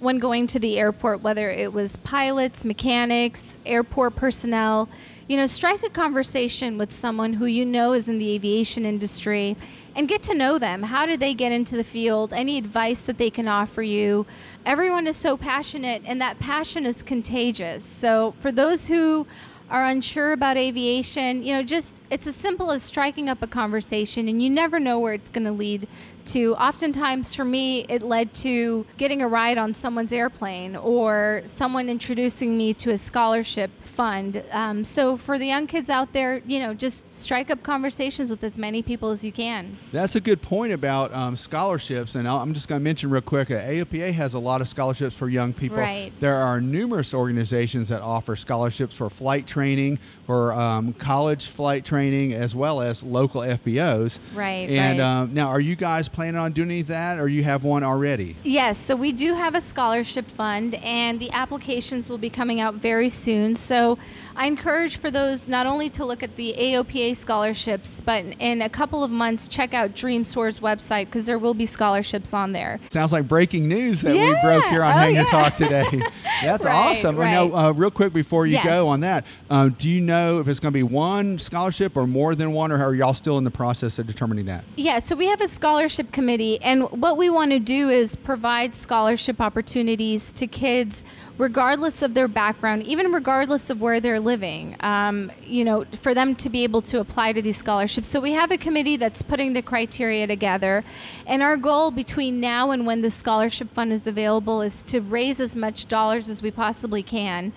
when 0.00 0.18
going 0.18 0.46
to 0.48 0.58
the 0.58 0.78
airport, 0.78 1.22
whether 1.22 1.50
it 1.50 1.72
was 1.72 1.96
pilots, 1.96 2.64
mechanics, 2.64 3.58
airport 3.66 4.16
personnel, 4.16 4.88
you 5.28 5.36
know, 5.36 5.46
strike 5.46 5.82
a 5.82 5.90
conversation 5.90 6.78
with 6.78 6.96
someone 6.96 7.34
who 7.34 7.46
you 7.46 7.64
know 7.64 7.92
is 7.92 8.08
in 8.08 8.18
the 8.18 8.32
aviation 8.32 8.84
industry 8.86 9.56
and 9.94 10.08
get 10.08 10.22
to 10.24 10.34
know 10.34 10.58
them. 10.58 10.84
How 10.84 11.06
did 11.06 11.20
they 11.20 11.34
get 11.34 11.52
into 11.52 11.76
the 11.76 11.84
field? 11.84 12.32
Any 12.32 12.58
advice 12.58 13.02
that 13.02 13.18
they 13.18 13.30
can 13.30 13.48
offer 13.48 13.82
you? 13.82 14.26
Everyone 14.64 15.06
is 15.06 15.16
so 15.16 15.36
passionate, 15.36 16.02
and 16.06 16.20
that 16.20 16.38
passion 16.38 16.86
is 16.86 17.02
contagious. 17.02 17.84
So, 17.84 18.34
for 18.40 18.52
those 18.52 18.88
who 18.88 19.26
are 19.70 19.86
unsure 19.86 20.32
about 20.32 20.56
aviation, 20.56 21.42
you 21.42 21.54
know, 21.54 21.62
just 21.62 22.00
it's 22.10 22.26
as 22.26 22.36
simple 22.36 22.70
as 22.70 22.82
striking 22.82 23.28
up 23.28 23.42
a 23.42 23.46
conversation, 23.46 24.28
and 24.28 24.42
you 24.42 24.50
never 24.50 24.78
know 24.78 24.98
where 25.00 25.14
it's 25.14 25.28
going 25.28 25.44
to 25.44 25.52
lead 25.52 25.88
to. 26.26 26.54
Oftentimes, 26.56 27.34
for 27.34 27.44
me, 27.44 27.86
it 27.88 28.02
led 28.02 28.34
to 28.34 28.86
getting 28.96 29.22
a 29.22 29.28
ride 29.28 29.58
on 29.58 29.74
someone's 29.74 30.12
airplane 30.12 30.76
or 30.76 31.42
someone 31.46 31.88
introducing 31.88 32.56
me 32.56 32.74
to 32.74 32.90
a 32.90 32.98
scholarship 32.98 33.70
fund. 33.84 34.42
Um, 34.50 34.84
so, 34.84 35.16
for 35.16 35.38
the 35.38 35.46
young 35.46 35.66
kids 35.66 35.90
out 35.90 36.12
there, 36.12 36.38
you 36.46 36.58
know, 36.58 36.74
just 36.74 37.14
strike 37.14 37.50
up 37.50 37.62
conversations 37.62 38.30
with 38.30 38.42
as 38.42 38.58
many 38.58 38.82
people 38.82 39.10
as 39.10 39.22
you 39.22 39.32
can. 39.32 39.76
That's 39.92 40.16
a 40.16 40.20
good 40.20 40.42
point 40.42 40.72
about 40.72 41.12
um, 41.12 41.36
scholarships, 41.36 42.14
and 42.14 42.26
I'm 42.26 42.54
just 42.54 42.68
going 42.68 42.80
to 42.80 42.84
mention 42.84 43.10
real 43.10 43.22
quick. 43.22 43.50
Uh, 43.50 43.54
AOPA 43.54 44.12
has 44.14 44.34
a 44.34 44.38
lot 44.38 44.60
of 44.60 44.68
scholarships 44.68 45.14
for 45.14 45.28
young 45.28 45.52
people. 45.52 45.78
Right. 45.78 46.12
There 46.20 46.36
are 46.36 46.60
numerous 46.60 47.14
organizations 47.14 47.90
that 47.90 48.00
offer 48.00 48.34
scholarships 48.34 48.96
for 48.96 49.10
flight 49.10 49.46
training, 49.46 49.98
for 50.26 50.52
um, 50.52 50.94
college 50.94 51.46
flight 51.46 51.84
training, 51.84 52.32
as 52.32 52.54
well 52.54 52.80
as 52.80 53.02
local 53.02 53.42
FBOs. 53.42 54.18
Right. 54.34 54.70
And 54.70 54.98
right. 54.98 55.04
Um, 55.04 55.34
now, 55.34 55.48
are 55.48 55.60
you 55.60 55.76
guys 55.76 56.08
planning 56.12 56.36
on 56.36 56.52
doing 56.52 56.70
any 56.70 56.80
of 56.80 56.86
that, 56.88 57.18
or 57.18 57.28
you 57.28 57.42
have 57.44 57.64
one 57.64 57.82
already? 57.82 58.36
Yes, 58.42 58.78
so 58.78 58.94
we 58.94 59.12
do 59.12 59.34
have 59.34 59.54
a 59.54 59.60
scholarship 59.60 60.26
fund, 60.26 60.74
and 60.76 61.18
the 61.18 61.30
applications 61.32 62.08
will 62.08 62.18
be 62.18 62.30
coming 62.30 62.60
out 62.60 62.74
very 62.74 63.08
soon. 63.08 63.56
So 63.56 63.98
I 64.34 64.46
encourage 64.46 64.96
for 64.96 65.10
those 65.10 65.46
not 65.46 65.66
only 65.66 65.90
to 65.90 66.04
look 66.04 66.22
at 66.22 66.36
the 66.36 66.54
AOPA 66.58 67.16
scholarships, 67.16 68.00
but 68.00 68.24
in 68.38 68.62
a 68.62 68.68
couple 68.68 69.04
of 69.04 69.10
months, 69.10 69.46
check 69.48 69.74
out 69.74 69.94
Dream 69.94 70.24
Soar's 70.24 70.60
website 70.60 71.06
because 71.06 71.26
there 71.26 71.38
will 71.38 71.54
be 71.54 71.66
scholarships 71.66 72.32
on 72.32 72.52
there. 72.52 72.80
Sounds 72.88 73.12
like 73.12 73.28
breaking 73.28 73.68
news 73.68 74.00
that 74.02 74.12
we 74.12 74.34
broke 74.40 74.64
here 74.66 74.82
on 74.82 74.92
Oh, 74.92 74.98
Hangar 74.98 75.22
yeah. 75.22 75.26
Talk 75.28 75.56
today. 75.56 75.84
That's 76.42 76.64
Right, 76.64 76.72
awesome. 76.96 77.16
Right. 77.16 77.36
uh, 77.36 77.72
real 77.72 77.90
quick 77.90 78.12
before 78.12 78.46
you 78.46 78.52
Yes. 78.54 78.64
go 78.64 78.88
on 78.88 79.00
that, 79.00 79.24
uh, 79.50 79.68
do 79.68 79.88
you 79.88 80.00
know 80.00 80.40
if 80.40 80.48
it's 80.48 80.60
going 80.60 80.72
to 80.72 80.76
be 80.78 80.82
one 80.82 81.38
scholarship 81.38 81.96
or 81.96 82.06
more 82.06 82.34
than 82.34 82.52
one, 82.52 82.72
or 82.72 82.82
are 82.82 82.94
y'all 82.94 83.14
still 83.14 83.38
in 83.38 83.44
the 83.44 83.50
process 83.50 83.98
of 83.98 84.06
determining 84.06 84.46
that? 84.46 84.64
Yeah, 84.76 84.98
so 84.98 85.14
we 85.14 85.26
have 85.26 85.40
a 85.40 85.48
scholarship 85.48 86.10
committee, 86.12 86.60
and 86.62 86.84
what 86.90 87.16
we 87.16 87.28
want 87.30 87.50
to 87.52 87.58
do 87.58 87.88
is 87.90 88.16
provide 88.16 88.74
scholarship 88.74 89.40
opportunities 89.40 90.32
to 90.32 90.46
kids 90.46 91.04
regardless 91.38 92.02
of 92.02 92.14
their 92.14 92.28
background, 92.28 92.82
even 92.84 93.10
regardless 93.12 93.70
of 93.70 93.80
where 93.80 94.00
they're 94.00 94.20
living, 94.20 94.76
um, 94.80 95.32
you 95.46 95.64
know, 95.64 95.84
for 96.00 96.14
them 96.14 96.34
to 96.36 96.50
be 96.50 96.62
able 96.62 96.82
to 96.82 97.00
apply 97.00 97.32
to 97.32 97.42
these 97.42 97.56
scholarships. 97.56 98.08
So 98.08 98.20
we 98.20 98.32
have 98.32 98.50
a 98.50 98.58
committee 98.58 98.96
that's 98.96 99.22
putting 99.22 99.52
the 99.52 99.62
criteria 99.62 100.26
together, 100.26 100.84
and 101.26 101.42
our 101.42 101.56
goal 101.56 101.90
between 101.90 102.40
now 102.40 102.70
and 102.70 102.86
when 102.86 103.00
the 103.02 103.10
scholarship 103.10 103.70
fund 103.70 103.92
is 103.92 104.06
available 104.06 104.60
is 104.62 104.82
to 104.84 105.00
raise 105.00 105.40
as 105.40 105.56
much 105.56 105.88
dollars 105.88 106.28
as 106.28 106.42
we 106.42 106.50
possibly 106.50 107.02
can. 107.02 107.52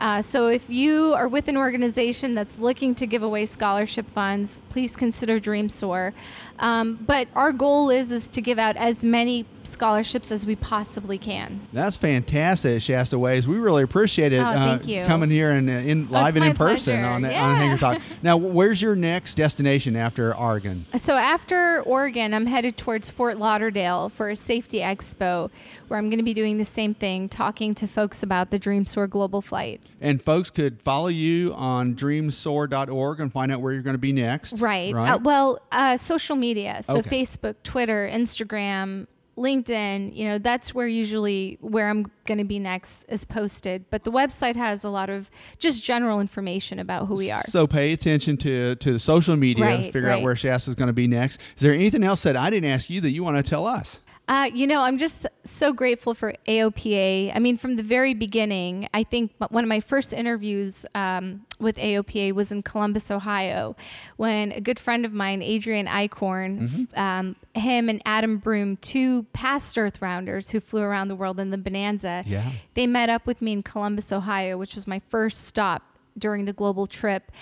Uh, 0.00 0.22
so 0.22 0.46
if 0.46 0.70
you 0.70 1.12
are 1.12 1.28
with 1.28 1.46
an 1.46 1.58
organization 1.58 2.34
that's 2.34 2.58
looking 2.58 2.94
to 2.94 3.06
give 3.06 3.22
away 3.22 3.44
scholarship 3.44 4.06
funds, 4.06 4.62
please 4.70 4.96
consider 4.96 5.38
DreamSoar. 5.38 6.14
Um, 6.58 6.98
but 7.06 7.28
our 7.36 7.52
goal 7.52 7.90
is 7.90 8.10
is 8.10 8.26
to 8.28 8.40
give 8.40 8.58
out 8.58 8.76
as 8.76 9.04
many 9.04 9.44
scholarships 9.70 10.30
as 10.30 10.44
we 10.44 10.56
possibly 10.56 11.18
can. 11.18 11.60
That's 11.72 11.96
fantastic, 11.96 12.78
Shaesta 12.80 13.18
Waiz. 13.18 13.46
We 13.46 13.56
really 13.58 13.82
appreciate 13.82 14.32
it. 14.32 14.38
Oh, 14.40 14.52
thank 14.52 14.86
you. 14.86 15.04
Coming 15.04 15.30
here 15.30 15.50
and 15.52 15.68
uh, 15.68 15.72
in 15.72 16.08
live 16.10 16.36
and 16.36 16.44
in 16.44 16.54
person 16.54 16.94
pleasure. 16.98 17.06
on, 17.06 17.24
on 17.24 17.30
Yeah. 17.30 17.56
Hangar 17.56 17.76
Talk. 17.78 18.02
Now, 18.22 18.36
where's 18.36 18.82
your 18.82 18.94
next 18.96 19.36
destination 19.36 19.96
after 19.96 20.36
Oregon? 20.36 20.84
So 20.98 21.16
after 21.16 21.82
Oregon, 21.82 22.34
I'm 22.34 22.46
headed 22.46 22.76
towards 22.76 23.08
Fort 23.08 23.38
Lauderdale 23.38 24.10
for 24.10 24.28
a 24.30 24.36
safety 24.36 24.78
expo, 24.80 25.50
where 25.88 25.98
I'm 25.98 26.10
going 26.10 26.18
to 26.18 26.24
be 26.24 26.34
doing 26.34 26.58
the 26.58 26.64
same 26.64 26.92
thing, 26.94 27.28
talking 27.28 27.74
to 27.76 27.86
folks 27.86 28.22
about 28.22 28.50
the 28.50 28.58
DreamSoar 28.58 29.08
Global 29.08 29.40
Flight. 29.40 29.80
And 30.00 30.22
folks 30.22 30.50
could 30.50 30.80
follow 30.82 31.08
you 31.08 31.54
on 31.54 31.94
dreamsoar.org 31.94 33.20
and 33.20 33.32
find 33.32 33.52
out 33.52 33.60
where 33.60 33.72
you're 33.72 33.82
going 33.82 33.94
to 33.94 33.98
be 33.98 34.12
next. 34.12 34.54
Right. 34.60 34.94
Right. 34.94 35.10
Uh, 35.12 35.18
well, 35.18 35.60
uh, 35.72 35.96
social 35.96 36.36
media. 36.36 36.82
So 36.84 36.98
Okay. 36.98 37.22
Facebook, 37.22 37.56
Twitter, 37.64 38.08
Instagram, 38.12 39.06
LinkedIn, 39.36 40.14
you 40.14 40.28
know, 40.28 40.38
that's 40.38 40.74
where 40.74 40.86
usually 40.86 41.56
where 41.60 41.88
I'm 41.88 42.10
going 42.26 42.38
to 42.38 42.44
be 42.44 42.58
next 42.58 43.04
is 43.04 43.24
posted. 43.24 43.84
But 43.90 44.04
the 44.04 44.10
website 44.12 44.56
has 44.56 44.84
a 44.84 44.90
lot 44.90 45.08
of 45.08 45.30
just 45.58 45.82
general 45.82 46.20
information 46.20 46.78
about 46.78 47.06
who 47.06 47.14
we 47.14 47.30
are. 47.30 47.42
So 47.44 47.66
pay 47.66 47.92
attention 47.92 48.36
to 48.38 48.74
to 48.76 48.92
the 48.92 48.98
social 48.98 49.36
media, 49.36 49.64
Right, 49.64 49.92
figure 49.92 50.10
out 50.10 50.22
where 50.22 50.34
Shaesta 50.34 50.68
is 50.68 50.74
going 50.74 50.88
to 50.88 50.92
be 50.92 51.06
next. 51.06 51.40
Is 51.56 51.62
there 51.62 51.72
anything 51.72 52.04
else 52.04 52.22
that 52.22 52.36
I 52.36 52.50
didn't 52.50 52.70
ask 52.70 52.90
you 52.90 53.00
that 53.00 53.10
you 53.10 53.22
want 53.24 53.36
to 53.36 53.42
tell 53.42 53.66
us? 53.66 54.00
Uh, 54.30 54.48
you 54.54 54.64
know, 54.64 54.80
I'm 54.82 54.96
just 54.96 55.26
so 55.42 55.72
grateful 55.72 56.14
for 56.14 56.32
AOPA. 56.46 57.32
I 57.34 57.38
mean, 57.40 57.58
from 57.58 57.74
the 57.74 57.82
very 57.82 58.14
beginning, 58.14 58.88
I 58.94 59.02
think 59.02 59.32
one 59.48 59.64
of 59.64 59.68
my 59.68 59.80
first 59.80 60.12
interviews 60.12 60.86
um, 60.94 61.44
with 61.58 61.74
AOPA 61.76 62.32
was 62.32 62.52
in 62.52 62.62
Columbus, 62.62 63.10
Ohio, 63.10 63.74
when 64.18 64.52
a 64.52 64.60
good 64.60 64.78
friend 64.78 65.04
of 65.04 65.12
mine, 65.12 65.42
Adrian 65.42 65.86
Eichhorn, 65.88 66.88
f- 66.92 66.96
um, 66.96 67.34
him 67.56 67.88
and 67.88 68.00
Adam 68.06 68.38
Broom, 68.38 68.76
two 68.76 69.24
past 69.32 69.76
Earth 69.76 70.00
Rounders 70.00 70.50
who 70.50 70.60
flew 70.60 70.82
around 70.82 71.08
the 71.08 71.16
world 71.16 71.40
in 71.40 71.50
the 71.50 71.58
Bonanza, 71.58 72.22
Yeah. 72.24 72.52
they 72.74 72.86
met 72.86 73.10
up 73.10 73.26
with 73.26 73.42
me 73.42 73.50
in 73.50 73.64
Columbus, 73.64 74.12
Ohio, 74.12 74.56
which 74.56 74.76
was 74.76 74.86
my 74.86 75.00
first 75.08 75.44
stop 75.46 75.82
during 76.16 76.44
the 76.44 76.52
global 76.52 76.86
trip. 76.86 77.32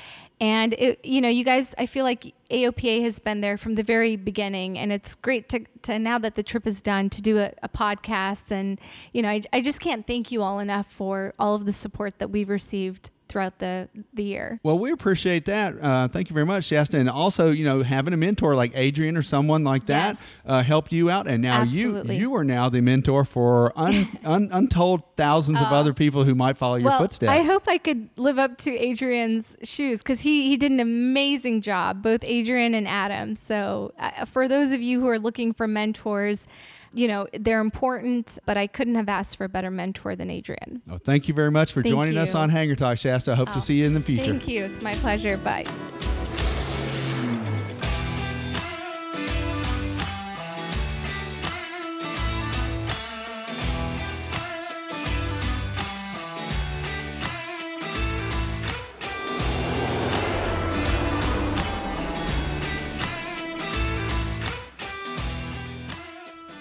And 0.41 0.73
it, 0.75 1.05
you 1.05 1.21
know, 1.21 1.29
you 1.29 1.45
guys, 1.45 1.75
I 1.79 1.87
feel 1.87 2.05
like 2.05 2.33
AOPA 2.51 3.03
has 3.03 3.19
been 3.19 3.41
there 3.41 3.57
from 3.57 3.75
the 3.75 3.83
very 3.83 4.15
beginning, 4.17 4.79
and 4.79 4.93
it's 4.93 5.17
great 5.17 5.49
to, 5.49 5.65
to 5.83 5.99
now 5.99 6.19
that 6.19 6.37
the 6.37 6.45
trip 6.45 6.67
is 6.67 6.81
done 6.81 7.11
to 7.11 7.23
do 7.23 7.39
a, 7.39 7.53
a 7.63 7.69
podcast. 7.69 8.53
And 8.53 8.81
you 9.13 9.23
know, 9.23 9.29
I, 9.29 9.43
I 9.53 9.61
just 9.61 9.81
can't 9.81 10.07
thank 10.07 10.31
you 10.31 10.43
all 10.43 10.61
enough 10.61 10.91
for 10.91 11.35
all 11.39 11.55
of 11.55 11.67
the 11.67 11.73
support 11.73 12.19
that 12.19 12.31
we've 12.31 12.49
received 12.49 13.11
throughout 13.29 13.59
the 13.59 13.89
the 14.15 14.23
year. 14.25 14.61
Well, 14.63 14.79
we 14.79 14.93
appreciate 14.93 15.45
that. 15.47 15.75
Uh, 15.81 16.09
thank 16.09 16.31
you 16.31 16.35
very 16.35 16.47
much, 16.47 16.65
Shaesta. 16.69 16.95
And 16.95 17.09
also, 17.11 17.51
you 17.51 17.65
know, 17.65 17.83
having 17.83 18.15
a 18.15 18.17
mentor 18.17 18.55
like 18.55 18.73
Adrian 18.75 19.17
or 19.17 19.23
someone 19.23 19.65
like 19.65 19.87
that 19.87 20.15
Yes. 20.17 20.27
uh, 20.47 20.63
helped 20.63 20.93
you 20.93 21.11
out. 21.11 21.27
And 21.29 21.43
now 21.43 21.63
Absolutely. 21.63 22.17
you 22.17 22.29
you 22.31 22.35
are 22.37 22.45
now 22.45 22.69
the 22.69 22.81
mentor 22.81 23.25
for 23.25 23.73
un, 23.79 24.09
un, 24.25 24.49
untold 24.53 25.03
thousands 25.17 25.61
of 25.61 25.69
other 25.73 25.93
people 25.95 26.25
who 26.25 26.35
might 26.35 26.57
follow 26.59 26.77
your 26.77 26.89
Uh, 26.89 26.91
well, 26.93 27.01
footsteps. 27.01 27.31
I 27.31 27.43
hope 27.43 27.69
I 27.69 27.79
could 27.79 28.09
live 28.17 28.39
up 28.39 28.59
to 28.59 28.71
Adrian's 28.77 29.57
shoes 29.63 30.03
because 30.03 30.21
he, 30.21 30.49
he 30.49 30.57
did 30.57 30.71
an 30.73 30.81
amazing 30.81 31.61
job, 31.61 32.03
both 32.03 32.21
Adrian 32.25 32.75
and 32.75 32.87
Adam. 32.89 33.37
So, 33.37 33.93
uh, 33.99 34.25
for 34.25 34.49
those 34.49 34.73
of 34.73 34.81
you 34.81 35.01
who 35.01 35.09
are 35.09 35.19
looking 35.19 35.53
for 35.53 35.67
mentors, 35.67 36.47
you 36.99 37.07
know, 37.07 37.29
they're 37.33 37.61
important, 37.61 38.39
but 38.45 38.57
I 38.57 38.67
couldn't 38.67 38.97
have 38.97 39.09
asked 39.09 39.37
for 39.37 39.45
a 39.45 39.49
better 39.49 39.71
mentor 39.71 40.17
than 40.17 40.31
Adrian. 40.31 40.83
Well, 40.85 40.99
thank 40.99 41.29
you 41.29 41.35
very 41.35 41.53
much 41.53 41.73
for 41.73 41.81
Thank 41.81 41.95
joining 41.95 42.19
us 42.19 42.35
on 42.35 42.51
Hangar 42.51 42.75
Talk, 42.75 42.99
Shaesta. 42.99 43.33
I 43.33 43.37
hope 43.37 43.49
to 43.51 43.59
Oh, 43.59 43.61
see 43.61 43.75
you 43.75 43.85
in 43.85 43.95
the 43.95 44.01
future. 44.01 44.25
Thank 44.25 44.49
you. 44.49 44.65
It's 44.65 44.83
my 44.83 44.95
pleasure. 44.97 45.37
Bye. 45.37 45.65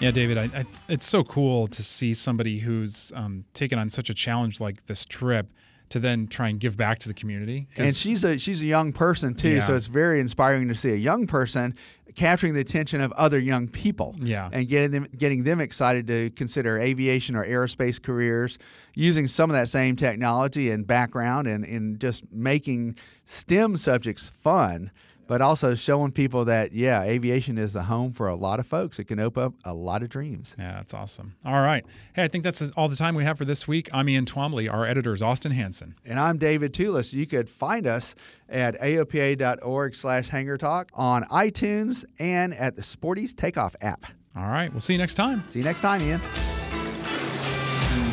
Yeah, 0.00 0.12
David, 0.12 0.38
I, 0.38 0.44
I, 0.44 0.64
it's 0.88 1.06
so 1.06 1.24
cool 1.24 1.66
to 1.68 1.82
see 1.82 2.14
somebody 2.14 2.60
who's 2.60 3.10
um, 3.16 3.44
taken 3.52 3.80
on 3.80 3.90
such 3.90 4.10
a 4.10 4.14
challenge 4.14 4.60
like 4.60 4.86
this 4.86 5.04
trip 5.04 5.48
to 5.88 5.98
then 5.98 6.28
try 6.28 6.48
and 6.48 6.60
give 6.60 6.76
back 6.76 6.98
to 7.00 7.08
the 7.08 7.14
community. 7.14 7.66
And 7.76 7.96
she's 7.96 8.22
a 8.22 8.38
she's 8.38 8.60
a 8.62 8.66
young 8.66 8.92
person 8.92 9.34
too, 9.34 9.60
so 9.62 9.74
it's 9.74 9.86
very 9.86 10.20
inspiring 10.20 10.68
to 10.68 10.74
see 10.74 10.90
a 10.90 10.96
young 10.96 11.26
person 11.26 11.74
capturing 12.14 12.54
the 12.54 12.60
attention 12.60 13.00
of 13.00 13.10
other 13.12 13.38
young 13.38 13.68
people. 13.68 14.14
Yeah. 14.18 14.50
And 14.52 14.68
getting 14.68 14.90
them 14.90 15.08
getting 15.16 15.44
them 15.44 15.60
excited 15.60 16.06
to 16.08 16.30
consider 16.30 16.78
aviation 16.78 17.34
or 17.34 17.44
aerospace 17.44 18.00
careers, 18.00 18.58
using 18.94 19.26
some 19.26 19.50
of 19.50 19.54
that 19.54 19.68
same 19.68 19.96
technology 19.96 20.70
and 20.70 20.86
background 20.86 21.46
and, 21.48 21.64
and 21.64 21.98
just 21.98 22.24
making 22.30 22.96
STEM 23.24 23.76
subjects 23.76 24.28
fun. 24.28 24.90
But 25.28 25.42
also 25.42 25.74
showing 25.74 26.10
people 26.10 26.46
that 26.46 26.72
yeah, 26.72 27.02
aviation 27.02 27.58
is 27.58 27.74
the 27.74 27.82
home 27.84 28.12
for 28.12 28.26
a 28.28 28.34
lot 28.34 28.58
of 28.58 28.66
folks. 28.66 28.98
It 28.98 29.04
can 29.04 29.20
open 29.20 29.42
up 29.44 29.54
a 29.64 29.74
lot 29.74 30.02
of 30.02 30.08
dreams. 30.08 30.56
yeah, 30.58 30.72
that's 30.76 30.94
awesome. 30.94 31.36
All 31.44 31.60
right. 31.60 31.84
Hey, 32.14 32.24
I 32.24 32.28
think 32.28 32.42
that's 32.44 32.62
all 32.76 32.88
the 32.88 32.96
time 32.96 33.14
we 33.14 33.24
have 33.24 33.36
for 33.38 33.44
this 33.44 33.68
week. 33.68 33.90
I'm 33.92 34.08
Ian 34.08 34.24
Twombly. 34.24 34.72
Our 34.72 34.86
editor 34.86 35.12
is 35.12 35.22
Austin 35.22 35.52
Hanson. 35.52 35.94
And 36.04 36.18
I'm 36.18 36.38
David 36.38 36.72
Tulis. 36.72 37.12
You 37.12 37.26
could 37.26 37.50
find 37.50 37.86
us 37.86 38.14
at 38.48 38.80
aopa.org 38.80 39.94
slash 39.94 40.30
hangar 40.30 40.56
talk 40.56 40.90
on 40.94 41.24
iTunes 41.24 42.06
and 42.18 42.54
at 42.54 42.74
the 42.74 42.82
Sporty's 42.82 43.34
Takeoff 43.34 43.76
app. 43.82 44.06
All 44.34 44.48
right. 44.48 44.72
We'll 44.72 44.80
see 44.80 44.94
you 44.94 44.98
next 44.98 45.14
time. 45.14 45.44
See 45.48 45.58
you 45.58 45.64
next 45.64 45.80
time, 45.80 46.00
Ian. 46.00 46.20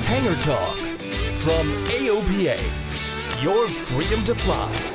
Hangar 0.06 0.36
Talk 0.42 0.76
from 1.40 1.68
AOPA. 1.86 2.62
Your 3.42 3.70
freedom 3.70 4.24
to 4.26 4.36
fly. 4.36 4.95